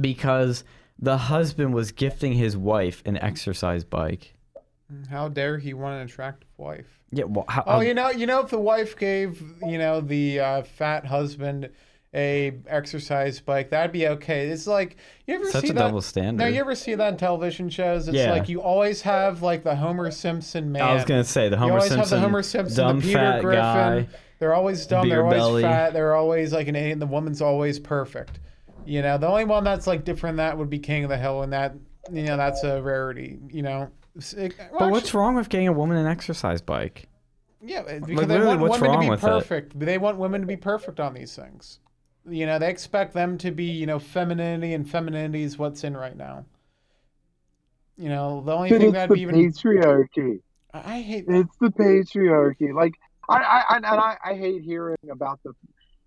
[0.00, 0.64] because
[0.98, 4.34] the husband was gifting his wife an exercise bike.
[5.10, 6.86] How dare he want an attractive wife?
[7.10, 10.40] Yeah, well, how, Oh, you know, you know, if the wife gave, you know, the
[10.40, 11.70] uh, fat husband
[12.14, 14.46] a exercise bike, that'd be okay.
[14.48, 14.96] It's like
[15.26, 15.78] you ever such see a that?
[15.80, 16.44] double standard.
[16.44, 18.06] No, you ever see that in television shows?
[18.06, 18.30] It's Yeah.
[18.30, 20.82] like you always have like the Homer Simpson man.
[20.82, 23.06] I was gonna say the you Homer always Simpson, have the Homer Simpson, dumb the
[23.06, 23.62] Peter fat Griffin.
[23.62, 24.08] guy.
[24.38, 25.08] They're always dumb.
[25.08, 25.62] they're always belly.
[25.62, 25.92] fat.
[25.92, 28.38] They're always like an and the woman's always perfect.
[28.86, 31.16] You know, the only one that's like different than that would be King of the
[31.18, 31.74] Hill, and that
[32.12, 33.38] you know that's a rarity.
[33.50, 33.90] You know,
[34.36, 37.08] it- well, But what's wrong with getting a woman an exercise bike?
[37.60, 39.26] Yeah, because they literally, want what's women to be with it?
[39.26, 39.78] perfect.
[39.80, 41.78] They want women to be perfect on these things.
[42.28, 45.96] You know, they expect them to be, you know, femininity, and femininity is what's in
[45.96, 46.44] right now.
[47.96, 49.34] You know, the only Dude, thing it's that'd the be even.
[49.36, 50.40] patriarchy.
[50.72, 51.24] I I hate.
[51.28, 52.74] It's the patriarchy.
[52.74, 52.92] Like
[53.28, 55.52] I, I, and I, I hate hearing about the,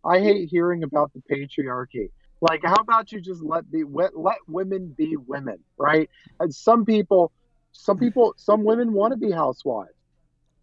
[0.03, 2.09] I hate hearing about the patriarchy.
[2.41, 6.09] Like, how about you just let be let, let women be women, right?
[6.39, 7.31] And some people,
[7.72, 9.91] some people, some women want to be housewives.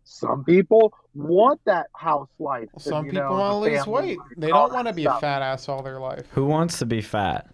[0.04, 2.68] Some people want that house life.
[2.74, 4.18] and, Some you people know, want to lose weight.
[4.18, 6.26] life They don't want to that be a fat ass all their life.
[6.32, 7.48] Who wants to be fat?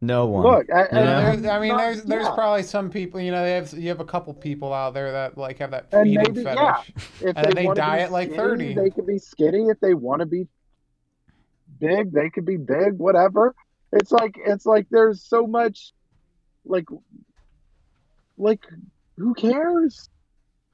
[0.00, 0.44] No one.
[0.44, 1.50] Look, I, You know?
[1.50, 2.34] I mean, not- there's there's yeah.
[2.34, 3.20] probably some people.
[3.20, 5.88] You know, they have you have a couple people out there that like have that
[5.92, 6.56] And feeding maybe, fetish.
[6.56, 6.82] yeah.
[7.20, 8.74] if And then they wanna be die at, like, skinny, 30.
[8.74, 10.46] They could be skinny if they want to be
[11.78, 12.12] big.
[12.12, 13.54] They could be big, whatever.
[13.92, 15.92] It's like it's like there's so much,
[16.64, 16.86] like,
[18.36, 18.64] like
[19.16, 20.08] who cares?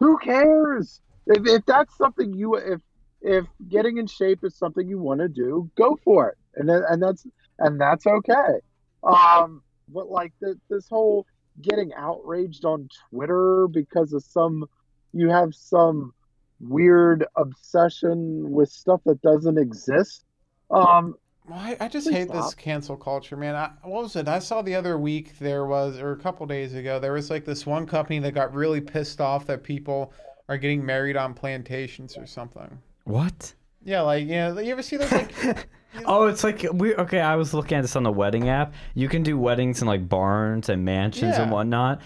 [0.00, 1.00] Who cares?
[1.26, 2.80] If if that's something you if
[3.22, 6.82] if getting in shape is something you want to do, go for it, and then,
[6.88, 7.26] and that's
[7.58, 8.60] and that's okay.
[9.02, 11.26] Um, but like the, this whole
[11.60, 14.66] getting outraged on Twitter because of some
[15.12, 16.12] you have some
[16.60, 20.24] weird obsession with stuff that doesn't exist.
[20.70, 21.16] Um,
[21.52, 23.54] I, I just Please hate this cancel culture, man.
[23.54, 24.28] I, what was it?
[24.28, 27.44] I saw the other week there was, or a couple days ago, there was like
[27.44, 30.12] this one company that got really pissed off that people
[30.48, 32.78] are getting married on plantations or something.
[33.04, 33.52] What?
[33.84, 35.68] Yeah, like you know, you ever see those like?
[36.06, 37.20] Oh, it's like we okay.
[37.20, 38.74] I was looking at this on the wedding app.
[38.94, 42.00] You can do weddings in like barns and mansions and whatnot.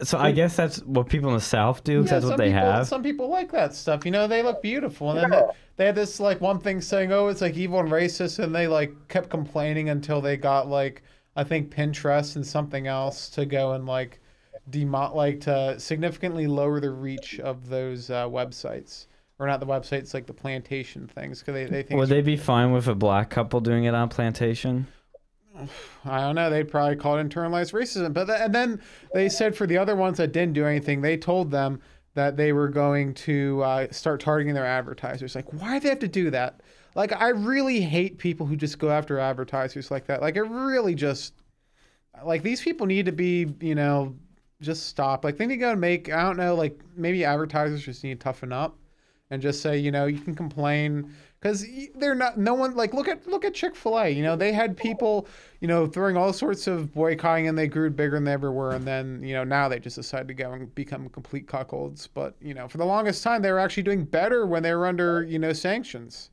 [0.00, 1.96] So I guess that's what people in the South do.
[1.96, 2.86] Yeah, that's what some they people, have.
[2.86, 4.06] Some people like that stuff.
[4.06, 5.46] You know, they look beautiful, and then Yeah.
[5.46, 8.54] they, they had this like one thing saying, "Oh, it's like evil and racist," and
[8.54, 11.02] they like kept complaining until they got like
[11.36, 14.20] I think Pinterest and something else to go and like
[14.68, 19.06] demo like to significantly lower the reach of those uh, websites
[19.38, 22.36] or not the websites like the plantation things because they, they think Would they be
[22.36, 24.88] fine with a black couple doing it on plantation?
[26.04, 26.50] I don't know.
[26.50, 28.12] They'd probably call it internalized racism.
[28.12, 28.82] But th- and then
[29.14, 31.80] they said for the other ones that didn't do anything, they told them
[32.18, 35.36] that they were going to uh, start targeting their advertisers.
[35.36, 36.60] Like, why do they have to do that?
[36.96, 40.20] Like, I really hate people who just go after advertisers like that.
[40.20, 41.34] Like, it really just
[42.24, 44.16] like these people need to be, you know,
[44.60, 45.22] just stop.
[45.22, 46.12] Like, they need to go and make.
[46.12, 46.56] I don't know.
[46.56, 48.76] Like, maybe advertisers just need to toughen up
[49.30, 53.08] and just say, you know, you can complain because they're not no one like look
[53.08, 55.28] at look at chick-fil-a you know they had people
[55.60, 58.72] you know throwing all sorts of boycotting and they grew bigger than they ever were.
[58.72, 62.08] And then you know now they just decided to go and become complete cuckolds.
[62.12, 64.86] But you know for the longest time they were actually doing better when they were
[64.86, 66.30] under you know sanctions.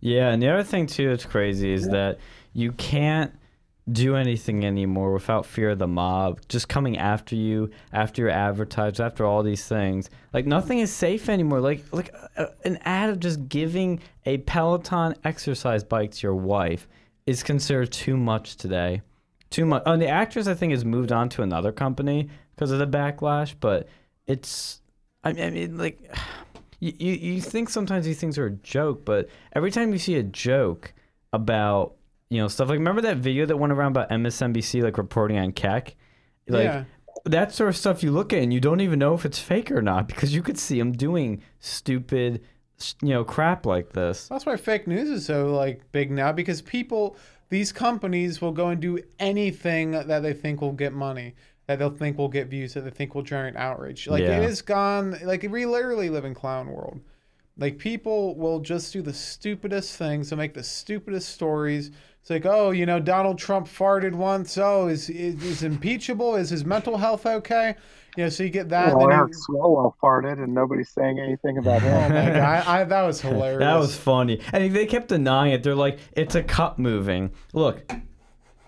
[0.00, 2.18] Yeah and the other thing too that's crazy is that
[2.52, 3.32] you can't
[3.90, 8.98] do anything anymore without fear of the mob just coming after you after your advertisers
[8.98, 10.10] after all these things.
[10.32, 11.60] Like nothing is safe anymore.
[11.60, 16.88] Like like a, an ad of just giving a peloton exercise bike to your wife
[17.26, 19.02] is considered too much today.
[19.50, 22.80] Too much and the actress i think has moved on to another company because of
[22.80, 23.88] the backlash but
[24.26, 24.80] it's
[25.22, 26.00] i mean, I mean like
[26.80, 30.24] you you think sometimes these things are a joke but every time you see a
[30.24, 30.92] joke
[31.32, 31.94] about
[32.30, 35.52] you know stuff like remember that video that went around about MSNBC like reporting on
[35.52, 35.96] Kek,
[36.48, 36.84] like yeah
[37.24, 39.70] that sort of stuff you look at and you don't even know if it's fake
[39.72, 42.40] or not because you could see them doing stupid,
[43.02, 44.28] you know, crap like this.
[44.28, 47.16] That's why fake news is so like big now because people,
[47.48, 51.34] these companies will go and do anything that they think will get money,
[51.66, 54.06] that they'll think will get views, that they think will generate outrage.
[54.06, 54.38] Like Yeah.
[54.38, 55.16] it is gone.
[55.24, 57.00] Like we literally live in clown world.
[57.58, 61.90] Like people will just do the stupidest things to make the stupidest stories.
[62.20, 64.58] It's like, oh, you know, Donald Trump farted once.
[64.58, 66.34] Oh, is is, is impeachable?
[66.36, 67.74] Is his mental health okay?
[68.16, 68.94] You know, so you get that.
[68.96, 72.12] Well, then Eric you- Swalwell farted, and nobody's saying anything about oh him.
[72.12, 73.60] my god, I, that was hilarious.
[73.60, 75.62] That was funny, and they kept denying it.
[75.62, 77.90] They're like, "It's a cup moving." Look,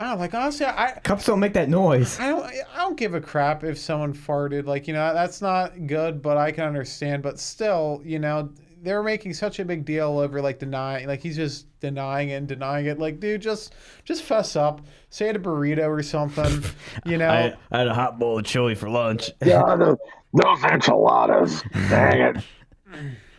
[0.01, 2.19] Oh, like honestly, I cups don't make that noise.
[2.21, 4.65] I don't I don't give a crap if someone farted.
[4.67, 7.23] Like, you know, that's not good, but I can understand.
[7.23, 8.51] But still, you know,
[8.83, 12.49] they're making such a big deal over like denying like he's just denying it and
[12.49, 12.99] denying it.
[12.99, 13.75] Like, dude, just
[14.05, 14.83] just fess up.
[15.11, 16.63] Say it a burrito or something.
[17.05, 17.29] You know.
[17.29, 19.31] I, I had a hot bowl of chili for lunch.
[19.45, 19.97] yeah, the,
[20.33, 21.63] those enchiladas.
[21.89, 22.45] Dang it.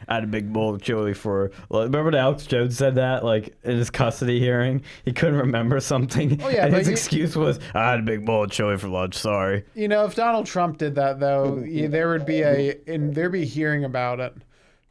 [0.07, 1.51] I had a big bowl of chili for.
[1.69, 5.79] Well, remember that Alex Jones said that like in his custody hearing, he couldn't remember
[5.79, 6.41] something.
[6.41, 8.87] Oh, yeah, and his you- excuse was, "I had a big bowl of chili for
[8.87, 9.15] lunch.
[9.15, 13.31] Sorry." You know, if Donald Trump did that though, there would be a and there'd
[13.31, 14.33] be hearing about it.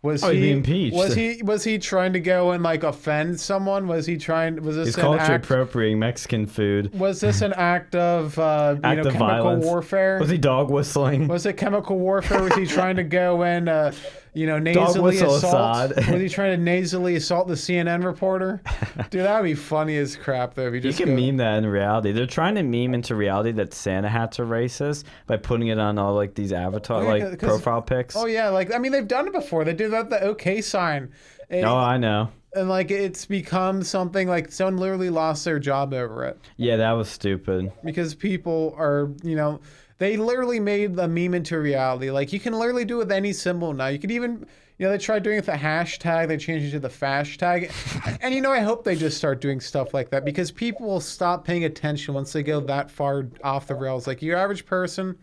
[0.00, 0.94] Was Oh, he impeached.
[0.94, 3.88] Was he was he trying to go and like offend someone?
[3.88, 4.62] Was he trying?
[4.62, 5.44] Was this He's an culture act?
[5.44, 6.96] appropriating Mexican food.
[6.96, 9.64] Was this an act of uh, you know of chemical violence.
[9.64, 10.18] warfare?
[10.20, 11.26] Was he dog whistling?
[11.26, 12.42] Was it chemical warfare?
[12.44, 13.90] Was he trying to go and, uh,
[14.39, 15.97] you know, nasally assault?
[15.97, 18.62] Was he trying to nasally assault the CNN reporter?
[19.10, 20.66] Dude, that'd be funny as crap, though.
[20.69, 22.12] If you You just can go, meme that in reality.
[22.12, 25.98] They're trying to meme into reality that Santa hats are racist by putting it on
[25.98, 28.15] all like these avatar Oh, yeah, like profile pics.
[28.16, 29.65] Oh yeah, like I mean, they've done it before.
[29.65, 31.12] They do that the OK sign,
[31.51, 32.28] and, Oh, I know.
[32.55, 36.93] and like it's become something like someone literally lost their job over it Yeah, that
[36.93, 37.73] was stupid.
[37.85, 39.60] because people are, you know.
[39.98, 42.10] They literally made the meme into reality.
[42.10, 43.88] Like you can literally do it with any symbol now.
[43.88, 44.46] You could even,
[44.78, 46.28] you know, they tried doing it with the hashtag.
[46.28, 47.72] They changed it to the fashtag.
[48.22, 51.00] and you know, I hope they just start doing stuff like that because people will
[51.00, 54.06] stop paying attention once they go that far off the rails.
[54.06, 55.18] Like your average person,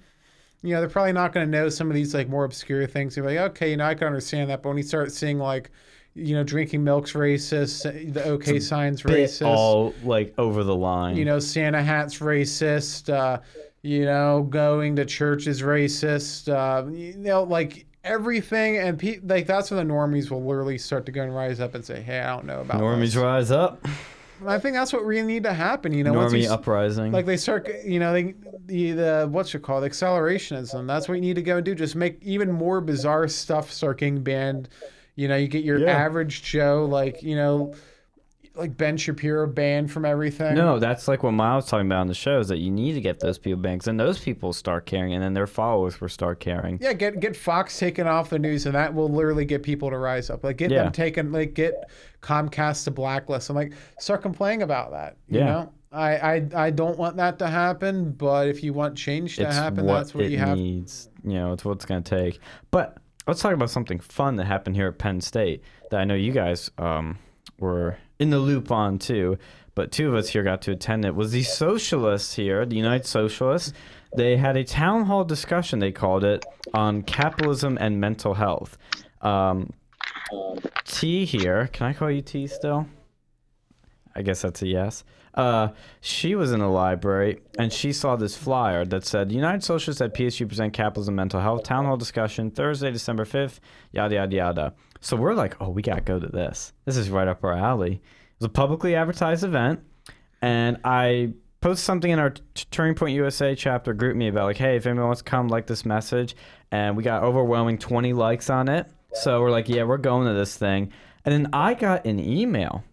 [0.61, 3.15] you know, they're probably not going to know some of these like more obscure things.
[3.15, 4.61] You're like, okay, you know, I can understand that.
[4.61, 5.71] But when you start seeing like,
[6.15, 11.15] you know, drinking milk's racist, the OK signs racist all like over the line.
[11.15, 13.13] you know, Santa hat's racist.
[13.13, 13.39] Uh,
[13.85, 16.49] you know, going to church is racist.
[16.51, 21.05] Uh, you know, like everything, and pe- like that's when the normies will literally start
[21.05, 23.51] to go and rise up and say, "Hey, I don't know about Normies this." rise
[23.51, 23.85] up.
[24.45, 25.93] I think that's what really need to happen.
[25.93, 27.11] You know, once you Normie uprising.
[27.13, 28.33] like they start, you know, they
[28.65, 30.87] the, the what's it called, accelerationism.
[30.87, 31.73] That's what you need to go and do.
[31.75, 34.67] Just make even more bizarre stuff start getting banned.
[35.15, 35.91] You know, you get your Yeah.
[35.91, 37.73] average Joe, like you know,
[38.57, 40.55] like Ben Shapiro banned from everything.
[40.55, 42.93] no, that's like what Miles was talking about on the show is that you need
[42.93, 46.09] to get those people banned, and those people start caring and then their followers will
[46.09, 46.77] start caring.
[46.81, 49.97] Yeah, get get Fox taken off the news, and that will literally get people to
[49.97, 50.43] rise up.
[50.43, 50.83] Like get Yeah.
[50.83, 51.73] them taken, like get
[52.21, 53.49] Comcast to blacklist.
[53.49, 55.17] I'm like, start complaining about that.
[55.27, 55.45] You Yeah.
[55.45, 59.43] know, I, I I don't want that to happen, but if you want change to
[59.47, 60.57] it's happen, what that's what you have.
[60.57, 61.09] needs.
[61.23, 62.39] You know, it's what it's going to take.
[62.71, 66.13] But let's talk about something fun that happened here at Penn State that I know
[66.15, 67.17] you guys um,
[67.59, 69.37] were in the loop on too.
[69.75, 71.13] but two of us here got to attend it.
[71.15, 73.73] Was the socialists here, the United Socialists?
[74.15, 75.79] They had a town hall discussion.
[75.79, 78.77] They called it on capitalism and mental health.
[79.21, 79.73] Um,
[80.85, 81.69] T here.
[81.73, 82.87] Can I call you T still?
[84.15, 85.03] I guess that's a yes.
[85.33, 85.69] Uh,
[85.99, 90.13] she was in the library and she saw this flyer that said United Socialists at
[90.13, 93.59] PSU present capitalism mental health town hall discussion Thursday, December 5th,
[93.91, 94.73] yada, yada, yada.
[95.05, 96.73] So we're like, oh, we got to go to this.
[96.85, 97.91] This is right up our alley.
[97.91, 99.81] It was a publicly advertised event.
[100.41, 102.33] And I posted something in our
[102.71, 105.85] Turning Point USA chapter GroupMe about like, hey, if anyone wants to come, like this
[105.85, 106.35] message.
[106.71, 108.87] And we got overwhelming 20 likes on it.
[109.13, 110.91] So we're like, yeah, we're going to this thing.
[111.23, 112.83] And then I got an email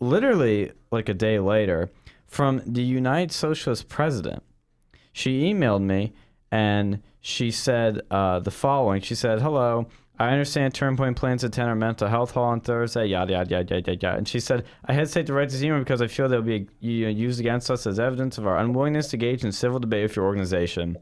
[0.00, 1.90] literally like a day later
[2.26, 4.42] from the United Socialist president.
[5.12, 6.14] She emailed me
[6.50, 9.02] and she said uh, the following.
[9.02, 9.88] She said, "Hello,
[10.18, 13.06] I understand Turning Point plans to attend our mental health hall on Thursday.
[13.06, 16.02] Yada yada yada yada yada." And she said, "I hesitate to write this email because
[16.02, 19.52] I feel they'll be used against us as evidence of our unwillingness to engage in
[19.52, 20.98] civil debate with your organization."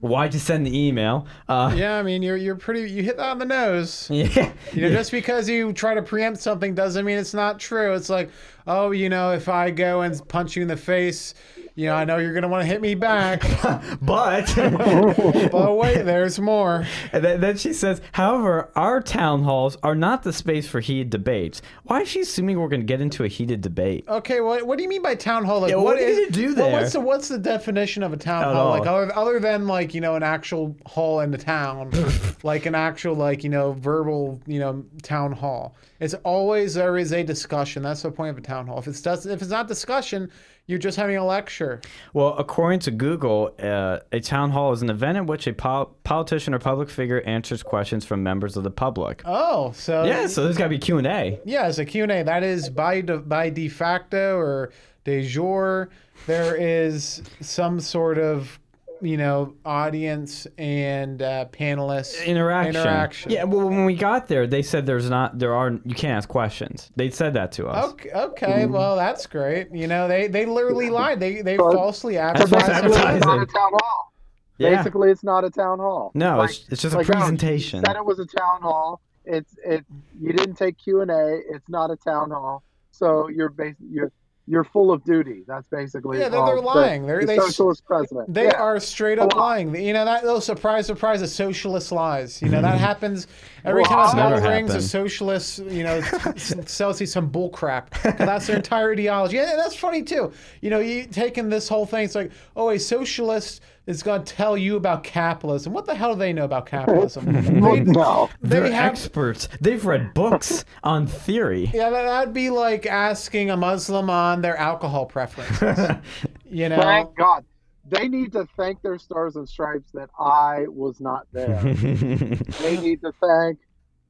[0.00, 1.26] Why'd you send the email?
[1.48, 2.90] Uh, yeah, I mean, you're you're pretty.
[2.90, 4.10] You hit that on the nose.
[4.14, 4.52] Yeah.
[4.72, 7.94] You know, just because you try to preempt something doesn't mean it's not true.
[7.94, 8.30] It's like,
[8.66, 11.34] oh, you know, if I go and punch you in the face,
[11.76, 13.42] you know, I know you're going to want to hit me back.
[14.00, 14.52] but.
[15.50, 16.86] but wait, there's more.
[17.12, 21.10] And then, then, she says, however, our town halls are not the space for heated
[21.10, 21.62] debates.
[21.82, 24.04] Why is she assuming we're going to get into a heated debate?
[24.06, 25.60] Okay, what what do you mean by town hall?
[25.60, 26.72] Like, yeah, what, what is, it do there?
[26.72, 28.68] what's the what's the definition of a town At hall?
[28.68, 28.78] All.
[28.78, 31.90] Like other, other than like you know an actual hall in the town,
[32.44, 35.74] like an actual like you know verbal you know town hall.
[36.04, 37.82] It's always there is a discussion.
[37.82, 38.78] That's the point of a town hall.
[38.78, 40.30] If it's does if it's not discussion,
[40.66, 41.80] you're just having a lecture.
[42.12, 45.96] Well, according to Google, uh, a town hall is an event in which a pol-
[46.04, 49.22] politician or public figure answers questions from members of the public.
[49.24, 51.40] Oh, so yeah, so there's got to be Q and A.
[51.46, 52.22] Yeah, it's a Q and A.
[52.22, 54.72] That is by de, by de facto or
[55.04, 55.88] de jure.
[56.26, 58.60] There is some sort of
[59.04, 62.76] you know, audience and uh, panelists interaction.
[62.76, 63.30] Interaction.
[63.30, 63.44] Yeah.
[63.44, 66.90] Well, when we got there, they said there's not, there are, you can't ask questions.
[66.96, 67.92] They said that to us.
[67.92, 68.10] Okay.
[68.10, 68.46] Okay.
[68.46, 68.72] Mm-hmm.
[68.72, 69.68] Well, that's great.
[69.72, 71.20] You know, they they literally lied.
[71.20, 72.68] They they falsely advertised.
[72.68, 73.16] Advertising.
[73.16, 74.12] It's not a town hall.
[74.58, 74.76] Yeah.
[74.76, 76.12] Basically, it's not a town hall.
[76.14, 77.80] No, like, it's, it's just like, a presentation.
[77.82, 79.00] No, said it was a town hall.
[79.24, 79.84] It's it.
[80.20, 81.40] You didn't take Q and A.
[81.50, 82.62] It's not a town hall.
[82.90, 84.12] So you're basically you're
[84.46, 85.42] you're full of duty.
[85.46, 86.28] That's basically yeah.
[86.28, 87.02] They're, they're lying.
[87.02, 88.32] The, they're the they, socialist president.
[88.32, 88.60] They yeah.
[88.60, 89.74] are straight up lying.
[89.74, 92.42] You know that those surprise, surprise, a socialist lies.
[92.42, 93.26] You know that happens
[93.64, 94.74] every well, time a bell rings.
[94.74, 96.00] A socialist, you know,
[96.36, 97.94] sells you some bull crap.
[98.02, 99.38] That's their entire ideology.
[99.38, 100.32] And that's funny too.
[100.60, 102.04] You know, you taking this whole thing.
[102.04, 105.72] It's like, oh, a socialist is going to tell you about capitalism.
[105.72, 107.32] What the hell do they know about capitalism?
[107.60, 108.30] they, no.
[108.40, 109.48] They are experts.
[109.60, 111.70] They've read books on theory.
[111.72, 115.96] Yeah, that'd be like asking a Muslim on their alcohol preferences.
[116.44, 116.80] you know?
[116.80, 117.44] Thank God.
[117.86, 121.60] They need to thank their stars and stripes that I was not there.
[121.62, 123.58] they need to thank,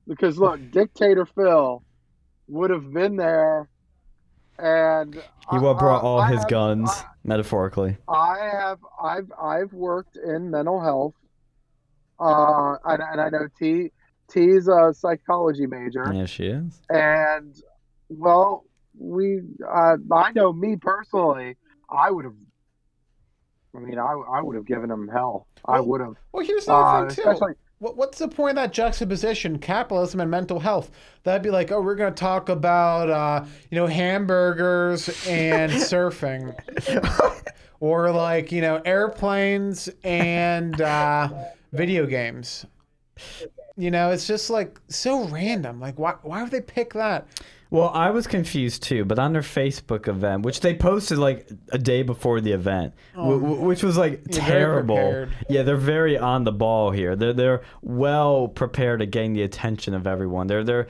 [0.06, 1.82] because look, Dictator Phil
[2.46, 3.68] would have been there
[4.58, 5.14] and
[5.50, 7.96] he will brought all I his have, guns, I, metaphorically.
[8.08, 11.14] I have, I've, I've worked in mental health,
[12.20, 13.90] uh, and, and I know T,
[14.30, 16.12] T's a psychology major.
[16.14, 16.80] Yeah, she is.
[16.88, 17.54] And
[18.08, 18.64] well,
[18.98, 21.56] we, uh, I know me personally,
[21.90, 22.34] I would have.
[23.76, 25.48] I mean, I, I would have given him hell.
[25.66, 26.14] Well, I would have.
[26.30, 27.54] Well, here's the uh, thing too.
[27.84, 30.90] Especially, what's the point of that juxtaposition capitalism and mental health?
[31.22, 36.54] That'd be like oh we're going to talk about uh, you know hamburgers and surfing.
[37.80, 41.28] Or like you know airplanes and uh,
[41.72, 42.64] video games.
[43.76, 45.80] You know it's just like so random.
[45.80, 47.26] Like why, why would they pick that
[47.74, 51.78] well, I was confused too, but on their Facebook event, which they posted like a
[51.78, 55.26] day before the event, oh, which was like terrible.
[55.48, 57.16] Yeah, they're very on the ball here.
[57.16, 60.46] They're they're well prepared to gain the attention of everyone.
[60.46, 60.86] They're they're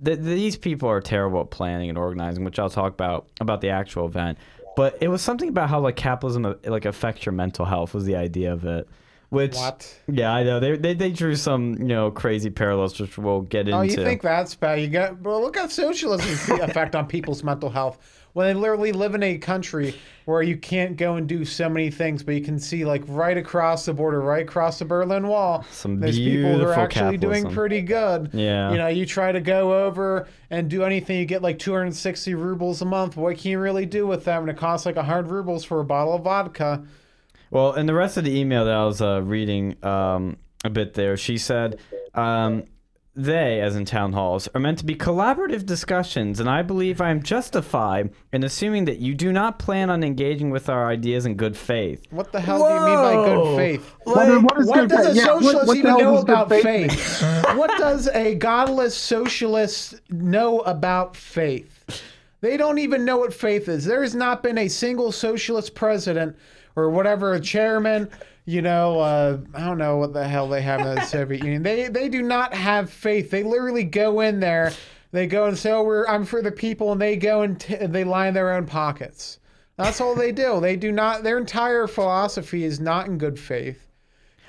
[0.00, 4.06] these people are terrible at planning and organizing, which I'll talk about about the actual
[4.06, 4.38] event.
[4.74, 8.06] But it was something about how like capitalism uh, like affects your mental health was
[8.06, 8.88] the idea of it.
[9.30, 9.94] Which what?
[10.10, 13.68] Yeah, I know they, they they drew some you know crazy parallels, which we'll get
[13.68, 13.72] into.
[13.74, 14.80] Oh, you think that's bad?
[14.80, 17.98] You got well, look at socialism's effect on people's mental health
[18.32, 19.94] when they literally live in a country
[20.24, 23.36] where you can't go and do so many things, but you can see like right
[23.36, 27.42] across the border, right across the Berlin Wall, some there's people who are actually capitalism.
[27.42, 28.30] doing pretty good.
[28.32, 32.34] Yeah, you know, you try to go over and do anything, you get like 260
[32.34, 33.16] rubles a month.
[33.16, 35.84] What can you really do with that when it costs like 100 rubles for a
[35.84, 36.84] bottle of vodka?
[37.50, 40.94] Well, in the rest of the email that I was uh, reading um, a bit
[40.94, 41.78] there, she said
[42.14, 42.64] um,
[43.14, 47.10] they, as in town halls, are meant to be collaborative discussions, and I believe I
[47.10, 51.34] am justified in assuming that you do not plan on engaging with our ideas in
[51.36, 52.04] good faith.
[52.10, 53.56] What the hell do you mean by good Whoa!
[53.56, 53.94] faith?
[54.04, 55.16] What- what is What does faith?
[55.16, 57.22] a Yeah, socialist what even know about faith faith?
[57.56, 62.02] what does a godless socialist know about faith?
[62.40, 63.84] They don't even know what faith is.
[63.84, 66.36] There has not been a single socialist president
[66.76, 68.10] or whatever, a chairman,
[68.44, 71.62] you know, uh, I don't know what the hell they have in the Soviet Union.
[71.62, 73.30] They they do not have faith.
[73.30, 74.72] They literally go in there,
[75.10, 77.74] they go and say, "Oh, we're I'm for the people," and they go and t-
[77.74, 79.38] they line their own pockets.
[79.76, 80.60] That's all they do.
[80.60, 81.22] They do not.
[81.22, 83.87] Their entire philosophy is not in good faith.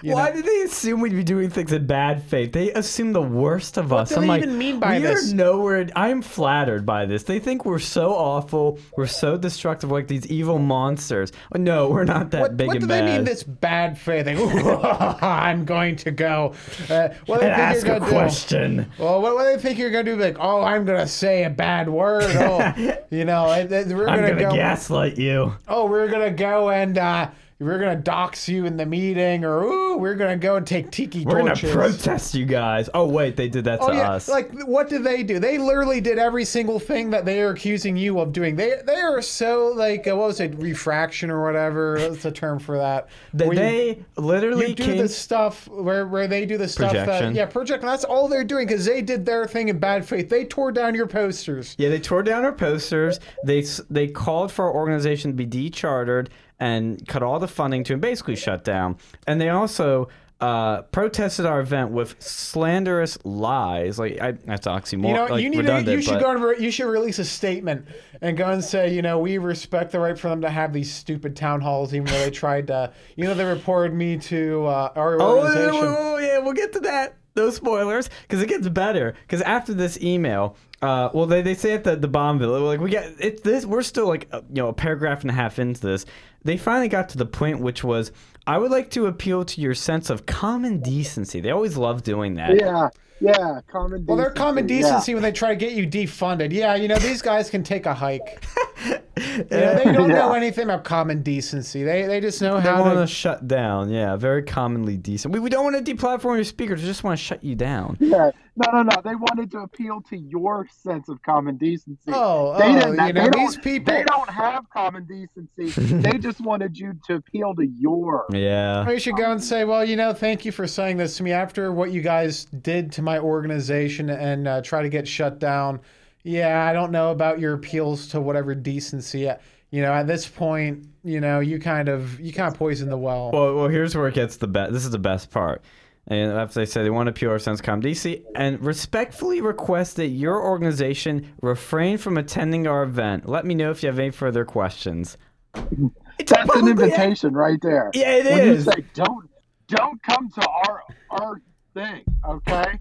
[0.01, 0.35] You Why know?
[0.35, 2.53] do they assume we'd be doing things in bad faith?
[2.53, 4.11] They assume the worst of us.
[4.11, 5.31] What do I'm they like, even mean by we this?
[5.31, 5.87] are nowhere.
[5.95, 7.23] I am flattered by this.
[7.23, 8.79] They think we're so awful.
[8.95, 11.31] We're so destructive, like these evil monsters.
[11.55, 14.25] No, we're not that What, big what and do they mean this bad faith?
[14.25, 14.35] They,
[15.21, 16.53] I'm going to go.
[16.89, 18.17] Uh, what do they think Ask you're a gonna do?
[18.17, 18.91] question.
[18.97, 20.15] Well, what, what do they think you're gonna do?
[20.15, 22.23] Like, oh, I'm gonna say a bad word.
[22.23, 22.73] Oh,
[23.09, 24.55] you know, and we're I'm gonna, gonna go.
[24.55, 25.53] gaslight you.
[25.67, 27.29] Oh, we're gonna go and uh,
[27.59, 31.25] we're gonna dox you in the meeting, or ooh, we're gonna go and take tiki
[31.25, 32.89] We're gonna protest you guys.
[32.93, 34.29] Oh wait, they did that to Oh yeah, us.
[34.29, 35.39] like what did they do?
[35.39, 38.55] They literally did every single thing that they are accusing you of doing.
[38.55, 41.95] They they are so like uh, what was it, refraction or whatever?
[42.09, 43.09] What's the term for that?
[43.33, 47.33] They, they literally you do the stuff where, where they do the stuff Projection.
[47.33, 50.29] that yeah project that's all they're doing because they did their thing in bad faith
[50.29, 53.19] they tore down your posters Yeah, they tore down our posters.
[53.45, 56.27] They they called for our organization to be dechartered
[56.59, 58.97] and cut all the funding to and basically shut down.
[59.27, 60.09] And they also
[60.41, 63.99] uh, protested our event with slanderous lies.
[63.99, 65.07] Like I, that's oxymoron.
[65.07, 67.19] you know like, you need to, you should but- go and re- you should release
[67.19, 67.85] a statement
[68.21, 70.93] and go and say you know we respect the right for them to have these
[70.93, 74.91] stupid town halls even though they tried to you know they reported me to uh,
[74.95, 77.15] our Oh, organization yeah, oh, yeah, we'll get to that.
[77.35, 79.13] No spoilers, because it gets better.
[79.21, 82.89] Because after this email, uh, well, they, they say at the the Bombville, like we
[82.89, 83.65] got it's this.
[83.65, 86.05] We're still like uh, you know a paragraph and a half into this.
[86.43, 88.11] They finally got to the point, which was,
[88.47, 91.41] I would like to appeal to your sense of common decency.
[91.41, 92.55] They always love doing that.
[92.55, 92.89] Yeah,
[93.21, 94.05] yeah, common.
[94.05, 94.77] well they're common yeah.
[94.77, 97.85] decency when they try to get you defunded yeah you know these guys can take
[97.85, 98.41] a hike
[99.19, 102.81] You know, they don't know anything about common decency they, they just know They how
[102.81, 103.89] want to to shut down.
[103.89, 105.33] Yeah, very commonly decent.
[105.33, 106.81] We, we don't want to deplatform your speakers.
[106.81, 107.97] We just want to shut you down.
[107.99, 109.01] Yeah, no, no, no.
[109.03, 112.11] They wanted to appeal to your sense of common decency.
[112.11, 112.91] Oh, they oh, didn't.
[112.91, 115.81] you they know, don't, these people- They don't have common decency.
[115.95, 118.25] they just wanted you to appeal to your.
[118.31, 118.87] Yeah.
[118.87, 121.31] We should go and say, well, you know, thank you for saying this to me
[121.31, 125.79] after what you guys did to my organization and uh, try to get shut down.
[126.23, 129.29] Yeah, I don't know about your appeals to whatever decency.
[129.29, 129.37] Uh,
[129.71, 132.97] you know, at this point, you know, you kind of you kind of poison the
[132.97, 133.31] well.
[133.31, 134.73] Well, well, here's where it gets the best.
[134.73, 135.63] This is the best part.
[136.07, 139.41] And after they say they want to appeal our sense of common decency and respectfully
[139.41, 143.29] request that your organization refrain from attending our event.
[143.29, 145.17] Let me know if you have any further questions.
[145.53, 147.91] It's That's an publicly- invitation right there.
[147.93, 148.65] Yeah, it when is.
[148.65, 149.29] you say don't
[149.67, 151.41] don't come to our our
[151.75, 152.79] thing, okay?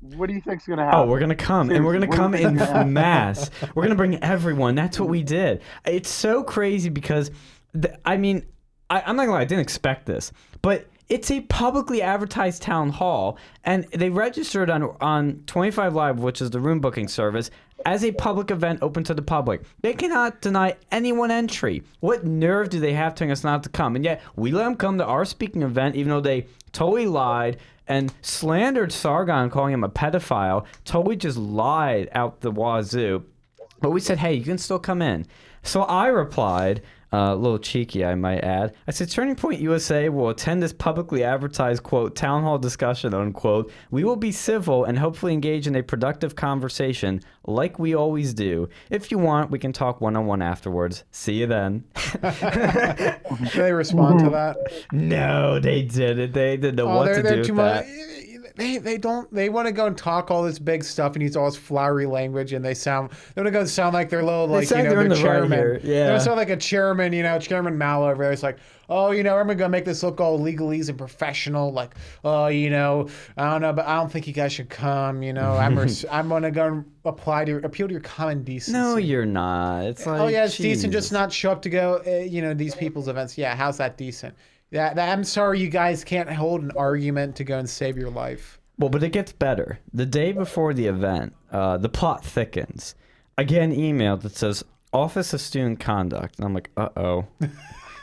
[0.00, 1.00] What do you think's gonna happen?
[1.00, 2.92] Oh, we're gonna come, and we're gonna come what do you in happen?
[2.92, 3.50] mass.
[3.74, 4.74] We're gonna bring everyone.
[4.74, 5.62] That's what we did.
[5.84, 7.30] It's so crazy because,
[7.80, 8.44] th- I mean,
[8.90, 10.32] I, I'm not gonna lie, I didn't expect this,
[10.62, 16.42] but it's a publicly advertised town hall, and they registered on on 25 Live, which
[16.42, 17.50] is the room booking service,
[17.86, 19.62] as a public event open to the public.
[19.80, 21.82] They cannot deny anyone entry.
[22.00, 23.96] What nerve do they have telling us not to come?
[23.96, 27.56] And yet we let them come to our speaking event, even though they totally lied
[27.88, 30.64] and slandered Sargon, calling him a pedophile.
[30.84, 33.24] Totally just lied out the wazoo.
[33.80, 35.26] But we said, hey, you can still come in.
[35.62, 36.82] So I replied,
[37.16, 38.74] uh, a little cheeky, I might add.
[38.86, 43.72] I said, Turning Point USA will attend this publicly advertised, quote, town hall discussion, unquote.
[43.90, 48.68] We will be civil and hopefully engage in a productive conversation like we always do.
[48.90, 51.04] If you want, we can talk one on one afterwards.
[51.10, 51.84] See you then.
[53.54, 54.56] They respond to that?
[54.92, 56.32] no, they didn't.
[56.32, 57.84] They didn't know Oh, what they're, to they're do too with much.
[58.56, 61.36] They, they don't they want to go and talk all this big stuff and use
[61.36, 64.22] all this flowery language and they sound they want to go and sound like they're
[64.22, 65.78] little like you know they're the the right chairman here,
[66.12, 68.32] they sound like a chairman you know Chairman Mao over there.
[68.32, 68.56] It's like
[68.88, 72.70] oh you know I'm gonna make this look all legalese and professional like oh you
[72.70, 75.52] know I don't know but I don't think you guys should come you know.
[75.52, 78.72] I'm res- I'm gonna go and apply to appeal to your common decency.
[78.78, 79.84] No, you're not.
[79.84, 82.54] It's like oh yeah it's decent just not show up to go uh, you know
[82.54, 83.36] these people's events.
[83.36, 84.34] Yeah how's that decent
[84.70, 88.10] yeah that, I'm sorry you guys can't hold an argument to go and save your
[88.10, 88.60] life.
[88.78, 89.78] Well, but it gets better.
[89.94, 92.94] The day before the event, uh, the plot thickens.
[93.38, 96.36] I get an email that says Office of Student Conduct.
[96.36, 97.26] And I'm like, uh oh.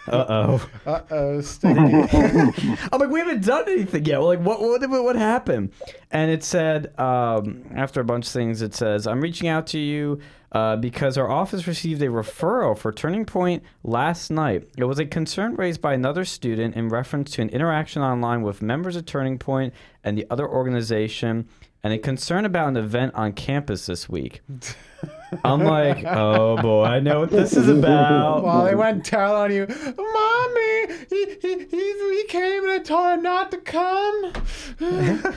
[0.05, 0.69] Uh oh.
[0.85, 1.41] Uh oh.
[1.63, 4.19] I'm like, we haven't done anything yet.
[4.19, 5.71] We're like, what, what, what happened?
[6.11, 9.79] And it said, um, after a bunch of things, it says, I'm reaching out to
[9.79, 10.19] you
[10.53, 14.69] uh, because our office received a referral for Turning Point last night.
[14.77, 18.61] It was a concern raised by another student in reference to an interaction online with
[18.61, 19.73] members of Turning Point
[20.03, 21.47] and the other organization,
[21.83, 24.41] and a concern about an event on campus this week.
[25.43, 28.43] I'm like, oh boy, I know what this is about.
[28.43, 30.95] Well, they went tell on you, mommy.
[31.09, 34.33] He he he, he came and I told him not to come.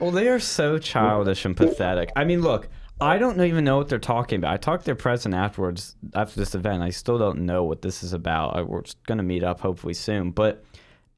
[0.00, 2.10] well, they are so childish and pathetic.
[2.16, 2.68] I mean, look.
[3.02, 4.54] I don't even know what they're talking about.
[4.54, 6.82] I talked to their president afterwards after this event.
[6.82, 8.68] I still don't know what this is about.
[8.68, 10.64] We're going to meet up hopefully soon, but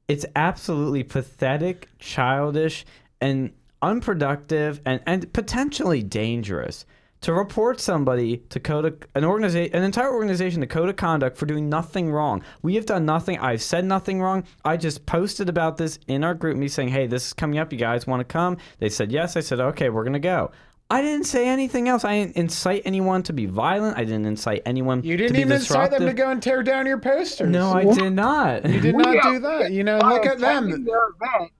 [0.09, 2.87] it's absolutely pathetic, childish,
[3.21, 3.53] and
[3.83, 6.87] unproductive, and, and potentially dangerous
[7.21, 11.47] to report somebody to code an organization, an entire organization to code of conduct for
[11.47, 12.43] doing nothing wrong.
[12.63, 13.39] We have done nothing.
[13.39, 14.45] I've said nothing wrong.
[14.65, 17.73] I just posted about this in our GroupMe saying, "Hey, this is coming up.
[17.73, 19.37] You guys want to come?" They said yes.
[19.37, 20.51] I said, "Okay, we're gonna go."
[20.91, 22.05] I didn't say anything else.
[22.05, 23.97] I didn't incite anyone to be violent.
[23.97, 25.03] I didn't incite anyone.
[25.03, 27.49] You didn't even incite them to go and tear down your posters.
[27.49, 28.69] No, I did not.
[28.69, 29.73] You did not do that.
[29.73, 30.85] You know, look at them.
[30.85, 31.53] Their event,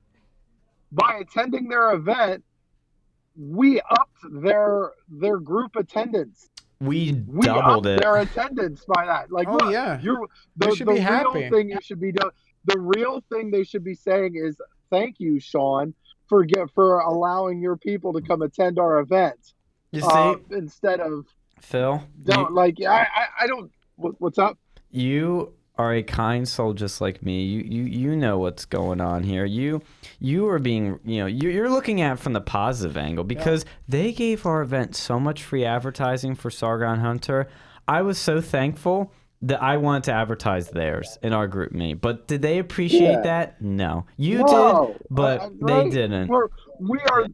[0.93, 2.45] by attending their event,
[3.37, 6.51] we upped their their group attendance.
[6.81, 8.01] We, we doubled it.
[8.01, 9.33] Their attendance by that.
[9.33, 11.49] Like, oh look, yeah, you're the, you should the be real happy.
[11.49, 12.31] thing you should be doing.
[12.67, 14.59] The real thing they should be saying is
[14.91, 15.95] thank you, Sean,
[16.35, 19.55] for get for allowing your people to come attend our event.
[19.93, 21.27] You see, uh, instead of
[21.61, 23.71] Phil, don't you, like I, I I don't.
[23.97, 24.59] What, what's up?
[24.91, 27.45] You are a kind soul just like me.
[27.45, 29.45] You you you know what's going on here.
[29.45, 29.83] You
[30.19, 33.65] you are being you know you, you're looking at it from the positive angle because
[33.65, 33.71] yeah.
[33.89, 37.49] they gave our event so much free advertising for Sargon Hunter.
[37.87, 39.13] I was so thankful
[39.45, 42.01] that I wanted to advertise theirs in our GroupMe.
[42.01, 43.21] But did they appreciate yeah.
[43.21, 43.63] that?
[43.63, 44.07] No.
[44.17, 44.87] You no.
[44.93, 45.85] did, but uh, right?
[45.85, 46.29] they didn't.
[46.29, 46.49] We're,
[46.81, 47.27] we are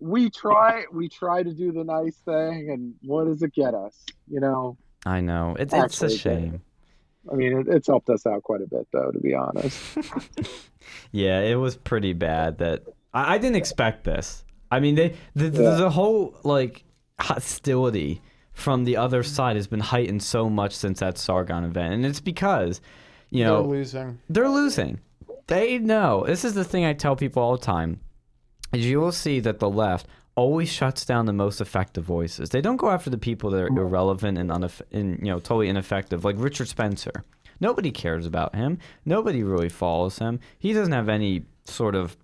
[0.00, 3.94] we try we try to do the nice thing and what does it get us?
[4.28, 4.78] You know?
[5.04, 5.54] I know.
[5.58, 6.62] It's it's a shame.
[7.30, 9.98] I mean, it, it's helped us out quite a bit, though, to be honest.
[11.12, 12.58] yeah, it was pretty bad.
[12.58, 14.44] That I, I didn't expect this.
[14.70, 15.50] I mean, they the, yeah.
[15.50, 16.84] the, the whole like
[17.18, 18.22] hostility
[18.60, 22.20] from the other side has been heightened so much since that Sargon event, and it's
[22.20, 22.80] because
[23.30, 24.18] you know they're losing.
[24.28, 25.00] They're losing.
[25.46, 26.24] They know.
[26.26, 28.00] This is the thing I tell people all the time.
[28.72, 30.06] Is you will see that the left
[30.36, 32.50] always shuts down the most effective voices.
[32.50, 35.68] They don't go after the people that are irrelevant and, uneff- and you know totally
[35.68, 37.24] ineffective, like Richard Spencer.
[37.60, 38.78] Nobody cares about him.
[39.04, 40.40] Nobody really follows him.
[40.58, 42.16] He doesn't have any sort of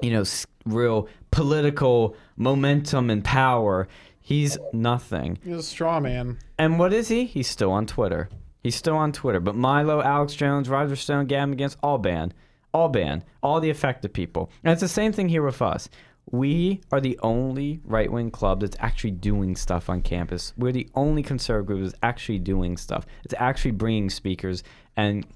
[0.00, 0.24] you know
[0.64, 3.88] real political momentum and power.
[4.22, 5.38] He's nothing.
[5.44, 6.38] He's a straw man.
[6.56, 7.24] And what is he?
[7.24, 8.28] He's still on Twitter.
[8.62, 9.40] He's still on Twitter.
[9.40, 12.32] But Milo, Alex Jones, Roger Stone, Gavin McInnes all banned.
[12.72, 13.24] All banned.
[13.42, 14.50] All the affected people.
[14.62, 15.88] And it's the same thing here with us.
[16.30, 20.52] We are the only right wing club that's actually doing stuff on campus.
[20.56, 23.04] We're the only conservative group that's actually doing stuff.
[23.24, 24.62] It's actually bringing speakers
[24.96, 25.26] and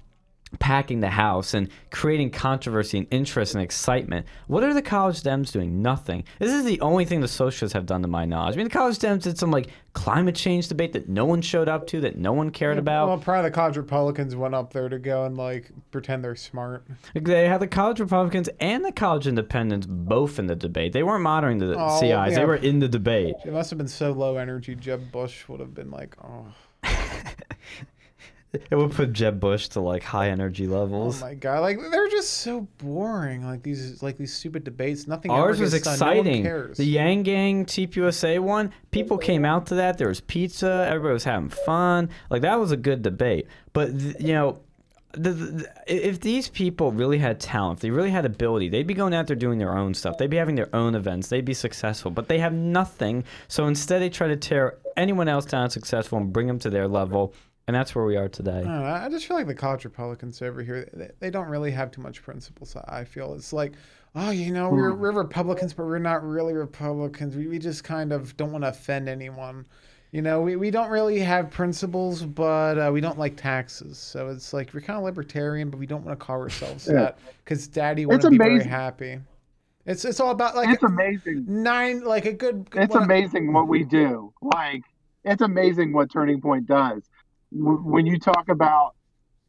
[0.59, 4.25] packing the house and creating controversy and interest and excitement.
[4.47, 5.81] What are the college Dems doing?
[5.81, 6.23] Nothing.
[6.39, 8.55] This is the only thing the socialists have done to my knowledge.
[8.55, 11.67] I mean, the college Dems did some like climate change debate that no one showed
[11.67, 13.07] up to, that no one cared about.
[13.07, 16.85] Well, probably the college Republicans went up there to go and like pretend they're smart.
[17.13, 20.93] They had the college Republicans and the college Independents both in the debate.
[20.93, 22.09] They weren't monitoring the oh, CIs.
[22.09, 22.29] Yeah.
[22.29, 23.35] They were in the debate.
[23.45, 24.75] It must have been so low energy.
[24.75, 26.45] Jeb Bush would have been like, oh.
[28.53, 31.21] it would put Jeb Bush to like high energy levels.
[31.21, 31.59] Oh my god!
[31.61, 33.45] Like they're just so boring.
[33.45, 35.07] Like these, like these stupid debates.
[35.07, 35.31] Nothing.
[35.31, 36.43] Ours was exciting.
[36.43, 38.71] No the Yang Gang TPUSA one.
[38.91, 39.97] People came out to that.
[39.97, 40.85] There was pizza.
[40.89, 42.09] Everybody was having fun.
[42.29, 43.47] Like that was a good debate.
[43.73, 44.59] But you know,
[45.11, 48.93] the, the, if these people really had talent, if they really had ability, they'd be
[48.93, 50.17] going out there doing their own stuff.
[50.17, 51.27] They'd be having their own events.
[51.27, 52.11] They'd be successful.
[52.11, 53.23] But they have nothing.
[53.47, 56.87] So instead, they try to tear anyone else down successful and bring them to their
[56.87, 57.33] level
[57.67, 58.63] and that's where we are today.
[58.63, 61.91] I, I just feel like the college Republicans over here, they, they, don't really have
[61.91, 62.75] too much principles.
[62.87, 63.73] I feel it's like,
[64.15, 67.35] oh, you know, we're, we're Republicans, but we're not really Republicans.
[67.35, 69.65] We, we just kind of don't want to offend anyone.
[70.11, 73.97] You know, we, we don't really have principles, but uh, we don't like taxes.
[73.97, 76.93] So it's like we're kind of libertarian, but we don't want to call ourselves yeah.
[76.93, 79.19] that because Daddy wants to be very happy.
[79.85, 82.67] It's it's all about like it's amazing nine like a good.
[82.73, 84.33] It's amazing what we do.
[84.41, 84.83] Like
[85.23, 87.03] it's amazing what Turning Point does
[87.51, 88.95] when you talk about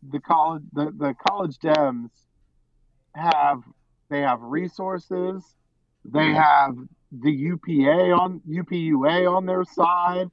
[0.09, 2.11] the college, the, the college Dems
[3.15, 3.63] have
[4.11, 5.43] they have resources,
[6.05, 6.77] they have
[7.13, 10.31] the UPA on UPUA on their side.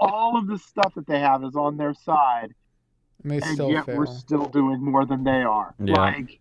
[0.00, 2.54] All of the stuff that they have is on their side.
[3.22, 3.96] And they and still yet fail.
[3.96, 5.74] we're still doing more than they are.
[5.82, 5.94] Yeah.
[5.96, 6.40] Like,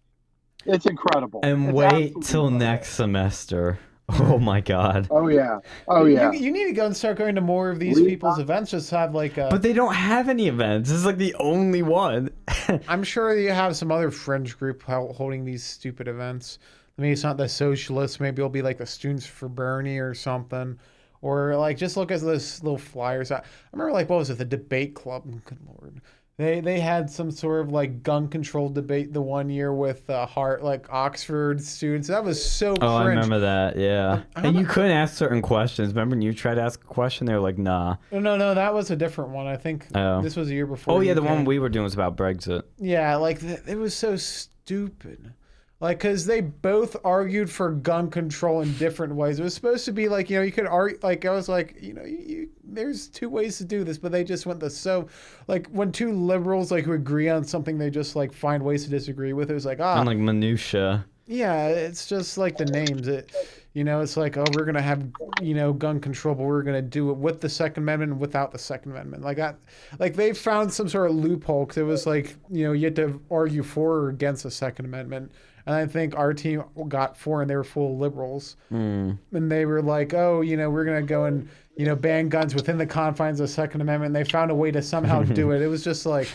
[0.65, 1.39] it's incredible.
[1.43, 2.51] And It's wait till incredible.
[2.51, 3.79] next semester.
[4.09, 5.07] Oh my god.
[5.11, 5.59] Oh yeah.
[5.87, 6.31] Oh You- yeah.
[6.31, 8.71] You, need to go and start going to more of these We- people's events.
[8.71, 9.49] Just have like a.
[9.49, 10.89] But they don't have any events.
[10.89, 12.29] This is like the only one.
[12.87, 16.59] I'm sure you have some other fringe group hel- holding these stupid events.
[16.97, 18.19] Maybe it's not the socialists.
[18.19, 20.79] Maybe it'll be like the Students for Bernie or something.
[21.21, 23.31] Or like just look at those little flyers.
[23.31, 23.41] I, I
[23.73, 25.23] remember like what was it, the debate club?
[25.45, 25.99] Good lord,
[26.37, 30.25] they they had some sort of like gun control debate the one year with uh,
[30.27, 32.07] Hart like Oxford students.
[32.09, 33.75] That was so Oh, I remember that.
[33.75, 34.21] Yeah.
[34.35, 35.89] And you couldn't ask certain questions.
[35.89, 37.25] Remember when you tried to ask a question?
[37.25, 37.95] They were like, nah.
[38.11, 39.47] No, no, no, that was a different one.
[39.47, 40.21] I think Oh.
[40.21, 40.93] this was a year before.
[40.95, 42.61] Oh, yeah, the one we were doing was about Brexit.
[42.77, 45.33] Yeah, like th- it was so stupid.
[45.79, 49.39] Like, cause they both argued for gun control in different ways.
[49.39, 51.77] It was supposed to be like you know you could argue like I was like
[51.79, 54.71] you know you, you, there's two ways to do this, but they just went the
[54.71, 55.07] so
[55.47, 58.89] like when two liberals like who agree on something, they just like find ways to
[58.89, 59.51] disagree with.
[59.51, 61.05] It was like ah And like minutia.
[61.27, 63.07] yeah, it's just like the names.
[63.07, 63.31] It,
[63.73, 65.05] you know, it's like, oh, we're gonna have,
[65.41, 68.51] you know, gun control, but we're gonna do it with the Second Amendment and without
[68.51, 69.23] the Second Amendment.
[69.23, 69.59] Like that,
[69.99, 72.95] like they found some sort of loophole because it was like, you know, you had
[72.95, 75.31] to argue for or against the Second Amendment.
[75.67, 79.17] And I think our team got four and they were full of liberals, Mm.
[79.33, 82.55] and they were like, oh, you know, we're gonna go and, you know, ban guns
[82.55, 84.15] within the confines of the Second Amendment.
[84.15, 85.61] And they found a way to somehow do it.
[85.61, 86.29] It was just like,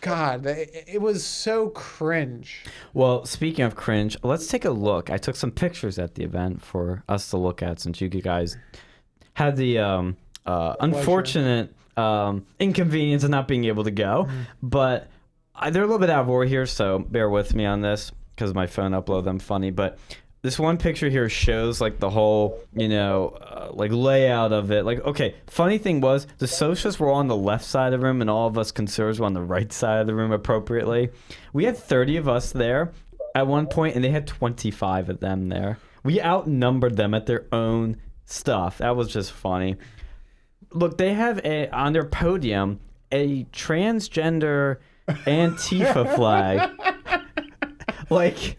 [0.00, 2.64] God, it, it was so cringe.
[2.94, 5.10] Well, speaking of cringe, let's take a look.
[5.10, 8.56] I took some pictures at the event for us to look at since you guys
[9.34, 10.16] had the um,
[10.46, 14.26] uh, unfortunate um, inconvenience of not being able to go.
[14.62, 15.08] But
[15.54, 18.10] I, they're a little bit out of order here, so bear with me on this
[18.34, 19.70] because my phone uploaded them funny.
[19.70, 19.98] But
[20.42, 24.84] this one picture here shows like the whole, you know, uh, like layout of it.
[24.84, 28.20] Like, okay, funny thing was the socialists were on the left side of the room,
[28.20, 31.10] and all of us conservatives were on the right side of the room appropriately.
[31.52, 32.92] We had 30 of us there
[33.34, 35.78] at one point, and they had 25 of them there.
[36.02, 37.96] We outnumbered them at their own
[38.26, 38.78] stuff.
[38.78, 39.76] That was just funny.
[40.72, 42.80] Look, they have a on their podium
[43.14, 44.78] a transgender
[45.08, 46.70] Antifa flag.
[48.14, 48.58] Like,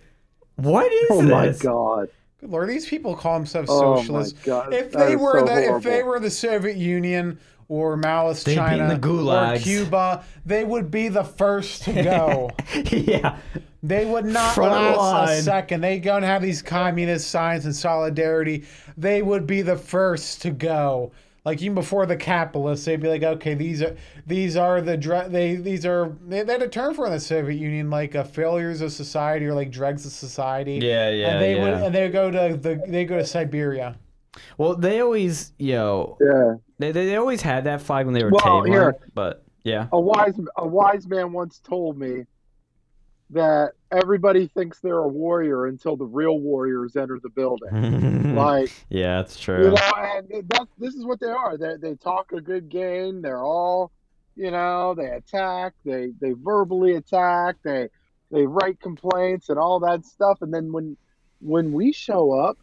[0.55, 1.31] what is Oh this?
[1.31, 2.09] my god.
[2.41, 4.37] Good lord, these people call themselves Oh socialists.
[4.39, 4.73] my god.
[4.73, 8.43] if That they is were so the if they were the Soviet Union or Maoist
[8.43, 12.51] They'd China the or Cuba, they would be the first to go.
[12.91, 13.37] yeah.
[13.81, 15.39] they would not Front last line.
[15.39, 15.81] a second.
[15.81, 18.65] They go and have these communist signs and solidarity.
[18.97, 21.11] They would be the first to go.
[21.45, 23.95] Like even before the capitalists, they'd be like, okay, these are
[24.25, 27.13] these are the dre- they these are they, they had a term for it in
[27.13, 30.79] the Soviet Union like uh, failures of society or like dregs of society.
[30.81, 31.63] Yeah, yeah, and they yeah.
[31.63, 33.95] would and they go to the they go to Siberia.
[34.57, 36.55] Well, they always, you know, Yeah.
[36.77, 38.95] they, they, they always had that flag when they were Well, tabling, here.
[39.13, 39.87] but yeah.
[39.93, 42.25] A wise a wise man once told me
[43.31, 48.35] that everybody thinks they're a warrior until the real warriors enter the building.
[48.35, 49.71] like yeah, that's you true.
[49.71, 51.57] know, and that this is what they are.
[51.57, 53.21] They they talk a good game.
[53.21, 53.91] They're all,
[54.35, 55.73] you know, they attack.
[55.83, 57.55] They they verbally attack.
[57.63, 57.89] They
[58.31, 60.41] they write complaints and all that stuff.
[60.41, 60.95] And then when
[61.41, 62.57] when we show up,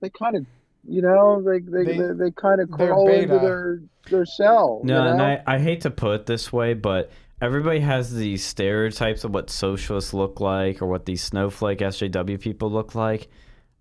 [0.00, 0.46] they kind of,
[0.88, 3.80] you know, they they They- they, they, kind of they're crawl into their
[4.10, 4.80] their shell.
[4.82, 5.10] No, you know?
[5.12, 7.10] and I, I hate to put it this way, but
[7.40, 12.70] everybody has these stereotypes of what socialists look like or what these snowflake SJW people
[12.70, 13.28] look like.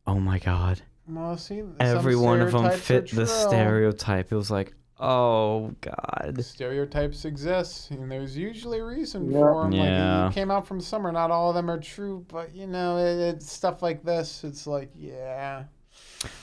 [0.08, 0.82] Oh my god.
[1.08, 4.32] Well, see, Every one of them fit the stereotype.
[4.32, 6.38] It was like, oh god.
[6.44, 9.40] Stereotypes exist, and there's usually a reason Yeah.
[9.40, 9.72] for them.
[9.74, 10.24] Yeah.
[10.26, 11.12] Like, you came out from somewhere.
[11.12, 14.44] Not all of them are true, but you know, it, it's stuff like this.
[14.44, 15.64] It's like, yeah.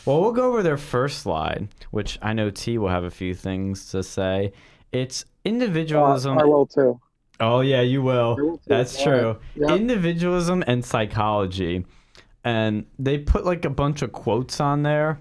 [0.05, 3.35] Well, we'll go over their first slide, which I know T will have a few
[3.35, 4.53] things to say.
[4.93, 6.39] It's individualism.
[6.39, 7.01] Uh, I will too.
[7.41, 8.37] Oh yeah, you will.
[8.39, 8.63] I will too.
[8.67, 9.05] That's Yeah.
[9.05, 9.37] true.
[9.55, 9.75] Yeah.
[9.75, 11.85] Individualism and psychology.
[12.45, 15.19] And they put like a bunch of quotes on there.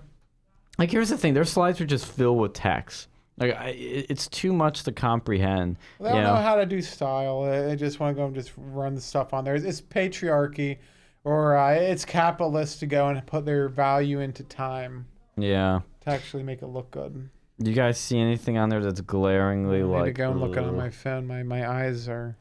[0.78, 3.08] Like here's the thing, their slides are just filled with text.
[3.38, 5.78] Like I, it's too much to comprehend.
[6.00, 6.42] They don't you know know?
[6.42, 7.44] how to do style.
[7.44, 9.56] They they just want to go and just run the stuff on there.
[9.56, 10.78] It's, it's patriarchy,
[11.26, 15.82] or uh, it's capitalist to go and put their value into time Yeah.
[16.02, 17.30] to actually make it look good.
[17.60, 20.42] Do you guys see anything on there that's glaringly I need like to go and
[20.42, 21.26] look at on my phone.
[21.28, 22.38] My my eyes are.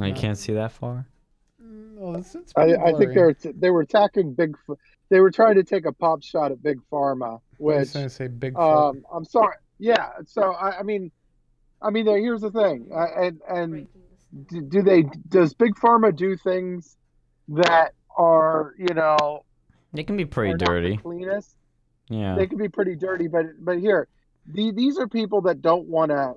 [0.00, 0.20] Oh, you no.
[0.20, 1.06] can't see that far?
[1.62, 3.34] Mm, Well, it's, it's I, I think blurry.
[3.42, 4.56] they're they were attacking big.
[4.66, 7.92] Ph- They were trying to take a pop shot at big pharma, I was which
[7.94, 8.90] going to say Bigfoot.
[8.90, 9.56] um, I'm sorry.
[9.78, 10.10] Yeah.
[10.26, 11.10] So I, I mean,
[11.80, 13.88] I mean, here's the thing, uh, and and
[14.50, 16.96] do, do they does big pharma do things
[17.48, 19.44] that are you know
[19.94, 20.96] It can be pretty are the dirty.
[20.98, 21.56] cleanest?
[22.10, 22.34] Yeah.
[22.36, 24.08] They can be pretty dirty, but but here,
[24.46, 26.34] the, these are people that don't want to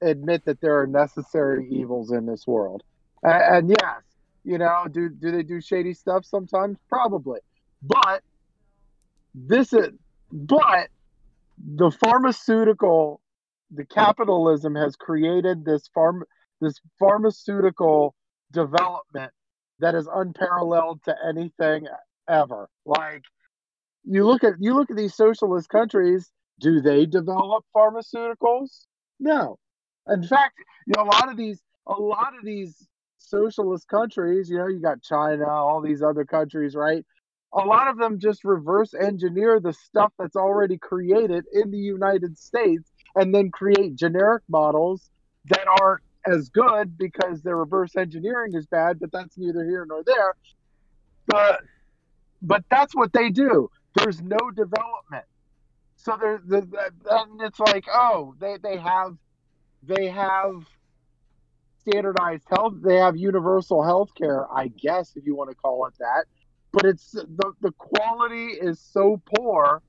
[0.00, 2.82] admit that there are necessary evils in this world.
[3.22, 4.02] And, and yes,
[4.44, 6.78] you know, do do they do shady stuff sometimes?
[6.88, 7.40] Probably.
[7.82, 8.22] But
[9.34, 9.88] this is
[10.32, 10.88] but
[11.58, 13.20] the pharmaceutical
[13.70, 16.24] the capitalism has created this farm
[16.60, 18.14] this pharmaceutical
[18.52, 19.32] development
[19.80, 21.86] that is unparalleled to anything
[22.28, 22.68] ever.
[22.84, 23.22] Like
[24.04, 26.30] you look at you look at these socialist countries,
[26.60, 28.86] do they develop pharmaceuticals?
[29.20, 29.58] No.
[30.08, 30.54] In fact,
[30.86, 34.80] you know a lot of these a lot of these socialist countries, you know, you
[34.80, 37.04] got China, all these other countries, right?
[37.52, 42.38] A lot of them just reverse engineer the stuff that's already created in the United
[42.38, 45.10] States and then create generic models
[45.46, 50.02] that aren't as good because their reverse engineering is bad, but that's neither here nor
[50.04, 50.34] there.
[51.26, 51.60] But
[52.42, 53.70] but that's what they do.
[53.96, 55.24] There's no development.
[56.08, 59.16] So the, and it's like, oh, they, they have
[59.82, 60.64] they have
[61.80, 62.74] standardized health.
[62.82, 66.24] They have universal health care, I guess, if you want to call it that.
[66.72, 69.82] But it's the, the quality is so poor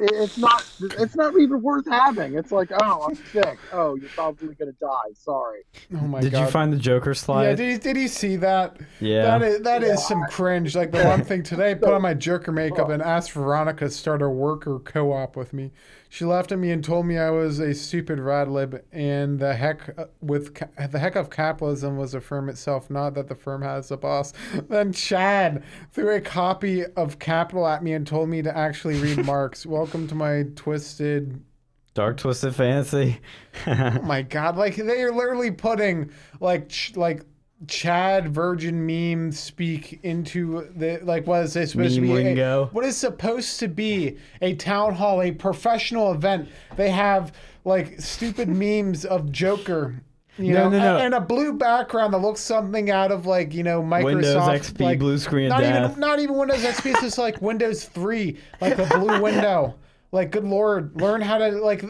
[0.00, 2.34] it's not it's not even worth having.
[2.34, 3.58] It's like, oh, I'm sick.
[3.72, 4.88] Oh, you're probably gonna die.
[5.14, 5.60] Sorry.
[5.94, 6.44] Oh my Did god.
[6.46, 7.44] you find the Joker slide?
[7.44, 8.78] Yeah, did, did you see that?
[9.00, 9.38] Yeah.
[9.38, 9.94] That is that Yeah.
[9.94, 10.74] is some cringe.
[10.74, 13.90] Like the one thing today, I put on my Joker makeup and asked Veronica to
[13.90, 15.70] start a worker co-op with me.
[16.12, 19.96] She laughed at me and told me I was a stupid radlib, and the heck
[19.96, 20.56] uh, with
[20.90, 24.32] the heck of capitalism was the firm itself, not that the firm has a boss.
[24.68, 25.62] Then Chad
[25.92, 29.64] threw a copy of Capital at me and told me to actually read Marx.
[29.64, 31.44] Welcome to my twisted
[31.94, 33.20] Dark Twisted Fantasy.
[33.68, 34.56] Oh my god!
[34.56, 36.10] Like they are literally putting
[36.40, 37.24] like ch- like
[37.68, 42.40] Chad Virgin meme speak into the like what is this supposed Meme to be?
[42.40, 46.48] a- what is supposed to be a town hall, a professional event?
[46.76, 47.32] They have
[47.64, 50.02] like stupid memes of Joker.
[50.38, 50.96] You No, know, no, no.
[50.96, 54.36] And, and a blue background that looks something out of like you know Microsoft Windows
[54.36, 55.90] XP like, blue screen not death.
[55.90, 56.92] even not even Windows XP.
[56.92, 59.74] It's just like Windows three, like the blue window.
[60.12, 61.84] Like, good lord, learn how to like.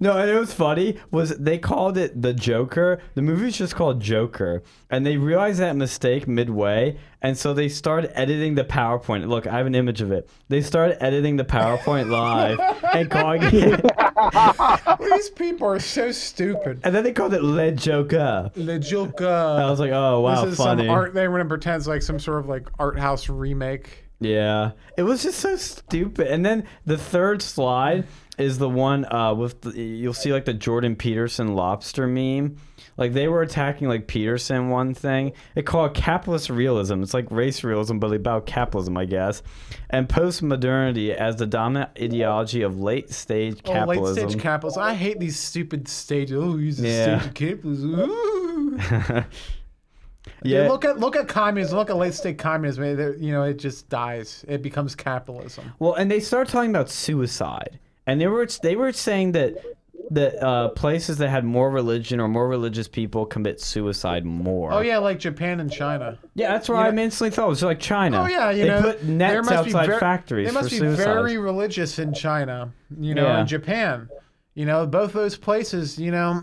[0.00, 3.00] No, and it was funny was they called it the Joker.
[3.14, 8.18] The movie's just called Joker, and they realized that mistake midway, and so they started
[8.18, 9.28] editing the PowerPoint.
[9.28, 10.30] Look, I have an image of it.
[10.48, 12.58] They started editing the PowerPoint live
[12.94, 16.80] and calling it, These people are so stupid.
[16.82, 18.50] and then they called it Le Joker.
[18.56, 19.26] Le Joker.
[19.28, 20.84] I was like, oh wow, this is funny.
[20.84, 21.12] some art.
[21.12, 24.06] They were gonna pretend it's like some sort of like art house remake.
[24.20, 26.26] Yeah, it was just so stupid.
[26.26, 28.04] And then the third slide
[28.36, 32.56] is the one uh, with the, you'll see like the Jordan Peterson lobster meme.
[32.96, 35.32] Like they were attacking like Peterson one thing.
[35.54, 37.00] They call it capitalist realism.
[37.02, 39.40] It's like race realism, but about capitalism, I guess.
[39.88, 44.30] And postmodernity as the dominant ideology of late stage Oh, late capitalism.
[44.30, 44.82] stage capitalism.
[44.82, 46.36] I hate these stupid stages.
[46.36, 47.18] Oh, he's a Yeah.
[47.20, 48.80] stage of capitalism.
[50.42, 51.78] Yeah, Look at look at communism.
[51.78, 52.84] Look at late state communism.
[52.84, 54.44] It- You know, it just dies.
[54.48, 55.72] It becomes capitalism.
[55.78, 59.56] Well, and they start talking about suicide, and they were they were saying that
[60.10, 64.72] that uh, places that had more religion or more religious people commit suicide more.
[64.72, 66.18] Oh yeah, like Japan and China.
[66.34, 66.52] yeah.
[66.52, 67.46] That's what You I know- instantly thought.
[67.46, 68.22] It was like China.
[68.22, 71.04] Oh yeah, you they know, put nets outside factories They must be suicide.
[71.04, 73.40] very religious in China, you know, Yeah.
[73.40, 74.08] and Japan.
[74.54, 76.42] You know, both those places, you know,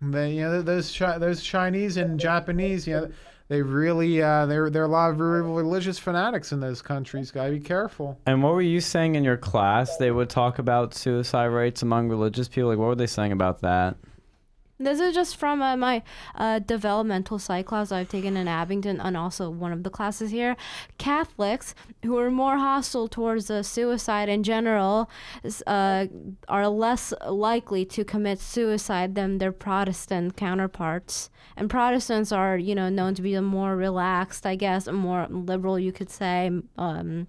[0.00, 3.10] they, you know, those those Chinese and Japanese, you know,
[3.48, 7.30] they really uh, there are a lot of religious fanatics in those countries.
[7.30, 8.18] Gotta be careful.
[8.26, 9.96] And what were you saying in your class?
[9.96, 12.70] They would talk about suicide rates among religious people.
[12.70, 13.96] Like, what were they saying about that?
[14.78, 16.02] This is just from uh, my
[16.34, 20.54] uh, developmental psych class I've taken in Abington and also one of the classes here.
[20.98, 21.74] Catholics
[22.04, 25.08] who are more hostile towards uh, suicide in general
[25.66, 26.06] uh,
[26.48, 31.30] are less likely to commit suicide than their Protestant counterparts.
[31.56, 35.78] And Protestants are, you know, known to be the more relaxed, I guess, more liberal,
[35.78, 36.50] you could say.
[36.76, 37.28] Um,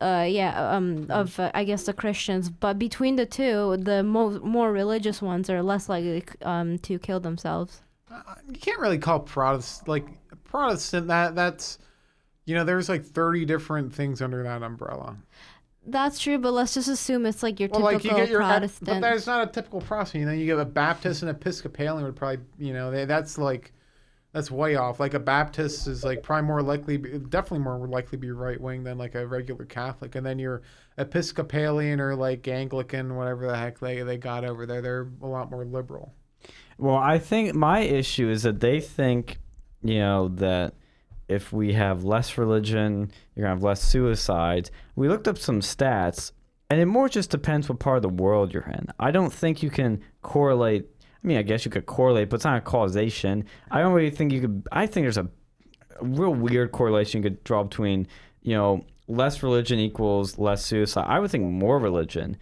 [0.00, 4.40] uh, yeah, um, of uh, I guess the Christians, but between the two, the mo-
[4.40, 7.82] more religious ones are less likely um, to kill themselves.
[8.48, 10.06] You can't really call Protestant like
[10.44, 11.78] Protestant that that's
[12.46, 15.16] you know there's like 30 different things under that umbrella.
[15.86, 18.46] That's true, but let's just assume it's like your Well, typical like you your, but
[18.60, 19.00] Protestant.
[19.00, 20.20] that's not a typical Protestant.
[20.22, 23.72] You know, you get a Baptist and Episcopalian would probably, you know, they, that's like,
[24.36, 25.00] that's way off.
[25.00, 28.84] Like a Baptist is like probably more likely, definitely more likely to be right wing
[28.84, 30.14] than like a regular Catholic.
[30.14, 30.60] And then your
[30.98, 35.50] Episcopalian or like Anglican, whatever the heck they they got over there, they're a lot
[35.50, 36.12] more liberal.
[36.76, 39.38] Well, I think my issue is that they think,
[39.82, 40.74] you know, that
[41.28, 44.70] if we have less religion, you're gonna have less suicides.
[44.96, 46.32] We looked up some stats,
[46.68, 48.88] and it more just depends what part of the world you're in.
[49.00, 50.84] I don't think you can correlate.
[51.26, 53.44] I mean, I guess you could correlate, but it's not a causation.
[53.70, 54.66] I don't really think you could.
[54.70, 55.28] I think there's a,
[56.00, 58.06] a real weird correlation you could draw between,
[58.42, 61.04] you know, less religion equals less suicide.
[61.08, 62.36] I would think more religion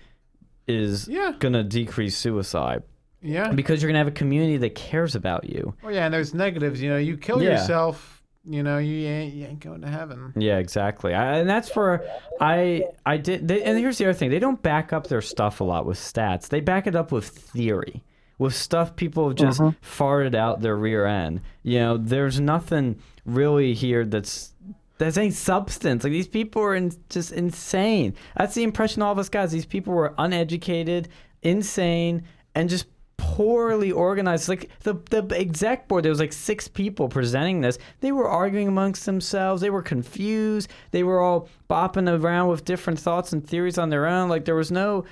[0.69, 1.33] is Yeah.
[1.39, 2.83] gonna decrease suicide
[3.23, 3.53] Yeah.
[3.53, 5.75] because you're gonna have a community that cares about you.
[5.83, 6.83] Well, yeah, and there's negatives.
[6.83, 7.53] You know, you kill Yeah.
[7.53, 8.23] yourself.
[8.47, 10.35] You know, you ain't, you ain't going to heaven.
[10.37, 11.15] Yeah, exactly.
[11.15, 12.05] I, and that's for
[12.43, 13.49] I I did.
[13.49, 15.97] They, and here's the other thing: they don't back up their stuff a lot with
[15.97, 16.49] stats.
[16.49, 18.03] They back it up with theory,
[18.39, 20.03] with stuff people have just mm-hmm.
[20.03, 21.41] farted out their rear end.
[21.63, 24.53] You know, there's nothing really here that's
[24.99, 26.05] there's any substance.
[26.05, 28.15] Like these people are in, just insane.
[28.37, 29.51] That's the impression all of us got.
[29.51, 31.09] These people were uneducated,
[31.43, 32.25] insane,
[32.55, 32.87] and just
[33.17, 34.49] poorly organized.
[34.49, 37.79] Like the the exec board, there was like six people presenting this.
[38.01, 39.61] They were arguing amongst themselves.
[39.61, 40.71] They were confused.
[40.93, 44.29] They were all bopping around with different thoughts and theories on their own.
[44.29, 45.05] Like there was no.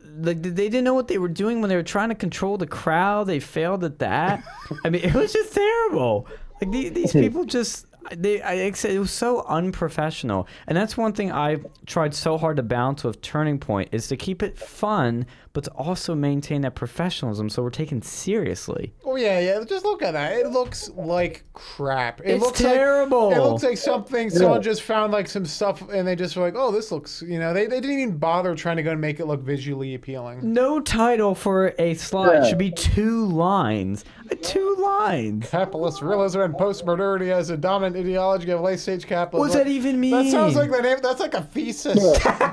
[0.00, 2.66] Like they didn't know what they were doing when they were trying to control the
[2.66, 3.26] crowd.
[3.26, 4.42] They failed at that.
[4.84, 6.26] I mean, it was just terrible.
[6.60, 10.76] Like these, these people just they I like I said it was so unprofessional, and
[10.76, 14.42] that's one thing I've tried so hard to balance with Turning Point is to keep
[14.42, 15.26] it fun,
[15.58, 18.92] but to also maintain that professionalism, so we're taken seriously.
[19.04, 19.64] Oh yeah, yeah.
[19.64, 20.34] Just look at that.
[20.34, 22.20] It looks like crap.
[22.20, 23.30] It It's looks terrible.
[23.30, 26.44] Like, it looks like something someone just found like some stuff, and they just were
[26.44, 29.00] like, "Oh, this looks." You know, they, they didn't even bother trying to go and
[29.00, 30.52] make it look visually appealing.
[30.54, 32.48] No title for a slide Yeah.
[32.48, 34.04] should be two lines.
[34.42, 35.48] Two lines.
[35.48, 39.40] Capitalist realism and post-modernity as a dominant ideology of late-stage capitalism.
[39.40, 40.10] What does that even mean?
[40.10, 40.98] That sounds like the name.
[41.02, 41.96] That's like a thesis,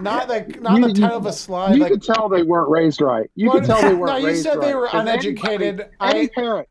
[0.01, 1.75] not like not You- the title of a slide.
[1.75, 3.29] You like, could tell they weren't raised right.
[3.35, 4.75] You Well, could tell they weren't no, you raised said they right.
[4.75, 5.79] were 'Cause uneducated.
[5.81, 6.67] Any, I- any parent,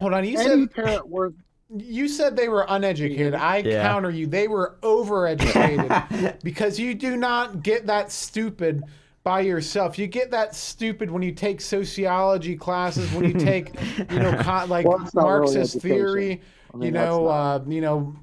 [0.00, 0.24] hold on.
[0.24, 1.34] You any said parent worth
[1.74, 3.34] You said they were uneducated.
[3.34, 3.82] I Yeah.
[3.82, 4.26] counter you.
[4.26, 8.82] They were overeducated because you do not get that stupid
[9.24, 9.98] by yourself.
[9.98, 13.72] You get that stupid when you take sociology classes, when you take,
[14.10, 16.40] you know, con- like Well, it's not really Marxist theory,
[16.72, 18.16] I mean, you know, not- uh, you know,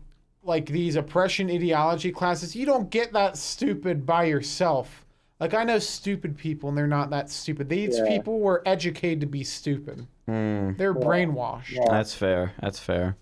[0.44, 2.56] like these oppression ideology classes.
[2.56, 5.06] You don't get that stupid by yourself.
[5.40, 7.70] Like I know stupid people, and they're not that stupid.
[7.70, 8.08] These Yeah.
[8.08, 10.06] people were educated to be stupid.
[10.28, 10.74] Hmm.
[10.78, 11.72] They're brainwashed.
[11.72, 11.86] Yeah.
[11.90, 12.54] That's fair.
[12.62, 13.16] That's fair.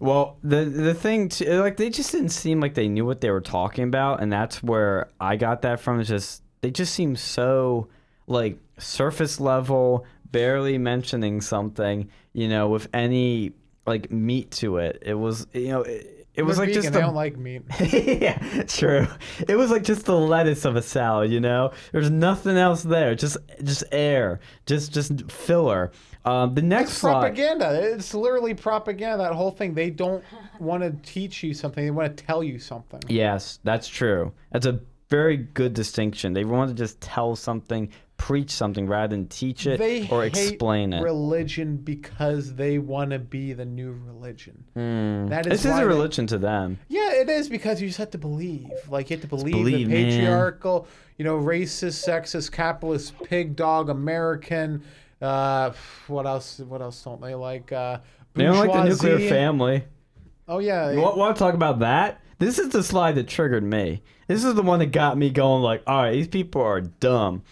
[0.00, 3.30] Well, the the thing too, like they just didn't seem like they knew what they
[3.30, 6.00] were talking about, and that's where I got that from.
[6.00, 7.88] Is just they just seem so
[8.26, 13.52] like surface level, barely mentioning something, you know, with any
[13.86, 15.02] like meat to it.
[15.02, 17.62] It was, you know, it, it was like vegan, just they the don't like meat.
[17.80, 19.06] yeah, true.
[19.48, 21.72] It was like just the lettuce of a salad, you know.
[21.92, 25.90] There's nothing else there, just just air, just just filler.
[26.24, 27.94] Um, the next It's propaganda.
[27.94, 29.18] It's literally propaganda.
[29.18, 29.74] That whole thing.
[29.74, 30.22] They don't
[30.58, 31.84] want to teach you something.
[31.84, 33.00] They want to tell you something.
[33.08, 34.32] Yes, that's true.
[34.52, 34.80] That's a
[35.10, 36.32] very good distinction.
[36.32, 40.92] They want to just tell something, preach something rather than teach it They or explain
[40.92, 41.02] it.
[41.02, 44.64] religion because they want to be the new religion.
[44.74, 45.26] Hmm.
[45.28, 46.78] That is this is a they- religion to them.
[46.88, 48.70] Yeah, it is because you just have to believe.
[48.88, 50.10] Like you have to believe, believe, the man.
[50.10, 50.86] patriarchal,
[51.18, 54.82] you know, racist, sexist, capitalist, pig dog, American.
[55.20, 55.72] Uh,
[56.06, 56.60] what else?
[56.60, 57.72] What else don't they like?
[57.72, 57.98] Uh,
[58.34, 59.84] They don't like the nuclear family.
[60.48, 62.20] Oh yeah, You want, want to talk about that?
[62.40, 64.02] This is the slide that triggered me.
[64.26, 65.62] This is the one that got me going.
[65.62, 67.42] Like, all right, these people are dumb.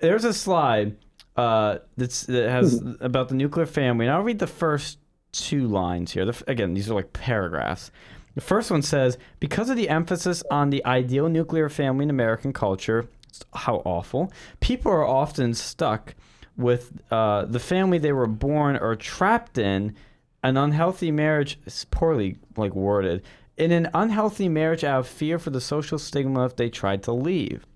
[0.00, 0.96] There's a slide
[1.34, 4.98] uh, that's that has about the nuclear family, and I'll read the first
[5.32, 6.26] two lines here.
[6.26, 7.90] The, again, these are like paragraphs.
[8.34, 12.52] The first one says, because of the emphasis on the ideal nuclear family in American
[12.52, 13.08] culture,
[13.54, 14.30] how awful,
[14.60, 16.14] people are often stuck
[16.56, 19.94] with uh, the family they were born or trapped in
[20.42, 23.22] an unhealthy marriage is poorly like worded
[23.56, 27.12] in an unhealthy marriage out of fear for the social stigma if they tried to
[27.12, 27.66] leave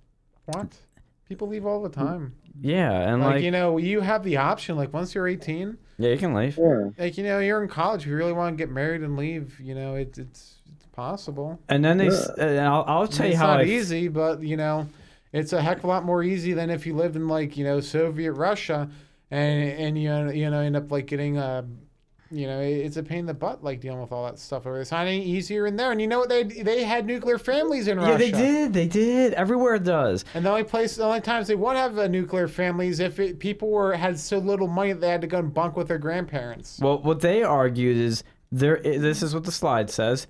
[0.47, 0.69] what?
[1.29, 2.35] People leave all the time.
[2.61, 4.77] yeah and Like, like, you know, you have the option.
[4.77, 6.89] Like once you're 18, yeah you can leave Yeah.
[6.99, 8.03] like you know, you're in college.
[8.03, 11.59] If you really want to get married and leave, you know, it's it's it's possible.
[11.69, 14.09] and then they s and I'll, I'll tell you how it's how not I, easy,
[14.09, 14.89] but you know,
[15.33, 17.65] it's a heck of a lot more easy than if you lived in like you
[17.65, 18.89] know Soviet Russia,
[19.31, 21.67] and and you know, you know end up like getting a,
[22.31, 24.75] you know, it's a pain in the butt like dealing with all that stuff over
[24.75, 24.83] there.
[24.83, 25.93] It's not any easier in there.
[25.93, 26.29] And you know what?
[26.29, 28.25] They they had nuclear families in yeah Russia.
[28.25, 31.49] Yeah, they did they did everywhere it does And the only place, the only times
[31.49, 35.01] they would have a nuclear families if it, people were had so little money that
[35.01, 36.79] they had to go and bunk with their grandparents.
[36.81, 38.79] Well, what they argued is there.
[38.83, 40.27] This is what the slide says.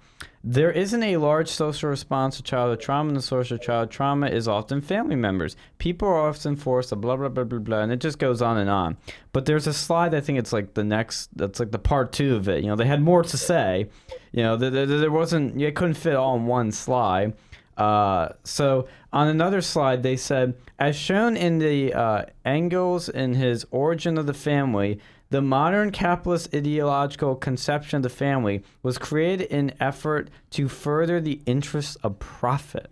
[0.50, 4.28] There isn't a large social response to childhood trauma, and the source of childhood trauma
[4.28, 5.56] is often family members.
[5.76, 8.56] People are often forced to blah blah blah blah blah, and it just goes on
[8.56, 8.96] and on.
[9.34, 10.14] But there's a slide.
[10.14, 11.36] I think it's like the next.
[11.36, 12.62] That's like the part two of it.
[12.64, 13.90] You know, they had more to say.
[14.32, 15.60] You know, there, there, there wasn't.
[15.60, 17.34] it couldn't fit all in one slide.
[17.76, 24.16] Uh, so on another slide, they said, as shown in the uh, in his Origin
[24.16, 24.98] of the Family,
[25.30, 31.40] the modern capitalist ideological conception of the family was created in effort to further the
[31.46, 32.90] interests of profit.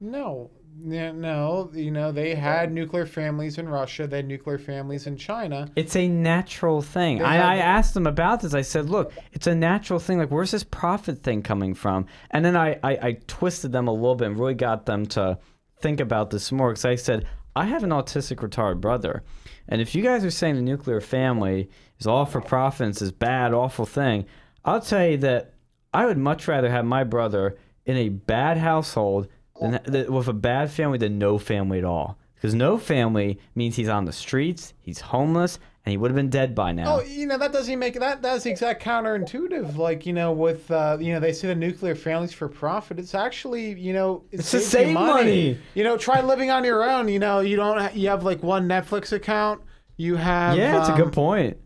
[0.00, 0.50] No,
[0.84, 5.16] yeah, no, you know, they had nuclear families in Russia, they had nuclear families in
[5.16, 5.68] China.
[5.76, 7.18] It's a natural thing.
[7.18, 8.54] They I, had- I asked them about this.
[8.54, 10.18] I said, look, it's a natural thing.
[10.18, 12.06] Like, where's this profit thing coming from?
[12.30, 15.38] And then I, I, I twisted them a little bit and really got them to
[15.80, 19.22] think about this more because I said, I have an autistic retarded brother.
[19.68, 23.10] And if you guys are saying the nuclear family is all for profit and this
[23.10, 24.26] bad, awful thing,
[24.64, 25.54] I'll tell you that
[25.92, 29.28] I would much rather have my brother in a bad household
[29.60, 32.18] than, th- with a bad family than no family at all.
[32.42, 36.28] Because no family means he's on the streets, he's homeless, and he would have been
[36.28, 36.96] dead by now.
[36.96, 39.76] Oh, you know that doesn't make that that's the exact counterintuitive.
[39.76, 42.98] Like you know, with uh, you know they say the nuclear families for profit.
[42.98, 45.56] It's actually you know it It's to save money.
[45.74, 47.06] You know, try living on your own.
[47.06, 49.62] You know, you don't ha- you have like one Netflix account.
[49.96, 51.58] You have yeah, it's a um, good point.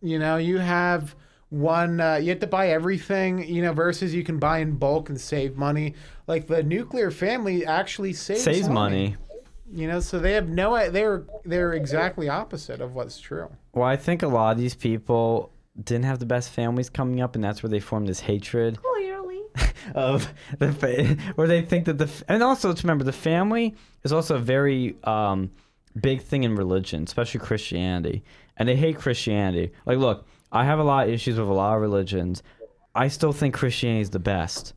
[0.00, 1.14] You know, you have
[1.50, 2.00] one.
[2.00, 3.46] Uh, you have to buy everything.
[3.46, 5.94] You know, versus you can buy in bulk and save money.
[6.26, 8.54] Like the nuclear family actually saves money.
[8.56, 9.16] Saves money.
[9.74, 10.88] You know, so they have no.
[10.88, 13.50] They're they're exactly opposite of what's true.
[13.72, 15.50] Well, I think a lot of these people
[15.82, 19.40] didn't have the best families coming up, and that's where they formed this hatred Clearly.
[19.96, 23.74] of the fa- where they think that the and also let's remember the family
[24.04, 25.50] is also a very um,
[26.00, 28.22] big thing in religion, especially Christianity,
[28.56, 29.72] and they hate Christianity.
[29.86, 32.44] Like, look, I have a lot of issues with a lot of religions.
[32.94, 34.72] I still think Christianity is the best,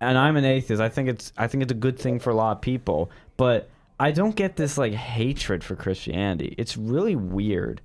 [0.00, 0.80] and I'm an atheist.
[0.80, 3.68] I think it's I think it's a good thing for a lot of people, but
[3.98, 6.54] I don't get this like hatred for Christianity.
[6.58, 7.80] It's really weird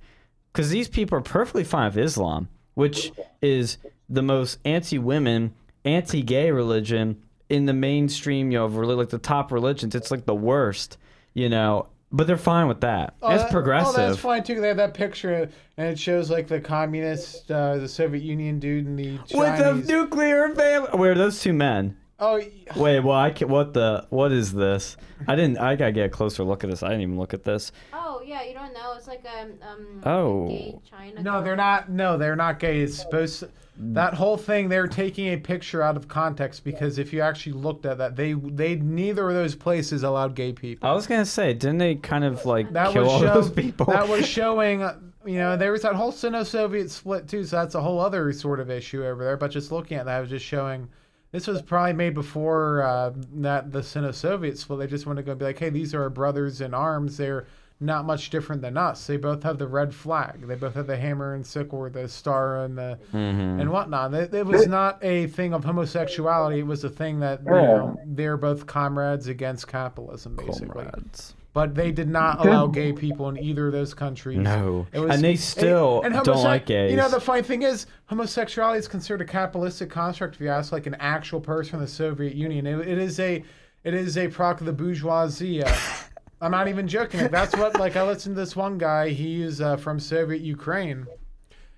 [0.52, 3.78] because these people are perfectly fine with Islam, which is
[4.08, 9.52] the most anti-women, anti-gay religion in the mainstream, you know, of reli- like the top
[9.52, 9.94] religions.
[9.94, 10.98] It's like the worst,
[11.34, 13.14] you know, but they're fine with that.
[13.22, 13.98] Oh, it's that- progressive.
[13.98, 14.60] Oh, that's fine too.
[14.60, 15.48] They have that picture,
[15.78, 19.34] and it shows like the communist, uh, the Soviet Union dude, and the Chinese.
[19.34, 20.90] With a nuclear family.
[20.98, 21.96] Where are those two men?
[22.18, 22.40] Oh,
[22.76, 24.96] Wait, well, I can, what the what is this?
[25.26, 25.58] I didn't.
[25.58, 26.82] I gotta get a closer look at this.
[26.82, 27.72] I didn't even look at this.
[27.92, 28.94] Oh yeah, you don't know.
[28.96, 30.00] It's like um um.
[30.04, 30.48] Oh.
[30.48, 31.22] Gay China.
[31.22, 31.90] no, they're not.
[31.90, 32.80] No, they're not gay.
[32.80, 33.40] It's supposed.
[33.40, 37.52] To, that whole thing, they're taking a picture out of context because if you actually
[37.52, 40.88] looked at that, they they neither of those places allowed gay people.
[40.88, 43.50] I was gonna say, didn't they kind of like that kill was all show, those
[43.50, 43.86] people?
[43.86, 44.82] That was showing.
[44.82, 48.32] uh, You know, there was that whole Sino-Soviet split too, so that's a whole other
[48.32, 49.36] sort of issue over there.
[49.36, 50.88] But just looking at that, I was just showing.
[51.32, 54.78] This was probably made before uh, that the Sino-Soviet split.
[54.80, 57.16] They just want to go be like, hey, these are our brothers in arms.
[57.16, 57.46] They're
[57.80, 59.06] not much different than us.
[59.06, 60.46] They both have the red flag.
[60.46, 63.60] They both have the hammer and sickle, or the star and the Mhm.
[63.60, 64.14] and whatnot.
[64.14, 66.60] It, it was not a thing of homosexuality.
[66.60, 70.84] It was a thing that you know they're both comrades against capitalism, basically.
[70.84, 71.34] Comrades.
[71.54, 74.38] But they did not allow gay people in either of those countries.
[74.38, 76.90] No, It was- and they still and don't like gays.
[76.90, 80.36] You know, the funny thing is, homosexuality is considered a capitalistic construct.
[80.36, 83.44] If you ask, like an actual person in the Soviet Union, it, it is a,
[83.84, 85.62] it is a product of the bourgeoisie.
[85.62, 85.74] Uh,
[86.40, 87.20] I'm not even joking.
[87.20, 87.78] Like, that's what.
[87.78, 89.10] Like I listened to this one guy.
[89.10, 91.06] He's uh, from Soviet Ukraine,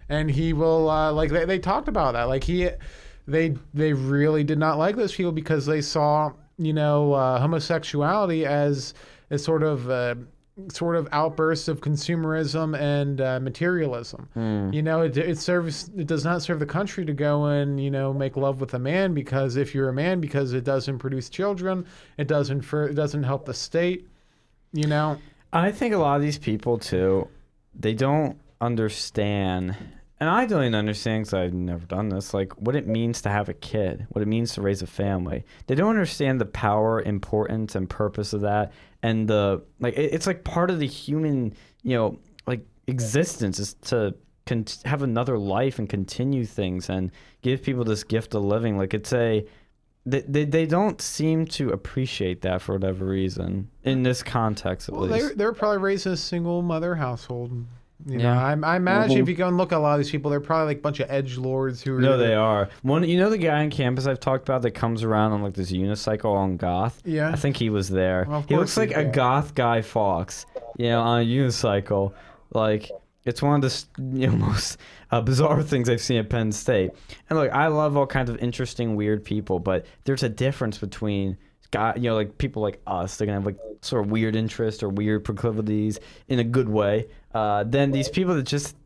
[0.08, 2.24] and he will uh, like they, they talked about that.
[2.24, 2.70] Like he,
[3.26, 8.46] they they really did not like those people because they saw you know uh, homosexuality
[8.46, 8.94] as
[9.34, 10.14] a sort of uh,
[10.72, 14.28] sort of outbursts of consumerism and uh, materialism.
[14.72, 17.90] You know, it, it serves it does not serve the country to go and you
[17.90, 21.28] know make love with a man because if you're a man because it doesn't produce
[21.28, 21.86] children,
[22.16, 24.06] it doesn't for it doesn't help the state.
[24.72, 25.18] You know,
[25.52, 27.28] I think a lot of these people too,
[27.78, 29.76] they don't understand,
[30.24, 32.32] and I don't even understand because I've never done this.
[32.32, 35.44] Like what it means to have a kid, what it means to raise a family.
[35.66, 38.72] They don't understand the power, importance, and purpose of that,
[39.02, 39.98] and the like.
[39.98, 41.52] It, it's like part of the human,
[41.82, 44.14] you know, like existence is to
[44.46, 47.10] con- have another life and continue things and
[47.42, 48.78] give people this gift of living.
[48.78, 49.46] Like it's a
[50.06, 54.94] they, they, they don't seem to appreciate that for whatever reason in this context at
[54.94, 55.26] well, least.
[55.26, 57.66] they're they're probably raised in a single mother household.
[58.06, 58.44] You know, Yeah.
[58.44, 59.22] I, I imagine Mhm.
[59.22, 60.82] if you go and look at a lot of these people, they're probably like a
[60.82, 62.00] bunch of edge lords who are.
[62.00, 62.68] No, they are.
[62.82, 65.54] One, you know, the guy on campus I've talked about that comes around on like
[65.54, 67.00] this unicycle on goth.
[67.04, 67.30] Yeah.
[67.30, 68.26] I think he was there.
[68.28, 70.44] Well, he looks like he's a goth guy fox,
[70.76, 72.12] you know, on a unicycle.
[72.52, 72.90] Like
[73.24, 74.76] it's one of the you know, most
[75.10, 76.90] uh, bizarre things I've seen at Penn State.
[77.30, 81.38] And look, I love all kinds of interesting, weird people, but there's a difference between
[81.70, 83.16] guy, you know, like people like us.
[83.16, 87.06] They're gonna have like sort of weird interests or weird proclivities in a good way.
[87.34, 88.76] Uh, than these people that just,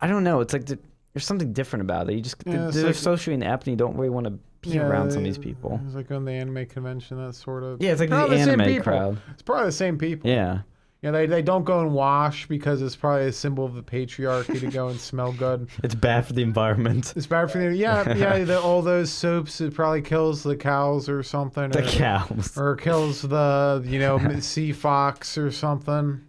[0.00, 0.40] I don't know.
[0.40, 0.78] It's like the,
[1.14, 2.14] there's something different about it.
[2.14, 5.10] You just Yeah, they're like- socially inept and you don't really want to be around
[5.10, 5.80] some of these people.
[5.86, 7.82] It's like on the anime convention, that sort of.
[7.82, 9.18] Yeah, it's like the same anime crowd.
[9.32, 10.30] It's probably the same people.
[10.30, 10.60] Yeah.
[11.02, 14.60] Yeah, they, they don't go and wash because it's probably a symbol of the patriarchy
[14.60, 15.68] to go and smell good.
[15.82, 17.12] It's bad for the environment.
[17.16, 19.60] It's bad for the yeah yeah the, all those soaps.
[19.60, 21.70] It probably kills the cows or something.
[21.70, 22.56] The or, cows.
[22.56, 26.20] or kills the you know sea fox or something.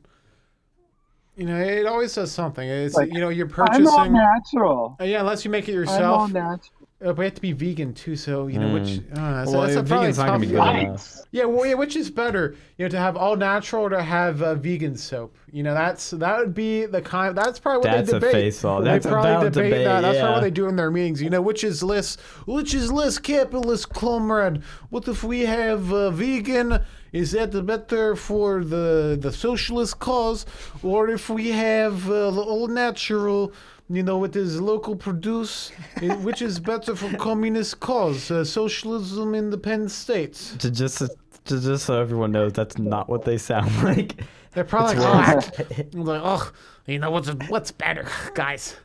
[1.36, 2.68] You know, it always does something.
[2.68, 3.88] It's Like, you know you're purchasing.
[3.88, 4.14] I'm all purchasing.
[4.14, 4.98] natural.
[5.00, 6.00] Uh, yeah, unless you make it yourself.
[6.00, 6.34] I'm all yourself.
[6.34, 6.73] natural.
[7.04, 8.84] Uh, but you have to be vegan too, so you know which.
[8.84, 9.12] Mm.
[9.12, 11.18] Uh, that's, Well, that's a vegan's probably not gonna be good enough.
[11.32, 14.42] Yeah, well, yeah, which is better, you know, to have all natural or to have
[14.42, 15.36] uh, vegan soap?
[15.52, 17.38] You know, that's that would be the kind.
[17.38, 18.32] That's probably what That's they a debate.
[18.34, 18.84] face off.
[18.84, 20.02] That's a probably debate, debate, that.
[20.02, 20.34] That's probably yeah.
[20.34, 21.22] what they do in their meetings.
[21.22, 22.16] You know, which is less,
[22.46, 24.64] which is less capitalist, comrade.
[24.90, 26.84] What if we have uh, vegan?
[27.12, 30.46] Is that better for the the socialist cause,
[30.82, 33.54] or if we have uh, the all natural?
[33.94, 35.72] You know, it is local produce,
[36.02, 40.56] eh, which is better for communist cause, uh, socialism in the Penn States.
[40.58, 44.22] To just to just so everyone knows that's not what they sound like.
[44.54, 46.52] They're probably like, oh, like, oh,
[46.88, 48.76] you know what's what's better, guys?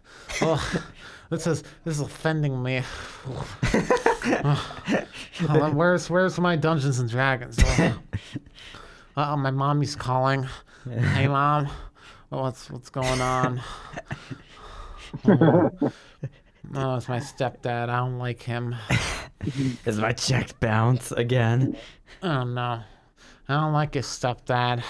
[0.42, 0.82] Oh,
[1.30, 2.82] this is this is offending me.
[5.48, 7.58] Oh, where's where's my Dungeons and Dragons?
[9.16, 10.46] Oh, oh my mommy's calling.
[10.88, 11.68] Hey, mom,
[12.28, 13.60] what's what's going on?
[15.26, 15.70] Oh,
[16.74, 17.88] oh, it's my stepdad.
[17.88, 18.74] I don't like him.
[19.86, 21.76] Is my check bounce again?
[22.22, 22.80] Oh no,
[23.48, 24.82] I don't like his stepdad.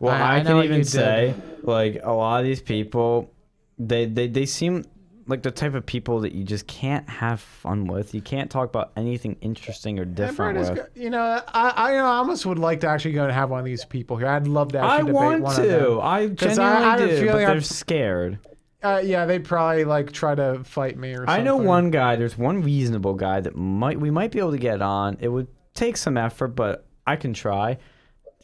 [0.00, 0.86] Well, I- I, I can what you even did.
[0.88, 3.30] say, like a lot of these people,
[3.78, 4.84] they they they seem
[5.26, 8.14] like the type of people that you just can't have fun with.
[8.14, 10.74] You can't talk about anything interesting or different with.
[10.74, 13.32] go- you know, I, I, you know, I almost would like to actually go and
[13.32, 14.28] have one of these people here.
[14.28, 15.80] I'd love to I actually debate want one of them.
[15.80, 16.00] to.
[16.00, 18.38] I 'Cause I- I genuinely have a do, but feeling they're I've- scared.
[18.82, 21.34] Uh, yeah, they'd probably like try to fight me or something.
[21.34, 22.16] I know one guy.
[22.16, 25.16] There's one reasonable guy that might we might be able to get on.
[25.20, 27.78] It would take some effort, but I can try.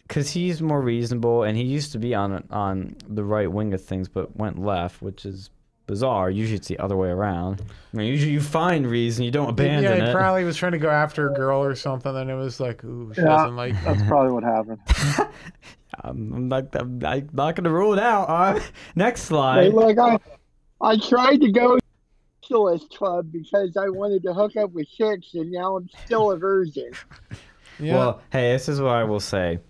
[0.06, 3.82] Cause he's more reasonable, and he used to be on on the right wing of
[3.82, 5.50] things, but went left, which is
[5.86, 6.30] bizarre.
[6.30, 7.62] Usually it's the other way around.
[7.92, 10.14] I mean, usually you find reason, you don't abandon yeah, he it.
[10.14, 13.12] probably was trying to go after a girl or something, and it was like, ooh,
[13.14, 13.28] she Yeah.
[13.28, 13.74] doesn't like.
[13.84, 14.80] That's probably what happened.
[16.02, 18.28] Um, I'm not, I'm, I'm not gonna rule it out.
[18.28, 18.60] Uh,
[18.96, 19.72] next Hey, slide.
[19.74, 20.18] look, I,
[20.80, 24.88] I tried to go to the Socialist Club because I wanted to hook up with
[24.90, 26.90] chicks, and now I'm still a virgin.
[27.78, 27.94] Yeah.
[27.94, 29.60] Well, hey, this is what I will say.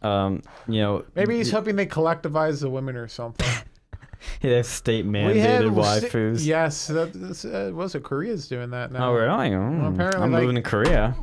[0.00, 3.46] Um, you know, Maybe he's hoping they collectivize the women or something.
[4.40, 6.44] they have state mandated waifus.
[6.44, 8.02] Yes, that, that's, uh, was it?
[8.02, 9.10] Korea's doing that now.
[9.10, 9.50] Oh, really?
[9.50, 9.92] Mm.
[9.94, 11.14] apparently, I'm like- moving to Korea.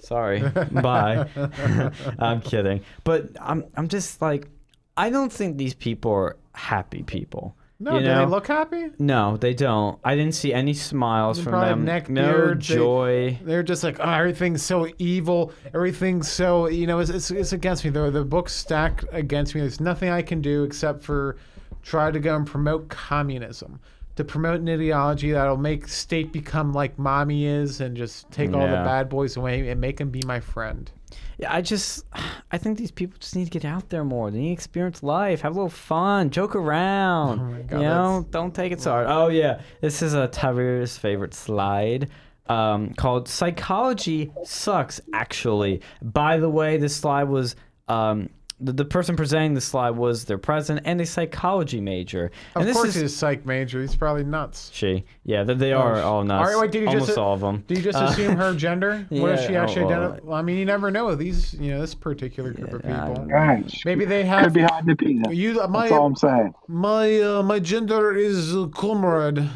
[0.00, 0.40] Sorry.
[0.72, 1.28] Bye.
[2.18, 2.80] I'm kidding.
[3.04, 4.48] But I'm I'm just like
[4.96, 7.56] I don't think these people are happy people.
[7.78, 8.90] No, you do they look happy?
[9.00, 9.98] No, they don't.
[10.04, 11.84] I didn't see any smiles They from them.
[11.84, 13.38] neck no beards, they- joy.
[13.42, 15.52] They're just like, oh, everything's so evil.
[15.74, 17.90] Everything's so, you know, it's, it's, it's against me.
[17.90, 19.62] The, the book's stacked against me.
[19.62, 21.38] There's nothing I can do except for
[21.82, 23.80] try to go and promote communism,
[24.16, 28.60] to promote an ideology that'll make state become like mommy is and just take all
[28.66, 28.84] the Yeah.
[28.84, 30.90] bad boys away and make them be my friend.
[31.38, 32.04] Yeah, I just
[32.50, 34.30] I think these people just need to get out there more.
[34.30, 37.40] They need to experience life, have a little fun, joke around.
[37.40, 39.06] Oh my God, you know, don't take it so hard.
[39.08, 42.08] Oh yeah, this is a Tavir's favorite slide.
[42.48, 47.56] Um, called "Psychology Sucks." Actually, by the way, this slide was
[47.88, 48.28] um,
[48.62, 52.30] the, the person presenting the slide was their president and a psychology major.
[52.54, 53.80] Of and this course, is he's a psych major.
[53.80, 54.70] He's probably nuts.
[54.72, 55.04] she.
[55.24, 56.46] Yeah, they, they Oh, are all nuts.
[56.48, 57.64] All right, wait, did you Almost just- all of them.
[57.66, 59.06] Do you just Uh, assume her gender?
[59.10, 60.26] what does yeah, she actually oh, well, identify?
[60.28, 63.08] Well, I mean, you never know these, you know, this particular group of Yeah, I
[63.08, 63.24] people.
[63.26, 64.38] Gosh, Maybe they have.
[64.38, 64.54] could have.
[64.54, 65.34] be hiding the peanut.
[65.34, 66.54] You, my, That's all I'm saying.
[66.68, 69.38] My uh, my gender is uh, comrade.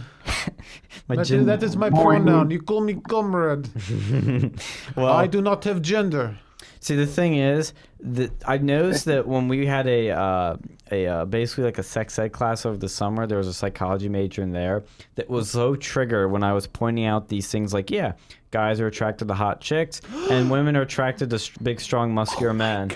[1.09, 2.25] My That is, gen- that is my Morning.
[2.25, 2.51] pronoun.
[2.51, 3.69] You call me comrade.
[4.97, 6.37] well, I do not have gender.
[6.81, 10.57] See, the thing is that I noticed that when we had a uh,
[10.93, 14.09] a uh, basically like a sex ed class over the summer, there was a psychology
[14.09, 17.91] major in there that was so triggered when I was pointing out these things like,
[17.91, 18.13] yeah,
[18.51, 20.01] guys are attracted to hot chicks
[20.31, 22.93] and women are attracted to st- big, strong, muscular men.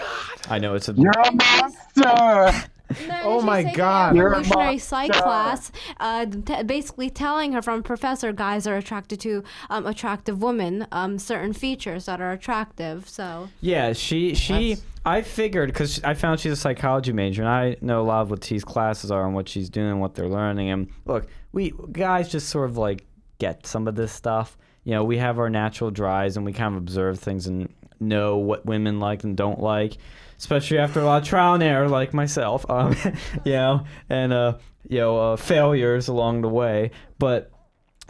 [0.49, 2.69] I know it's a You're a monster.
[3.07, 4.17] No, Oh my God.
[4.17, 5.23] You're a evolutionary psych monster.
[5.23, 10.89] class, uh, t- basically telling her from professor guys are attracted to um, attractive women,
[10.91, 13.09] um, certain features that are attractive.
[13.09, 17.51] So Yeah, she she That's- I figured because I found she's a psychology major, and
[17.51, 20.15] I know a lot of what T's classes are and what she's doing, and what
[20.15, 20.71] they're learning.
[20.71, 23.07] And look, we guys just sort of like
[23.39, 24.59] get some of this stuff.
[24.85, 28.37] You know, we have our natural drives, and we kind of observe things and know
[28.39, 29.97] what women like and don't like,
[30.39, 32.69] especially after a lot of trial and error, like myself.
[32.69, 32.95] Um,
[33.45, 34.59] you know, and uh,
[34.89, 36.91] you know, uh, failures along the way.
[37.19, 37.51] But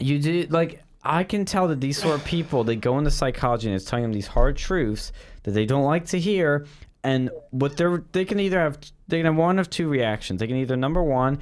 [0.01, 3.69] you do like I can tell that these sort of people they go into psychology
[3.69, 5.13] and it's telling them these hard truths
[5.43, 6.67] that they don't like to hear,
[7.03, 10.41] and what they're they can either have they can have one of two reactions.
[10.41, 11.39] They can either number one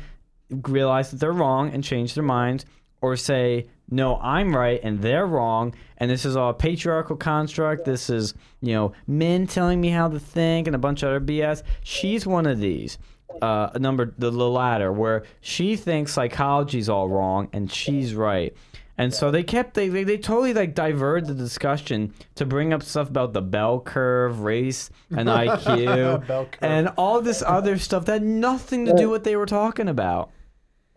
[0.51, 2.65] realize that they're wrong and change their minds,
[3.01, 7.85] or say no, I'm right and they're wrong, and this is all a patriarchal construct.
[7.85, 11.21] This is you know men telling me how to think and a bunch of other
[11.21, 11.63] BS.
[11.83, 12.99] She's one of these
[13.43, 18.55] uh, number the, the latter where she thinks psychology's all wrong and she's right.
[18.99, 22.83] And so they kept they, they, they totally like diverted the discussion to bring up
[22.83, 28.23] stuff about the bell curve, race, and IQ, and all this other stuff that had
[28.25, 30.31] nothing to do with what they were talking about.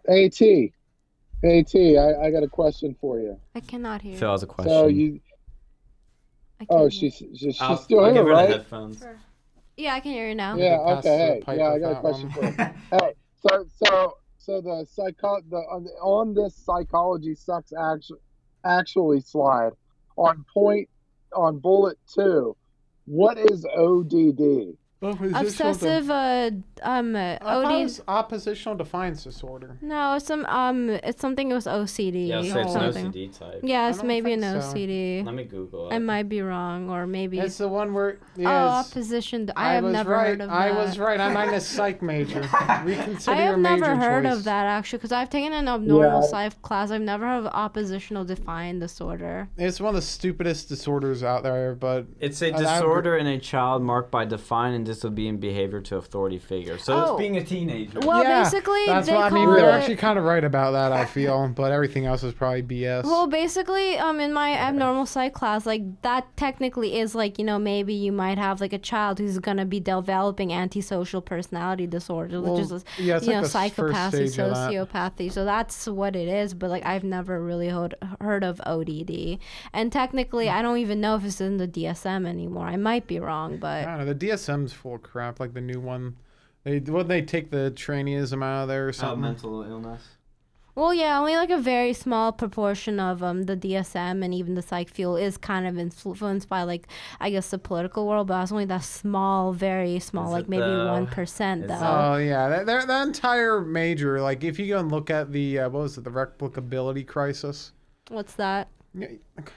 [0.08, 3.40] At, At, I, I got a question for you.
[3.54, 4.18] I cannot hear.
[4.18, 4.72] Phil has a question.
[4.72, 5.20] So you,
[6.60, 8.50] I oh, can't she's she's, she's I'll- still I'll here, give her the right?
[8.50, 9.04] headphones.
[9.78, 10.56] Yeah, I can hear you now.
[10.58, 10.78] Yeah.
[10.98, 11.42] Okay.
[11.46, 12.54] Hey, yeah, I got a question one.
[12.56, 12.70] for you.
[13.00, 13.14] hey,
[13.48, 18.20] so so so the psycho the on, this psychology sucks actually
[18.66, 19.72] actually slide
[20.18, 20.90] on point
[21.36, 22.56] on bullet two.
[23.06, 24.78] What is ODD?
[25.02, 26.52] Obsessive uh
[26.84, 27.84] um uh, I thought it OD.
[27.84, 29.78] was oppositional defiance disorder.
[29.82, 33.12] No, it's some um it's something with OCD Yeah, or so it's an something.
[33.12, 33.60] OCD type.
[33.64, 34.74] Yeah, I it's don't maybe an think so.
[34.74, 35.26] OCD.
[35.26, 35.96] Let me Google it.
[35.96, 39.52] I might be wrong, or maybe It's the one where oh yeah, opposition.
[39.56, 40.28] I, have was never right.
[40.28, 40.56] heard of that.
[40.56, 41.20] I was right.
[41.20, 42.42] I'm not a psych major.
[42.84, 44.38] Reconsider I your have major never heard choice.
[44.38, 46.28] of that actually, because I've taken an abnormal Yeah.
[46.28, 46.92] psych class.
[46.92, 49.50] I've never heard of oppositional defiant disorder.
[49.58, 53.26] It's one of the stupidest disorders out there, but It's a that would- disorder in
[53.28, 56.78] a child marked by defiant and disobedient behavior to authority figure.
[56.78, 57.02] So Oh.
[57.14, 58.00] it's being a teenager.
[58.02, 59.56] Well, yeah, basically, that's they what I call mean.
[59.56, 60.92] They're actually kind of right about that.
[60.92, 63.04] I feel, but everything else is probably BS.
[63.04, 67.58] Well, basically, um, in my abnormal psych class, like that technically is like you know
[67.60, 72.54] maybe you might have like a child who's gonna be developing antisocial personality disorder, Well,
[72.56, 74.72] which is yeah, it's you like know the first psychopathy, stage of that.
[74.72, 75.32] sociopathy.
[75.32, 76.54] So that's what it is.
[76.54, 79.40] But like I've never really heard heard of ODD,
[79.74, 82.66] and technically I don't even know if it's in the DSM anymore.
[82.68, 84.06] I might be wrong, I but don't know.
[84.14, 85.40] The DSM's full of crap.
[85.40, 86.18] Like the new one,
[86.64, 89.22] they what they take the traineeism out of there or Uh, something.
[89.22, 90.02] mental illness.
[90.74, 94.62] well, yeah, only like a very small proportion of um the DSM and even the
[94.62, 96.88] psych field is kind of influenced by like
[97.20, 100.64] I guess the political world, but it's only that small, very small, Is like maybe
[100.98, 101.80] one percent is though.
[101.82, 104.22] Oh yeah, that, that, that entire major.
[104.22, 107.74] Like if you go and look at the uh, what was it, the replicability crisis.
[108.10, 108.70] What's that?
[108.94, 109.08] Yeah,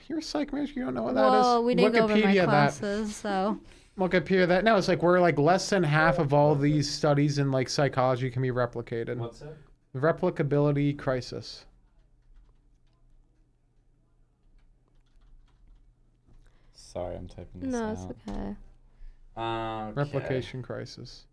[0.09, 0.72] You're a psych major.
[0.76, 1.32] You don't know what that is.
[1.32, 2.74] Well, we didn't go over my Wikipedia that.
[3.96, 4.64] Classes, so Wikipedia that.
[4.64, 8.30] No, it's like we're like less than half of all these studies in like psychology
[8.30, 9.16] can be replicated.
[9.18, 9.56] What's it?
[9.94, 11.64] Replicability crisis.
[16.72, 18.16] Sorry, I'm typing this no, it's out.
[18.28, 18.56] okay.
[19.36, 19.92] Okay.
[19.94, 21.24] Replication crisis.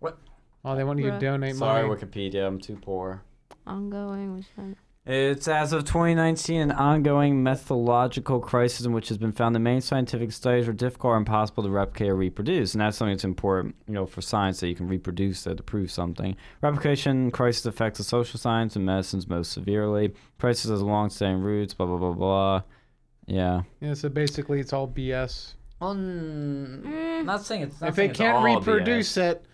[0.00, 0.18] What?
[0.64, 1.20] Oh, they want you to Right.
[1.20, 1.98] donate Sorry, money.
[2.00, 2.46] Sorry, Wikipedia.
[2.46, 3.22] I'm too poor.
[3.66, 4.34] Ongoing.
[4.36, 4.76] Which one?
[5.06, 9.80] It's as of 2019 an ongoing methodological crisis in which has been found that many
[9.80, 13.76] scientific studies are difficult or impossible to replicate or reproduce, and that's something that's important,
[13.86, 16.34] you know, for science that you can reproduce it to prove something.
[16.60, 20.12] Replication crisis affects the social science and medicines most severely.
[20.40, 21.72] Crisis has long-standing roots.
[21.72, 22.62] Blah blah blah blah.
[23.26, 23.62] Yeah.
[23.80, 25.54] Yeah, so basically it's all BS.
[25.80, 27.24] Well, Mm.
[27.24, 27.80] not saying it's.
[27.80, 29.44] Not if they can't reproduce it,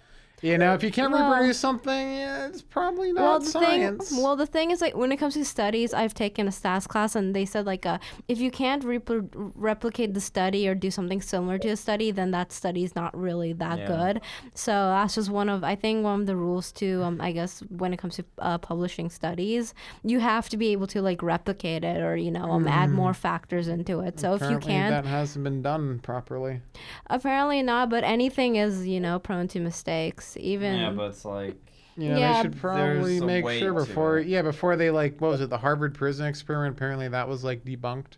[0.42, 4.10] you know, if you can't Well- reproduce something, yeah, it's probably not well, the science.
[4.10, 6.86] thing, well, the thing is, like, when it comes to studies, I've taken a stats
[6.86, 7.98] class, and they said, like, uh,
[8.28, 12.32] if you can't repl- replicate the study or do something similar to a study, then
[12.32, 13.86] that study is not really that Yeah.
[13.86, 14.20] good.
[14.54, 17.60] So that's just one of, I think, one of the rules to, um, I guess,
[17.70, 21.84] when it comes to uh, publishing studies, you have to be able to like replicate
[21.84, 24.18] it or you know, um, add more factors into it.
[24.20, 26.60] So if you can't, that hasn't been done properly.
[27.08, 27.90] apparently not.
[27.90, 30.31] But anything is, you know, prone to mistakes.
[30.36, 31.56] Even Yeah, but it's like.
[31.96, 34.18] Yeah, Yeah, they should probably make sure before.
[34.18, 36.74] Yeah, before they like, what was it, the Harvard prison experiment?
[36.76, 38.16] Apparently that was like debunked.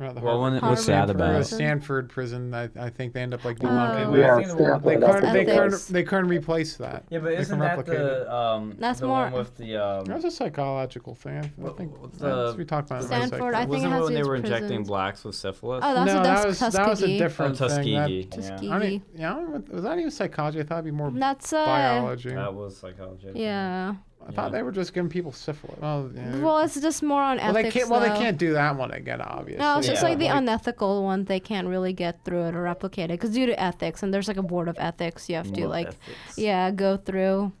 [0.00, 1.38] Or the Well, Harvard when- what's prison, that about?
[1.38, 2.54] the Stanford prison.
[2.54, 3.66] I, I think they end up like Oh.
[3.66, 4.12] debunking.
[4.12, 4.22] Wait, it.
[4.22, 5.32] Yeah, think the one They the- that's couldn't.
[5.32, 5.58] They ethics.
[5.58, 5.92] couldn't.
[5.92, 7.04] They couldn't replace that.
[7.10, 10.24] Yeah, but isn't that the um That's the more- one with the um That was
[10.26, 11.38] a psychological thing.
[11.38, 13.92] I, I think what's that's- the- we talked about it Stanford, I think it wasn't
[13.92, 15.82] has it to when they with were injecting blacks with syphilis?
[15.84, 17.16] Oh, that's no, a that Tus- was that was a Tuskegee.
[17.16, 17.68] Oh, different thing.
[17.68, 18.20] That, Tuskegee.
[18.20, 18.36] yeah.
[18.36, 18.70] Tuskegee.
[18.70, 20.60] I mean, yeah, I don't know, was that even psychology?
[20.60, 22.30] I thought it'd be more That's uh, biology.
[22.30, 23.32] That was psychology.
[24.20, 24.36] I yeah.
[24.36, 25.78] Thought they were just giving people syphilis.
[25.80, 26.38] Well, yeah.
[26.40, 27.54] Well, it's just more on ethics.
[27.54, 27.88] Well, they can't.
[27.90, 29.60] Well, they can't do that one again, obviously.
[29.64, 30.08] No, it's just Yeah.
[30.08, 31.24] like the unethical one.
[31.24, 34.28] They can't really get through it or replicate it because due to ethics, and there's
[34.28, 36.36] like a board of ethics you have to like, ethics.
[36.36, 37.52] yeah, go through.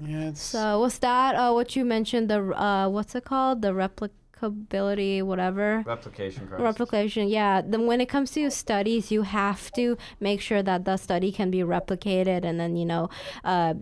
[0.00, 0.40] Yeah, it's.
[0.42, 1.34] So what's that?
[1.34, 3.62] Uh, what you mentioned the uh, what's it called?
[3.62, 5.82] The replicability, whatever.
[5.84, 6.62] Replication crisis.
[6.62, 7.60] Replication, yeah.
[7.62, 11.50] Then when it comes to studies, you have to make sure that the study can
[11.50, 13.10] be replicated, and then you know,
[13.42, 13.74] uh,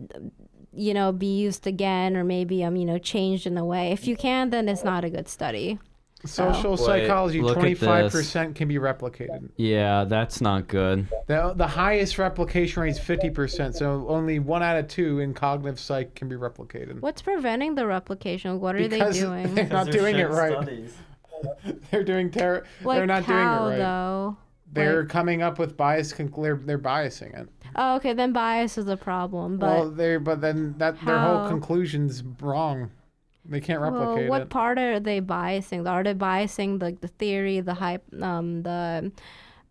[0.77, 3.93] you know be used again or maybe I'm, you know changed in a way.
[3.93, 5.79] If you can, then it's not a good study.
[6.25, 9.51] Social Wait, psychology, look at twenty five percent can be replicated.
[9.57, 11.07] Yeah, that's not good.
[11.27, 13.77] The the highest replication rate is fifty percent.
[13.77, 17.01] So only one out of two in cognitive psych can be replicated.
[17.01, 18.61] What's preventing the replication?
[18.61, 19.55] What are Because they doing?
[19.55, 20.89] they're not doing it right.
[21.91, 23.87] They're doing ter- like They're not how doing it right.
[23.87, 24.37] though?
[24.73, 26.13] They're Like- coming up with bias.
[26.13, 27.49] Conc- they're, they're biasing it.
[27.77, 29.59] Oh, okay, then bias is a problem.
[29.59, 31.49] But well, they but then that their whole How?
[31.49, 32.91] conclusion's wrong.
[33.49, 34.51] They can't replicate well, what it.
[34.51, 35.89] part are they biasing?
[35.89, 39.13] Are they biasing the the theory, the hype, um, the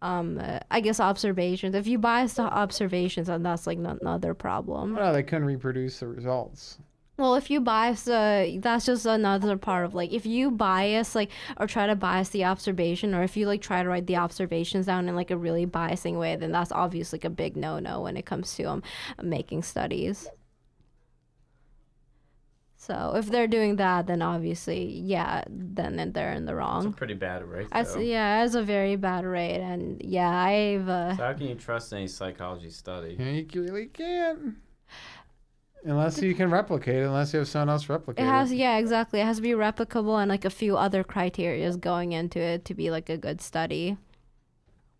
[0.01, 1.75] um, uh, I guess observations?
[1.75, 4.93] If you bias the observations, then that's like another problem.
[4.93, 6.77] no, they couldn't reproduce the results.
[7.17, 11.31] Well, if you bias, uh, that's just another part of like if you bias like
[11.57, 14.87] or try to bias the observation, or if you like try to write the observations
[14.87, 18.17] down in like a really biasing way, then that's obviously like a big no-no when
[18.17, 18.83] it comes to um
[19.21, 20.27] making studies.
[22.77, 26.85] So if they're doing that, then obviously, yeah, then they're in the wrong.
[26.85, 27.67] It's a pretty bad rate.
[27.71, 31.55] As, yeah, it's a very bad rate, and yeah, I've uh, So how can you
[31.55, 33.15] trust any psychology study?
[33.17, 34.57] Yeah, you really can't.
[35.85, 38.31] Unless you can replicate it, unless you have someone else replicate it it.
[38.31, 42.11] has yeah exactly it has to be replicable and like a few other criterias going
[42.11, 43.97] into it to be like a good study.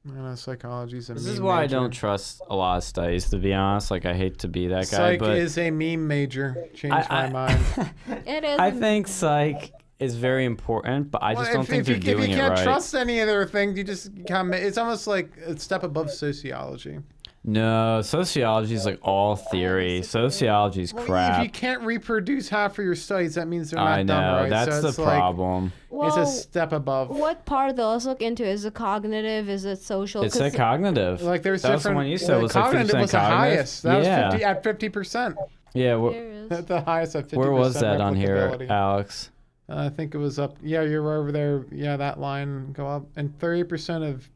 [0.07, 3.28] I know psychology's a This meme is why I don't trust a lot of studies,
[3.32, 3.90] to be honest.
[3.90, 6.68] Like I hate to be that guy, Psych but is a meme major.
[6.76, 7.91] Changed I- my I- mind.
[8.28, 8.60] It is.
[8.60, 12.02] I think psych is very important, but I just don't if, think if they're you,
[12.02, 12.64] doing if you can't right.
[12.64, 14.53] trust any other thing, you just come.
[14.53, 16.99] It's almost like a step above sociology.
[17.47, 20.01] No, sociology is like all theory.
[20.01, 21.43] Sociology is Well, If crap.
[21.43, 24.49] you can't reproduce half of your studies, that means they're not I know done right.
[24.49, 25.72] that's so the it's like- problem.
[25.91, 27.09] well, it's a step above.
[27.09, 27.91] what part though?
[27.91, 28.43] Let's look into.
[28.43, 29.47] Is it cognitive?
[29.47, 30.23] Is it social?
[30.23, 31.22] It's 'Cause a cognitive.
[31.22, 31.95] Like there's That was the different.
[31.97, 33.38] one you said the was like cognitive 50% was the cognitive?
[33.38, 33.84] highest.
[33.84, 34.26] That Yeah.
[34.26, 35.35] was 50 at fifty percent.
[35.76, 36.51] yeah, wh- there is.
[36.51, 37.38] At the highest at fifty.
[37.38, 38.57] where was that on here.
[38.72, 39.30] Alex?
[39.69, 40.57] Uh, I think it was up.
[40.63, 41.63] Yeah, you're over there.
[41.72, 44.27] Yeah, that line go up, and thirty percent of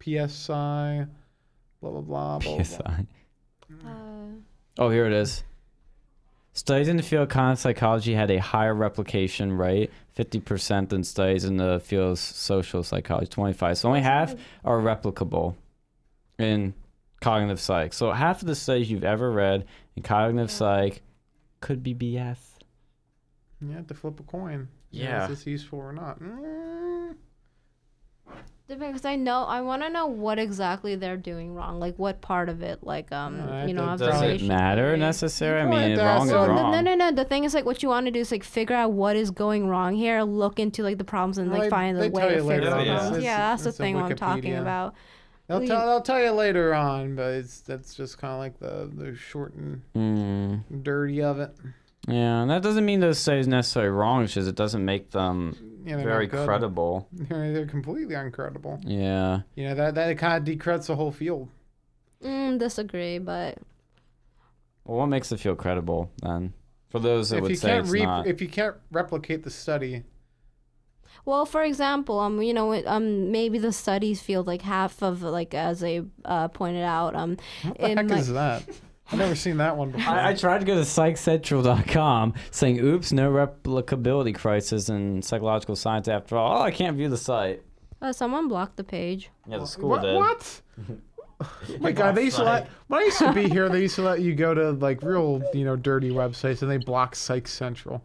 [0.00, 1.06] PSI.
[1.82, 2.38] Blah blah blah.
[2.38, 2.64] blah, blah.
[2.64, 3.06] PSI.
[3.84, 4.12] Uh,
[4.78, 5.44] Oh, here it is.
[6.54, 11.44] Studies in the field of cognitive psychology had a higher replication rate, 50% than studies
[11.44, 13.78] in the field of social psychology, 25.
[13.78, 14.34] So only half
[14.64, 15.56] are replicable
[16.38, 16.74] in
[17.20, 17.92] cognitive psych.
[17.92, 21.02] So half of the studies you've ever read in cognitive psych
[21.60, 22.38] could be BS.
[23.60, 24.68] You have to flip a coin.
[24.90, 25.24] Yeah.
[25.24, 26.20] Is this useful or not?
[26.20, 26.71] Mm.
[28.78, 31.78] Because I know I want to know what exactly they're doing wrong.
[31.80, 34.86] Like what part of it, like um, Yeah, you know, that- Does it observation matter
[34.88, 34.98] theory.
[34.98, 35.60] necessarily?
[35.60, 36.72] I mean, want to wrong is wrong.
[36.72, 37.12] no, no, no.
[37.12, 39.30] The thing is, like, what you want to do is like figure out what is
[39.30, 42.44] going wrong here, look into like the problems, and like they- find the way to
[42.46, 42.84] fix the on.
[42.86, 43.24] problems.
[43.24, 44.94] Yeah, that's the thing I'm talking about.
[45.48, 45.86] They'll We- tell.
[45.86, 49.54] They'll tell you later on, but it's that's just kind of like the the short
[49.54, 51.50] and Mm, dirty of it.
[52.08, 54.22] yeah, and that doesn't mean those studies necessarily wrong.
[54.22, 57.08] It's just it doesn't make them You know, very credible.
[57.12, 58.80] They're, they're completely uncredible.
[58.84, 59.40] Yeah.
[59.54, 61.48] You know that that kind of decredits the whole field.
[62.22, 63.58] Mm, disagree, but
[64.84, 66.52] Well, what makes it feel credible then?
[66.90, 68.26] For those that if would you say can't it's re- not.
[68.26, 70.04] if you can't replicate the study,
[71.24, 75.54] well, for example, um, you know, um, maybe the studies feel like half of like
[75.54, 78.62] as they uh pointed out, um, what the in heck my- is that?
[79.12, 80.14] I've never seen that one before.
[80.14, 86.08] I, I tried to go to psychcentral.com saying, oops, no replicability crisis in psychological science
[86.08, 86.58] after all.
[86.58, 87.62] Oh, I can't view the site.
[88.00, 89.28] uh, someone blocked the page.
[89.46, 90.00] Yeah, the school what?
[90.02, 90.16] did.
[90.16, 90.60] what?
[90.88, 91.46] Oh
[91.80, 94.02] my god, they used to let when I used to be here, they used to
[94.02, 98.02] let you go to like real, you know, dirty websites and they block Psych Central.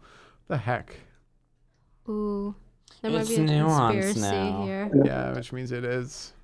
[0.48, 0.94] The heck?
[2.08, 2.54] Ooh,
[3.00, 4.64] there might be a nuanced conspiracy now.
[4.64, 4.90] here.
[5.04, 6.34] Yeah, which means it is.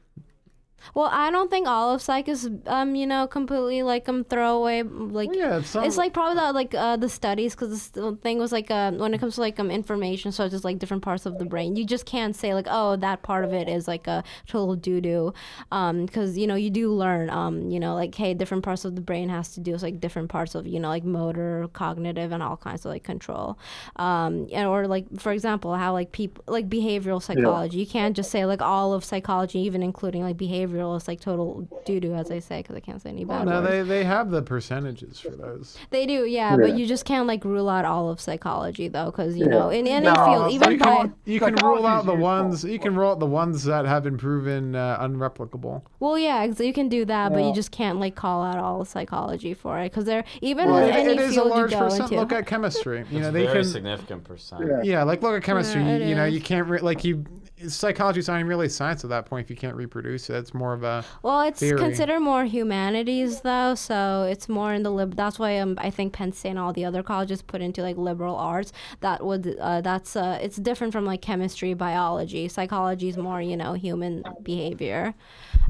[0.93, 4.83] Well, I don't think all of psych is um, you know, completely like um throwaway.
[4.83, 8.17] Like Well, yeah, it's, some, it's like probably the, like uh, the studies because the
[8.17, 11.03] thing was like uh, when it comes to like um information such as like different
[11.03, 13.87] parts of the brain you just can't say like oh that part of it is
[13.89, 15.33] like a total doo doo
[15.73, 18.95] um because you know you do learn um you know like hey different parts of
[18.95, 22.33] the brain has to do with like different parts of you know like motor cognitive
[22.33, 23.59] and all kinds of like control
[23.97, 28.31] um and, or like for example how like people like behavioral psychology you can't just
[28.31, 30.37] say like all of psychology even including like
[30.75, 33.45] behavioral is like total doo doo as I say because I can't say any Well,
[33.45, 33.69] no, words.
[33.71, 35.77] they they have the percentages for those.
[35.91, 39.37] They do, yeah, but you just can't like rule out all of psychology though, because
[39.37, 42.15] you know, in any No, field, even you by can, you can rule out the
[42.15, 45.83] ones you can rule out the ones that have been proven uh, unreplicable.
[46.01, 48.81] well, yeah, ex- you can do that, but you just can't like call out all
[48.81, 51.47] of psychology for it, because they're even Well, with it- any it is a field
[51.47, 52.03] you large go percent.
[52.05, 52.17] into.
[52.17, 53.05] Look at chemistry.
[53.11, 53.65] You know, they very can.
[53.65, 54.63] significant percent.
[54.67, 54.83] Yeah.
[54.83, 55.83] Yeah, like look at chemistry.
[55.83, 57.25] Yeah, you, you know, you can't re- like you.
[57.69, 60.37] Psychology is not even really science at that point if you can't reproduce it.
[60.37, 61.79] It's more of a Well, it's theory.
[61.79, 65.15] considered more humanities though, so it's more in the lib.
[65.17, 67.97] That's why um, I think Penn State and all the other colleges put into like
[67.97, 68.73] liberal arts.
[69.01, 72.49] That would uh, that's uh, it's different from like chemistry, biology.
[72.49, 75.15] Psychology is more you know human behavior.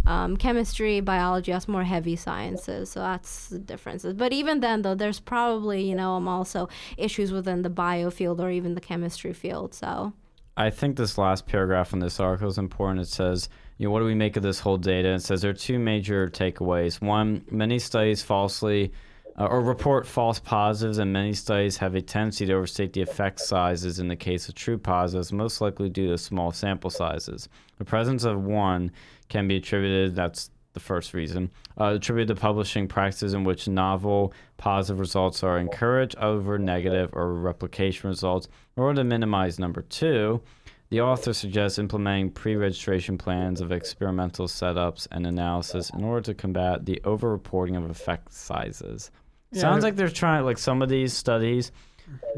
[0.07, 2.91] Um, chemistry, biology, that's more heavy sciences.
[2.91, 4.13] So that's the differences.
[4.15, 8.41] But even then, though, there's probably you know um, also issues within the bio field
[8.41, 9.75] or even the chemistry field.
[9.75, 10.13] So.
[10.57, 13.01] I think this last paragraph in this article is important.
[13.01, 15.09] It says, you know, what do we make of this whole data?
[15.13, 17.01] It says there are two major takeaways.
[17.01, 18.93] One, many studies falsely
[19.37, 23.41] uh, or report false positives, and many studies have a tendency to overstate the effect
[23.41, 27.49] sizes in the case of true positives, most likely due to small sample sizes.
[27.79, 28.93] The presence of one
[29.29, 34.33] can be attributed, that's the first reason, uh, attributed to publishing practices in which novel
[34.59, 40.43] positive results are encouraged over negative or replication results, in order to minimize number two.
[40.91, 46.35] The author suggests implementing pre registration plans of experimental setups and analysis in order to
[46.35, 49.11] combat the over-reporting of effect sizes.
[49.51, 51.73] Yeah, Sounds like they're trying, like some of these studies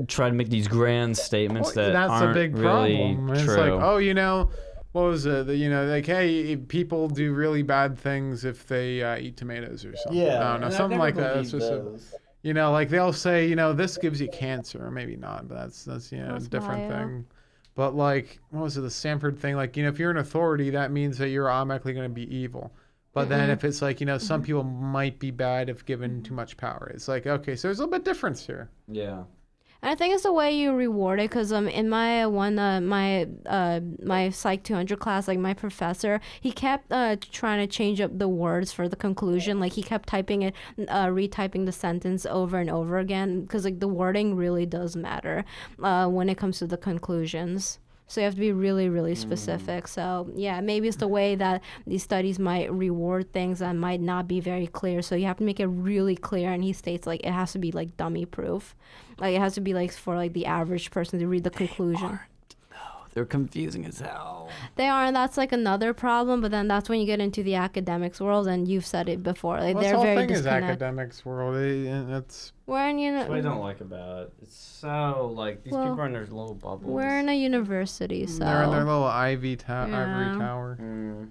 [0.07, 3.27] try to make these grand statements Well, that that's aren't a big really problem.
[3.27, 3.37] true.
[3.37, 4.51] It's like, oh, you know,
[4.97, 5.47] what was it?
[5.47, 9.85] The- You know, like, hey, people do really bad things if they uh, eat tomatoes
[9.85, 10.23] or something.
[10.23, 11.37] Yeah, I don't know, something like that.
[11.37, 11.99] It's just, a,
[12.43, 15.57] you know, like they'll say, you know, this gives you cancer, or maybe not, but
[15.57, 16.99] that's that's you know That's a different bio.
[16.99, 17.27] thing.
[17.75, 18.81] But like, what was it?
[18.81, 19.55] The Stanford thing.
[19.55, 22.35] Like, you know, if you're an authority, that means that you're automatically going to be
[22.35, 22.73] evil.
[23.13, 23.51] But then mm-hmm.
[23.51, 24.47] if it's like, you know, some mm-hmm.
[24.47, 26.37] people might be bad if given too mm-hmm.
[26.37, 26.91] much power.
[26.95, 28.71] It's like, okay, so there's a little bit difference here.
[28.89, 29.25] yeah.
[29.83, 32.59] And I think it's the way you reward it because um in my uh, one
[32.59, 37.73] uh, my uh my psych 200 class like my professor he kept uh trying to
[37.73, 40.55] change up the words for the conclusion like he kept typing it
[40.89, 45.45] uh retyping the sentence over and over again because like the wording really does matter
[45.83, 47.79] uh when it comes to the conclusions.
[48.09, 49.19] So you have to be really, really mm.
[49.19, 49.89] specific.
[49.89, 54.29] So yeah, maybe it's the way that these studies might reward things that might not
[54.29, 55.03] be very clear.
[55.03, 56.53] So you have to make it really clear.
[56.53, 58.77] And he states like it has to be like dummy proof,
[59.19, 62.21] like it has to be like for like the average person to read the conclusion.
[63.17, 64.51] They're confusing as hell.
[64.75, 66.43] They are, and that's like another problem.
[66.43, 69.59] But then that's when you get into the academics world, and you've said it before.
[69.59, 70.71] Like Well, this they're whole very thing is disconnected.
[70.83, 71.57] academics world.
[71.57, 74.33] It, it- it's We're in That's what I don't like about it.
[74.43, 76.85] It's so like these Well, people are in their little bubbles.
[76.85, 80.03] we're in a university, so they're in their little ivy ta- Yeah.
[80.03, 80.79] ivory tower.
[80.79, 81.29] Mm.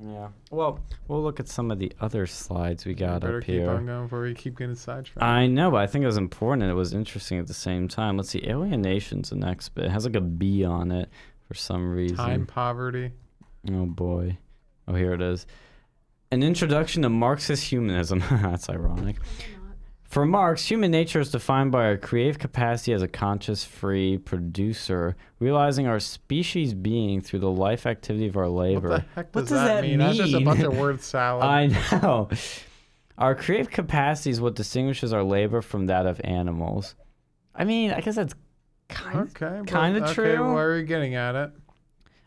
[0.00, 0.28] Yeah.
[0.50, 3.70] Well, we'll look at some of the other slides we got Better up keep here.
[3.70, 5.22] on going before we keep getting sidetracked.
[5.22, 7.88] I know, but I think it was important and it was interesting at the same
[7.88, 8.16] time.
[8.16, 9.86] Let's see, alienation's the next bit.
[9.86, 11.08] It has like a B on it
[11.48, 12.16] for some reason.
[12.16, 13.10] Time poverty.
[13.70, 14.38] Oh boy.
[14.86, 15.46] Oh, here it is.
[16.30, 18.22] An introduction to Marxist humanism.
[18.30, 19.16] That's ironic.
[20.08, 25.16] For Marx, human nature is defined by our creative capacity as a conscious, free producer,
[25.38, 28.88] realizing our species being through the life activity of our labor.
[28.88, 29.04] What labor.
[29.04, 29.98] the heck What does, does that, that mean?
[29.98, 31.44] That's just a bunch of word salad.
[31.44, 32.30] I know.
[33.18, 36.94] Our creative capacity is what distinguishes our labor from that of animals.
[37.54, 38.34] I mean, I guess that's
[38.88, 40.54] kind okay, kinda okay, true.
[40.54, 41.50] Where are you getting at it?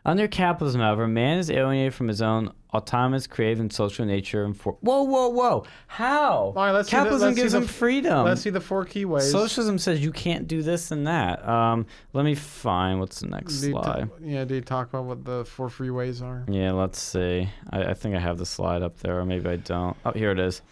[0.03, 4.43] Under capitalism, however, man is alienated from his own autonomous, creative, and social nature.
[4.43, 5.65] And for whoa, whoa, whoa!
[5.87, 6.33] How?
[6.33, 8.25] All right, let's capitalism let's see gives the him freedom.
[8.25, 9.31] Let's see the four key ways.
[9.31, 11.47] Socialism says you can't do this and that.
[11.47, 14.09] Um, let me find what's the next Do slide.
[14.23, 16.45] yeah, do you talk about what the four free ways are?
[16.49, 17.49] Yeah, let's see.
[17.69, 19.95] I, I think I have the slide up there, or maybe I don't.
[20.03, 20.63] Oh, here it is.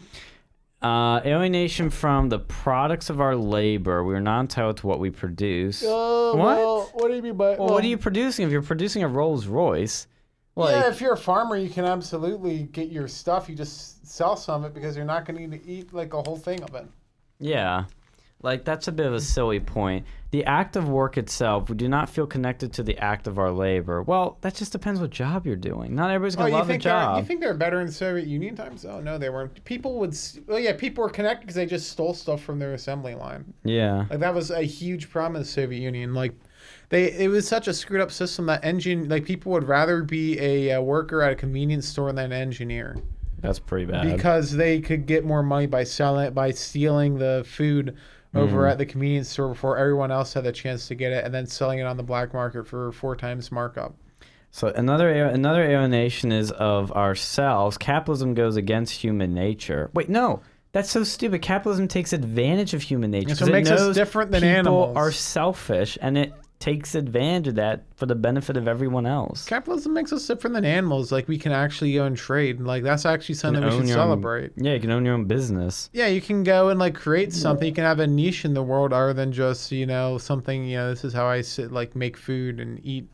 [0.82, 4.04] Uh, alienation from the products of our labor.
[4.04, 5.84] We are not entitled to what we produce.
[5.86, 6.58] Oh, What?
[6.58, 7.56] well, what do you mean by?
[7.56, 8.46] well, what are you producing?
[8.46, 10.08] If you're producing a Rolls Royce,
[10.56, 13.50] like, yeah, if you're a farmer, you can absolutely get your stuff.
[13.50, 16.38] You just sell some of it because you're not going to eat like a whole
[16.38, 16.86] thing of it.
[17.40, 17.86] Yeah.
[18.42, 20.06] Like that's a bit of a silly point.
[20.32, 23.50] The act of work itself, we do not feel connected to the act of our
[23.52, 24.04] labor.
[24.04, 25.96] Well, that just depends what job you're doing.
[25.96, 27.18] Not everybody's Oh, gonna you love the job.
[27.18, 28.86] you think they're better in the Soviet Union times?
[28.86, 29.64] Oh no, they weren't.
[29.66, 30.12] People would.
[30.12, 33.54] s- Well, yeah, people were connected because they just stole stuff from their assembly line.
[33.64, 34.06] yeah.
[34.10, 36.14] Like that was a huge problem in the Soviet Union.
[36.14, 36.34] Like
[36.90, 40.40] they, it was such a screwed up system that engine, like people would rather be
[40.40, 42.98] a, uh worker at a convenience store than an engineer
[43.40, 44.16] That's pretty bad.
[44.16, 47.96] because they could get more money by selling by stealing the food
[48.36, 48.72] over Mm.
[48.72, 51.46] at the convenience store before everyone else had the chance to get it, and then
[51.48, 53.96] selling it on the black market for four times markup.
[54.52, 57.78] So another another alienation is of ourselves.
[57.78, 59.90] Capitalism goes against human nature.
[59.94, 60.42] Wait, no.
[60.72, 61.42] That's so stupid.
[61.42, 63.34] Capitalism takes advantage of human nature.
[63.34, 64.98] So it makes us different than people animals.
[64.98, 69.46] are selfish, and it takes advantage of that for the benefit of everyone else.
[69.46, 71.10] Capitalism makes us different than animals.
[71.10, 72.60] Like we can actually go and trade.
[72.60, 74.52] Like that's actually something we should your own- celebrate.
[74.58, 75.90] Yeah, you can own your own business.
[75.94, 77.66] Yeah, you can go and like create something.
[77.66, 80.66] You can have a niche in the world other than just you know something.
[80.66, 83.08] You know, this is how I sit, like make food and eat.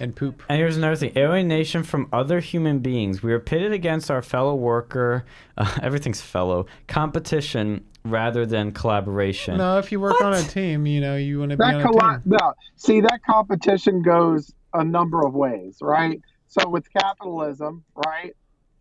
[0.00, 0.42] and poop.
[0.48, 3.22] And here's another thing: alienation from other human beings.
[3.22, 5.24] We are pitted against our fellow worker.
[5.56, 9.58] Uh, everything's fellow competition rather than collaboration.
[9.58, 11.82] No, if you work on a team, you know you want to be on a
[11.82, 12.36] colla- team.
[12.40, 16.20] no, see that competition goes a number of ways, right?
[16.48, 18.34] So with capitalism, right,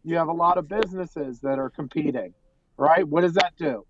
[0.04, 2.34] you have a lot of businesses that are competing,
[2.78, 3.08] right?
[3.08, 3.86] What does that do?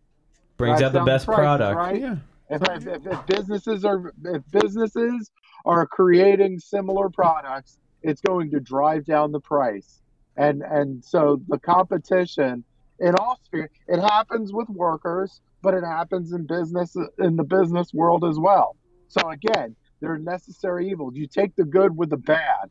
[0.57, 1.77] Brings Drives out the best prices, product.
[1.77, 2.01] right?
[2.01, 2.15] Yeah.
[2.49, 5.31] If, if, if, if businesses are if businesses
[5.65, 10.01] are creating similar products, it's going to drive down the price,
[10.35, 12.63] and and so the competition
[12.99, 17.93] in all sphere it happens with workers, but it happens in business in the business
[17.93, 18.75] world as well.
[19.07, 21.15] So again, they're necessary evils.
[21.15, 22.69] You take the good with the bad,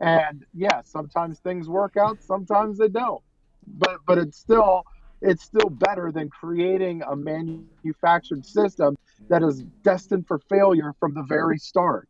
[0.00, 3.22] and yeah, sometimes things work out, sometimes they don't.
[3.66, 4.84] But but it's still
[5.20, 8.96] it's still better than creating a manufactured system
[9.28, 12.08] that is destined for failure from the very start.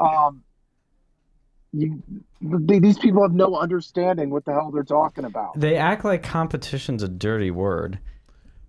[0.00, 0.42] Um,
[1.72, 2.02] you,
[2.68, 5.58] th- these people have no understanding what the hell they're talking about.
[5.58, 7.98] They act like competition's a dirty word.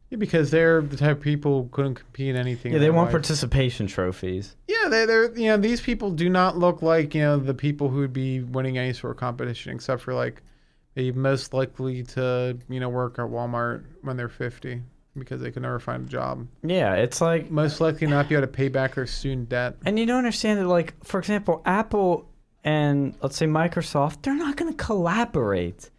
[0.10, 2.72] Yeah, because they're the type of people who couldn't compete in anything.
[2.72, 3.14] Yeah, they want life.
[3.14, 4.56] participation trophies.
[4.68, 7.90] Yeah, they, they're you know these people do not look like you know the people
[7.90, 10.42] who would be winning any sort of competition, except for like
[10.94, 14.82] they most likely to you know work at Walmart when they're fifty
[15.18, 16.48] because they can never find a job.
[16.64, 19.78] Yeah, it's like Most likely not be able to pay back their student debt.
[19.86, 22.28] And you don't understand that, like, for example, Apple
[22.64, 25.90] and let's say Microsoft, they're not going to collaborate.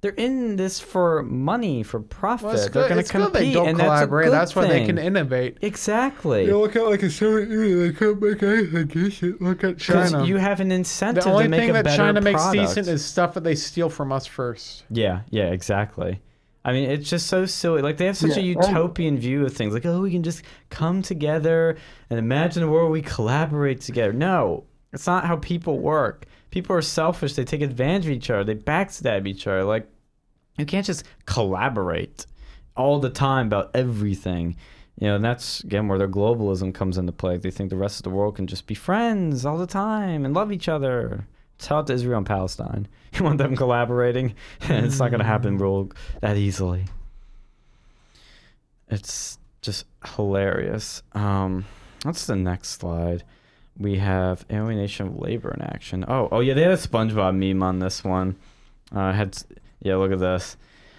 [0.00, 2.44] They're in this for money, for profit.
[2.46, 4.30] Well, they're going it's to good compete, they don't and collaborate.
[4.30, 5.58] that's, That's, a good why they can innovate.
[5.60, 6.44] Exactly.
[6.44, 9.42] You look at like a Soviet Union, they can't make anything decent.
[9.42, 10.24] Look at China.
[10.24, 11.50] you have an incentive to innovate.
[11.50, 12.68] the only thing a that China makes product.
[12.68, 14.84] decent is stuff that they steal from us first.
[14.88, 16.20] Yeah, yeah, exactly.
[16.64, 17.82] I mean, it's just so silly.
[17.82, 19.74] Like they have such a Yeah, and- utopian view of things.
[19.74, 21.76] Like, oh, we can just come together
[22.08, 24.12] and imagine a world where we collaborate together.
[24.12, 26.26] No, it's not how people work.
[26.50, 27.34] People are selfish.
[27.34, 28.44] They take advantage of each other.
[28.44, 29.64] They backstab each other.
[29.64, 29.88] Like,
[30.56, 32.26] you can't just collaborate
[32.76, 34.56] all the time about everything.
[34.98, 37.36] You know, and that's again where their globalism comes into play.
[37.36, 40.34] They think the rest of the world can just be friends all the time and
[40.34, 41.26] love each other.
[41.58, 42.88] Tell it to Israel and Palestine.
[43.14, 44.34] You want them collaborating?
[44.60, 46.84] it's not going to happen real that easily.
[48.88, 51.02] It's just hilarious.
[51.12, 51.64] Um,
[52.02, 53.24] what's the next slide?
[53.78, 56.04] We have alienation of labor in action.
[56.08, 58.36] Oh, oh yeah, they had a SpongeBob meme on this one.
[58.94, 59.36] Uh, had
[59.80, 60.56] yeah, look at this.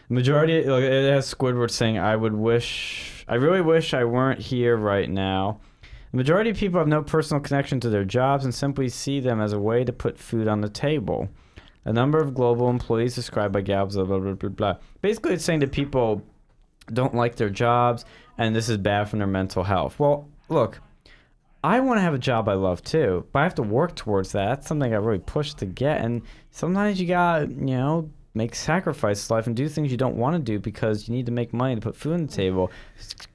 [0.08, 4.76] Majority, look, it has Squidward saying, "I would wish, I really wish I weren't here
[4.78, 5.60] right now."
[6.12, 9.40] The majority of people have no personal connection to their jobs and simply see them
[9.40, 11.30] as a way to put food on the table.
[11.86, 14.76] A number of global employees described by Gallup, blah, blah, blah, blah, blah.
[15.02, 16.24] Basically, it's saying that people
[16.92, 18.06] don't like their jobs
[18.40, 20.00] and this is bad for their mental health.
[20.00, 20.80] Well, look,
[21.64, 24.32] I want to have a job I love too, but I have to work towards
[24.32, 24.46] that.
[24.46, 26.02] That's something I really push to get.
[26.02, 26.22] And
[26.52, 30.40] sometimes you got, you know, make sacrifices life and do things you don't want to
[30.40, 32.72] do because you need to make money to put food on the table.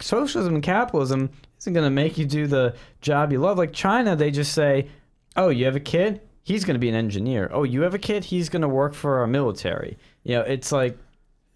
[0.00, 3.58] Socialism and capitalism isn't going to make you do the job you love.
[3.58, 4.88] Like China, they just say,
[5.36, 6.22] oh, you have a kid?
[6.42, 7.50] He's going to be an engineer.
[7.52, 8.24] Oh, you have a kid?
[8.24, 9.98] He's going to work for our military.
[10.22, 10.96] You know, it's like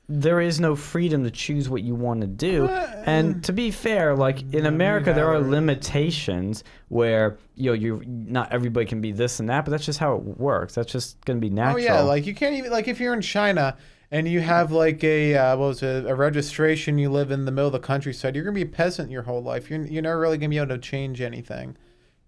[0.09, 2.67] there is no freedom to choose what you want to do.
[2.67, 8.51] And to be fair, like in America, there are limitations where you know you not
[8.53, 10.75] everybody can be this and that, but that's just how it works.
[10.75, 11.85] That's just going to be natural.
[11.85, 13.77] Oh yeah, like you can't even like if you're in China
[14.11, 17.53] and you have like a uh, what was it, a registration, you live in the
[17.53, 19.69] middle of the countryside, you're gonna be a peasant your whole life.
[19.69, 21.77] You're you're never really gonna be able to change anything.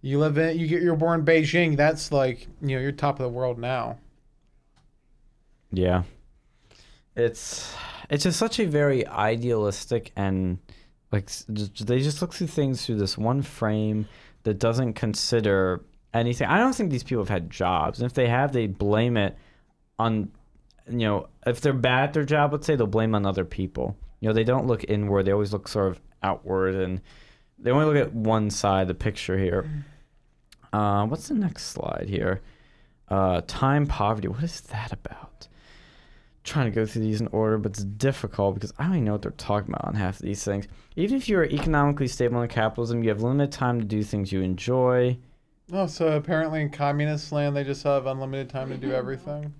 [0.02, 1.76] You live in you get you're born in Beijing.
[1.76, 3.98] That's like you know you're top of the world now.
[5.72, 6.02] Yeah.
[7.20, 7.74] It's
[8.08, 10.58] it's just such a very idealistic and
[11.12, 14.06] like they just look through things through this one frame
[14.44, 15.84] that doesn't consider
[16.14, 16.48] anything.
[16.48, 18.00] I don't think these people have had jobs.
[18.00, 19.36] And if they have, they blame it
[19.98, 20.30] on
[20.88, 23.96] you know, if they're bad at their job, let's say they'll blame on other people.
[24.20, 25.24] You know, they don't look inward.
[25.24, 27.00] They always look sort of outward and
[27.58, 29.84] they only look at one side of the picture here.
[30.72, 32.40] Uh, what's the next slide here?
[33.08, 34.28] Uh, time poverty.
[34.28, 35.48] What is that about?
[36.42, 39.12] Trying to go through these in order, but it's difficult because I don't even know
[39.12, 40.66] what they're talking about on half of these things.
[40.96, 44.40] Even if you're economically stable in capitalism, you have limited time to do things you
[44.40, 45.18] enjoy.
[45.72, 49.52] Oh, so apparently in communist land they just have unlimited time to do everything.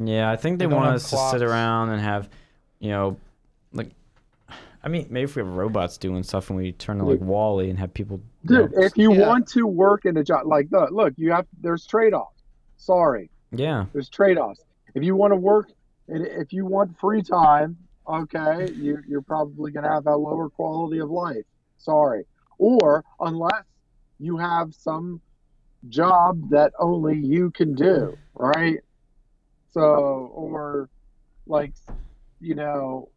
[0.00, 2.28] Yeah, I think they, They want have us to sit around and have,
[2.78, 3.16] you know,
[3.72, 3.90] like,
[4.84, 7.68] I mean, maybe if we have robots doing stuff and we turn to like WALL-E
[7.68, 8.20] and have people.
[8.44, 9.26] you Dude, know, if you Yeah.
[9.28, 12.40] want to work in a job, like look, look, you have there's trade offs.
[12.76, 14.60] Sorry, yeah, there's trade offs.
[14.94, 15.76] If you want to work, and
[16.08, 17.76] if you want free time,
[18.08, 21.44] okay, you, you're probably going to have a lower quality of life.
[21.78, 22.24] Sorry.
[22.58, 23.64] Or unless
[24.18, 25.20] you have some
[25.88, 28.78] job that only you can do, right?
[29.70, 29.82] So,
[30.34, 30.88] or
[31.46, 31.72] like,
[32.40, 33.10] you know,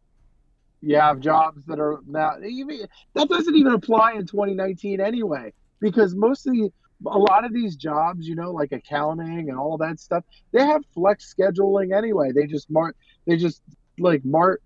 [0.80, 6.46] you have jobs that are now that doesn't even apply in 2019 anyway, because most
[6.46, 6.70] of the
[7.06, 10.82] a lot of these jobs, you know, like accounting and all that stuff, they have
[10.94, 12.32] flex scheduling anyway.
[12.32, 13.62] They just mark, they just
[13.98, 14.62] like mark,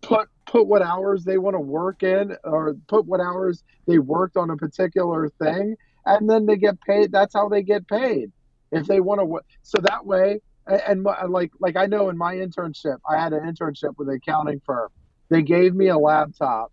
[0.00, 4.36] put put what hours they want to work in, or put what hours they worked
[4.36, 5.76] on a particular thing,
[6.06, 7.12] and then they get paid.
[7.12, 8.32] That's how they get paid.
[8.70, 12.18] If they want to, work, so that way, and, and like like I know in
[12.18, 14.88] my internship, I had an internship with an accounting firm.
[15.28, 16.72] They gave me a laptop,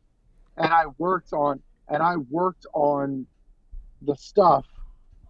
[0.58, 3.26] and I worked on and I worked on
[4.02, 4.66] the stuff,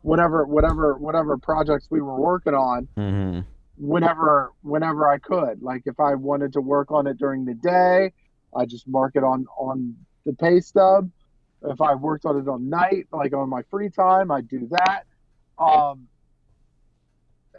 [0.02, 2.88] whatever whatever whatever projects we were working on.
[2.98, 3.42] Mm-hmm.
[3.82, 8.12] Whenever, whenever I could, like if I wanted to work on it during the day,
[8.54, 11.10] I just mark it on on the pay stub
[11.64, 15.04] if I worked on it on night, like on my free time, I do that.
[15.58, 16.08] Um,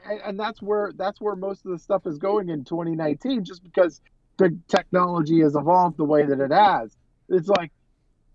[0.09, 3.63] and, and that's where that's where most of the stuff is going in 2019, just
[3.63, 4.01] because
[4.39, 6.97] the technology has evolved the way that it has.
[7.29, 7.73] It's like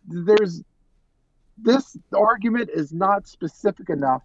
[0.07, 0.61] there's
[1.57, 4.23] this argument is not specific enough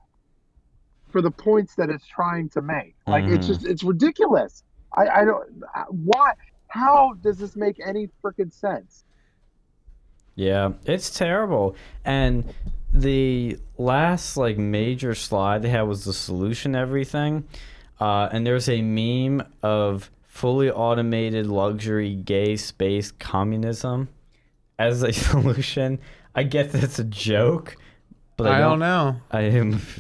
[1.09, 2.95] for the points that it's trying to make.
[3.07, 3.35] Like mm-hmm.
[3.35, 4.63] it's just it's ridiculous.
[4.97, 6.33] I, I don't why
[6.69, 9.05] how does this make any freaking sense?
[10.37, 11.77] Yeah, it's terrible.
[12.05, 12.55] And
[12.93, 17.45] the last like major slide they had was the solution everything.
[18.01, 24.09] Uh, and there's a meme of fully automated luxury gay space communism
[24.79, 25.99] as a solution.
[26.35, 27.77] I guess it's a joke,
[28.37, 29.21] but I, I don't, don't, know.
[29.31, 29.51] I, I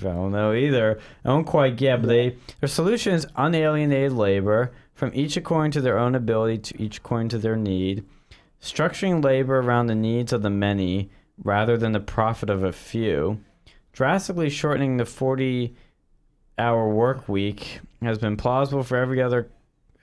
[0.02, 1.00] don't know either.
[1.25, 2.00] I don't quite get.
[2.00, 6.83] But they their solution is unalienated labor from each according to their own ability to
[6.83, 8.05] each according to their need
[8.60, 11.10] structuring labor around the needs of the many
[11.42, 13.41] rather than the profit of a few,
[13.92, 15.75] drastically shortening the 40
[16.59, 19.49] hour work week has been plausible for every other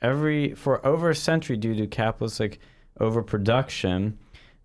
[0.02, 2.60] every for over a century due to capitalistic
[3.00, 4.18] overproduction.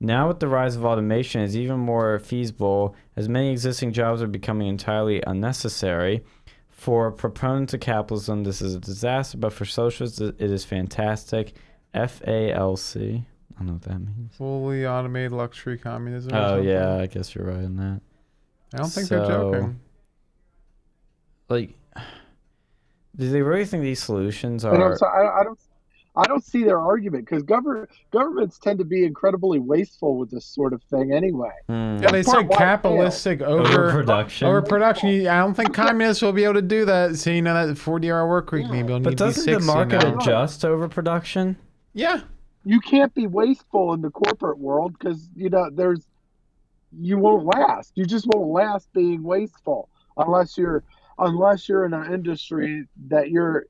[0.04, 4.26] Now with the rise of automation is even more feasible as many existing jobs are
[4.26, 6.24] becoming entirely unnecessary.
[6.70, 11.54] For proponents of capitalism, this is a disaster, but for socialists, it is fantastic.
[11.94, 12.96] FALC.
[12.96, 14.34] I don't know what that means.
[14.34, 16.32] Fully automated luxury communism.
[16.34, 18.00] Oh yeah, I guess you're right in that.
[18.74, 19.80] I don't think so, they're joking.
[21.48, 21.74] Like,
[23.16, 24.74] do they really think these solutions are?
[24.74, 25.02] I don't.
[25.04, 25.58] I don't.
[26.14, 30.44] I don't see their argument because government governments tend to be incredibly wasteful with this
[30.44, 31.52] sort of thing anyway.
[31.70, 32.02] Mm.
[32.02, 34.46] Yeah, they say capitalistic over overproduction.
[34.46, 35.26] Overproduction.
[35.26, 37.16] I don't think communists will be able to do that.
[37.16, 38.82] So you know that forty-hour work week, yeah.
[38.82, 38.98] maybe.
[39.00, 41.56] But doesn't the market adjust to overproduction?
[41.94, 42.20] Yeah
[42.64, 46.06] you can't be wasteful in the corporate world because you know there's
[47.00, 47.92] you won't last.
[47.94, 50.84] You just won't last being wasteful unless you're
[51.18, 53.66] unless you're in an industry that you're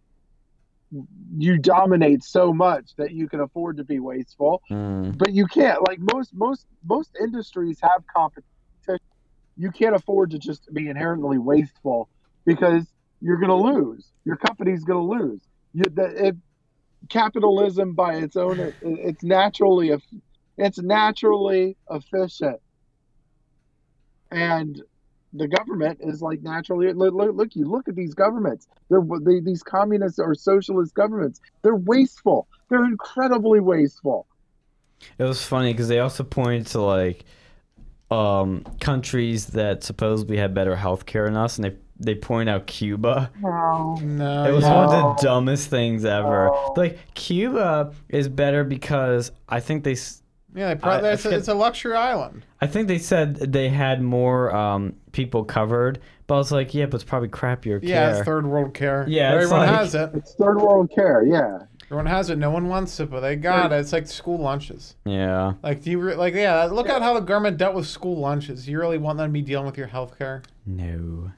[1.36, 4.62] you dominate so much that you can afford to be wasteful.
[4.70, 5.16] Mm.
[5.16, 8.98] But you can't like most most most industries have competition.
[9.56, 12.08] You can't afford to just be inherently wasteful
[12.44, 12.86] because
[13.20, 14.10] you're going to lose.
[14.24, 15.40] Your company's going to lose.
[15.74, 16.34] You, the, if
[17.08, 19.92] capitalism by its own it, it's naturally
[20.56, 22.60] it's naturally efficient
[24.30, 24.80] and
[25.32, 29.40] the government is like naturally look, look, look you look at these governments they're they,
[29.40, 34.26] these communist or socialist governments they're wasteful they're incredibly wasteful
[35.18, 37.24] it was funny because they also pointed to like
[38.10, 42.66] um, countries that supposedly have better health care than us and they they point out
[42.66, 43.30] Cuba.
[43.40, 43.94] No.
[44.02, 44.44] No.
[44.44, 44.74] It was no.
[44.74, 46.46] one of the dumbest things ever.
[46.46, 46.74] No.
[46.76, 49.96] Like Cuba is better because I think they.
[50.55, 52.44] Yeah, they I, it's, a, it's, a, luxury island.
[52.60, 56.86] I think they said they had more um, people covered, but I was like, yeah,
[56.86, 57.89] but it's probably crappier care.
[57.89, 59.06] Yeah, it's third world care.
[59.08, 60.10] Yeah, everyone like, has it.
[60.14, 61.24] It's third world care.
[61.24, 61.60] Yeah.
[61.84, 62.39] Everyone has it.
[62.39, 63.76] No one wants it, but they got it.
[63.76, 64.97] It's like school lunches.
[65.05, 65.55] Yeah.
[65.62, 66.34] Like, do you re- like?
[66.34, 66.64] Yeah.
[66.64, 66.97] Look yeah.
[66.97, 68.66] at how the government dealt with school lunches.
[68.66, 70.42] You really want them to be dealing with your health care?
[70.64, 71.32] No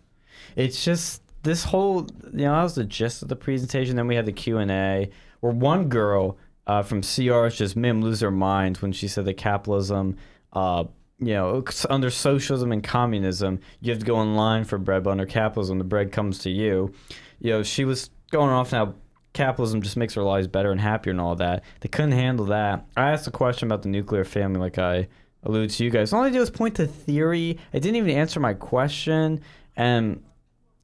[0.56, 3.96] it's just this whole you know that was the gist of the presentation.
[3.96, 5.10] Then we had the Q and A
[5.40, 9.24] where one girl uh, from CR just made them lose their minds when she said
[9.24, 10.16] that capitalism.
[10.52, 10.84] Uh,
[11.18, 15.10] you know, under socialism and communism, you have to go in line for bread, but
[15.10, 16.92] under capitalism, the bread comes to you.
[17.38, 18.94] You know, she was going off now
[19.32, 21.64] capitalism just makes our lives better and happier and all that.
[21.80, 22.86] They couldn't handle that.
[22.96, 25.08] I asked a question about the nuclear family, like I
[25.42, 26.12] alluded to you guys.
[26.12, 27.58] All I did was point to theory.
[27.72, 29.42] It didn't even answer my question.
[29.76, 30.22] And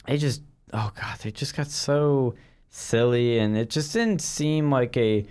[0.07, 0.43] it just
[0.73, 2.35] oh god, they just got so
[2.69, 5.27] silly, and it just didn't seem like a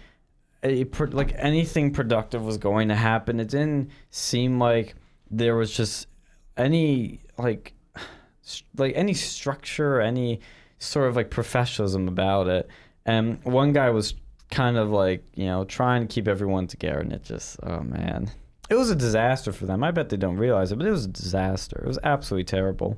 [0.64, 3.40] a like anything productive was going to happen.
[3.40, 4.96] It didn't seem like
[5.32, 6.08] there was just
[6.58, 7.74] any like
[8.78, 10.42] like any structure, any
[10.80, 12.70] sort of like professionalism about it.
[13.06, 14.16] And one guy was
[14.52, 18.32] kind of like you know trying to keep everyone together, and it just oh man,
[18.70, 19.84] it was a disaster for them.
[19.84, 21.82] I bet they don't realize it, but it was a disaster.
[21.84, 22.98] It was absolutely terrible.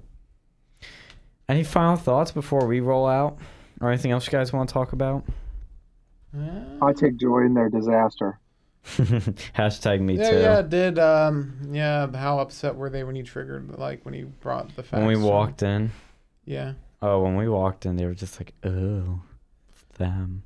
[1.48, 3.38] Any final thoughts before we roll out,
[3.82, 5.26] or anything else you guys want to talk about?
[6.34, 8.40] I take joy in their disaster.
[8.86, 10.40] Hashtag me yeah, too.
[10.40, 14.76] Yeah, did um yeah, how upset were they when you triggered like when you brought
[14.76, 14.94] the facts?
[14.94, 15.92] When we from- walked in.
[16.46, 16.74] Yeah.
[17.02, 19.22] Oh, when we walked in, they were just like, "Oh,
[19.98, 20.44] them."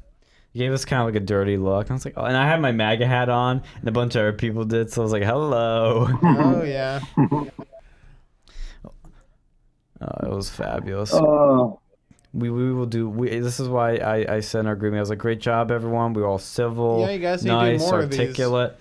[0.52, 1.90] He gave us kind of like a dirty look.
[1.90, 4.22] I was like, "Oh," and I had my MAGA hat on, and a bunch of
[4.22, 4.90] other people did.
[4.92, 7.02] So I was like, "Hello." Oh yeah.
[10.02, 11.14] Oh, it was fabulous.
[11.14, 11.80] Oh,
[12.36, 13.08] We we will do.
[13.10, 14.98] We, this is why I I in our agreement.
[14.98, 16.14] I was like, "Great job, everyone.
[16.14, 18.20] We were all civil, Yeah, you guys need nice, to do more of these.
[18.20, 18.78] articulate."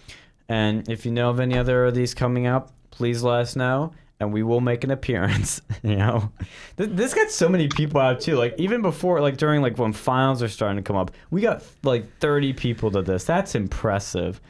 [0.48, 3.92] And if you know of any other of these coming up, please let us know,
[4.18, 5.62] and we will make an appearance.
[5.84, 6.32] you know,
[6.76, 8.34] Th- this got so many people out too.
[8.36, 11.62] Like even before, like during like when finals are starting to come up, we got
[11.84, 13.24] like thirty people to this.
[13.24, 14.40] That's impressive.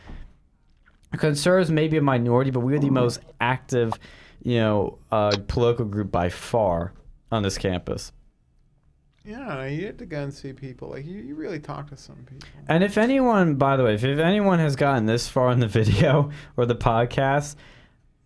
[1.17, 3.93] Conservatives may be a minority, but we are the most active,
[4.43, 6.93] you know, uh, political group by far
[7.31, 8.11] on this campus.
[9.25, 10.91] Yeah, you had to go and see people.
[10.91, 12.49] Like you, you really talk to some people.
[12.69, 15.69] And if anyone, by the way, if, if anyone has gotten this far in the
[15.83, 17.57] video or the podcast,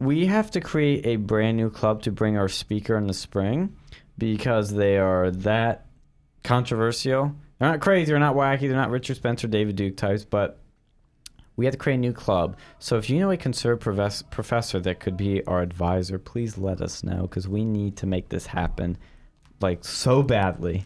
[0.00, 3.76] we have to create a brand new club to bring our speaker in the spring
[4.16, 5.86] because they are that
[6.42, 7.32] controversial.
[7.58, 10.60] They're not crazy, they're not wacky, they're not Richard Spencer, David Duke types, but
[11.56, 12.56] we have to create a new club.
[12.78, 16.80] So if you know a conservative profess- professor that could be our advisor, please let
[16.80, 18.96] us know because we need to make this happen
[19.60, 20.84] like so badly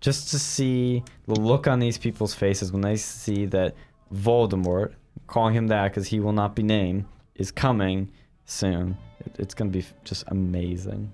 [0.00, 3.74] just to see the look on these people's faces when they see that
[4.14, 4.92] Voldemort,
[5.26, 8.10] calling him that because he will not be named, is coming
[8.44, 8.96] soon.
[9.20, 11.10] It, it's going to be just amazing.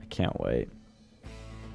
[0.00, 0.68] I can't wait.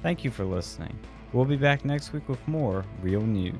[0.02, 0.98] Thank you for listening.
[1.32, 3.54] We'll be back next week with more real news.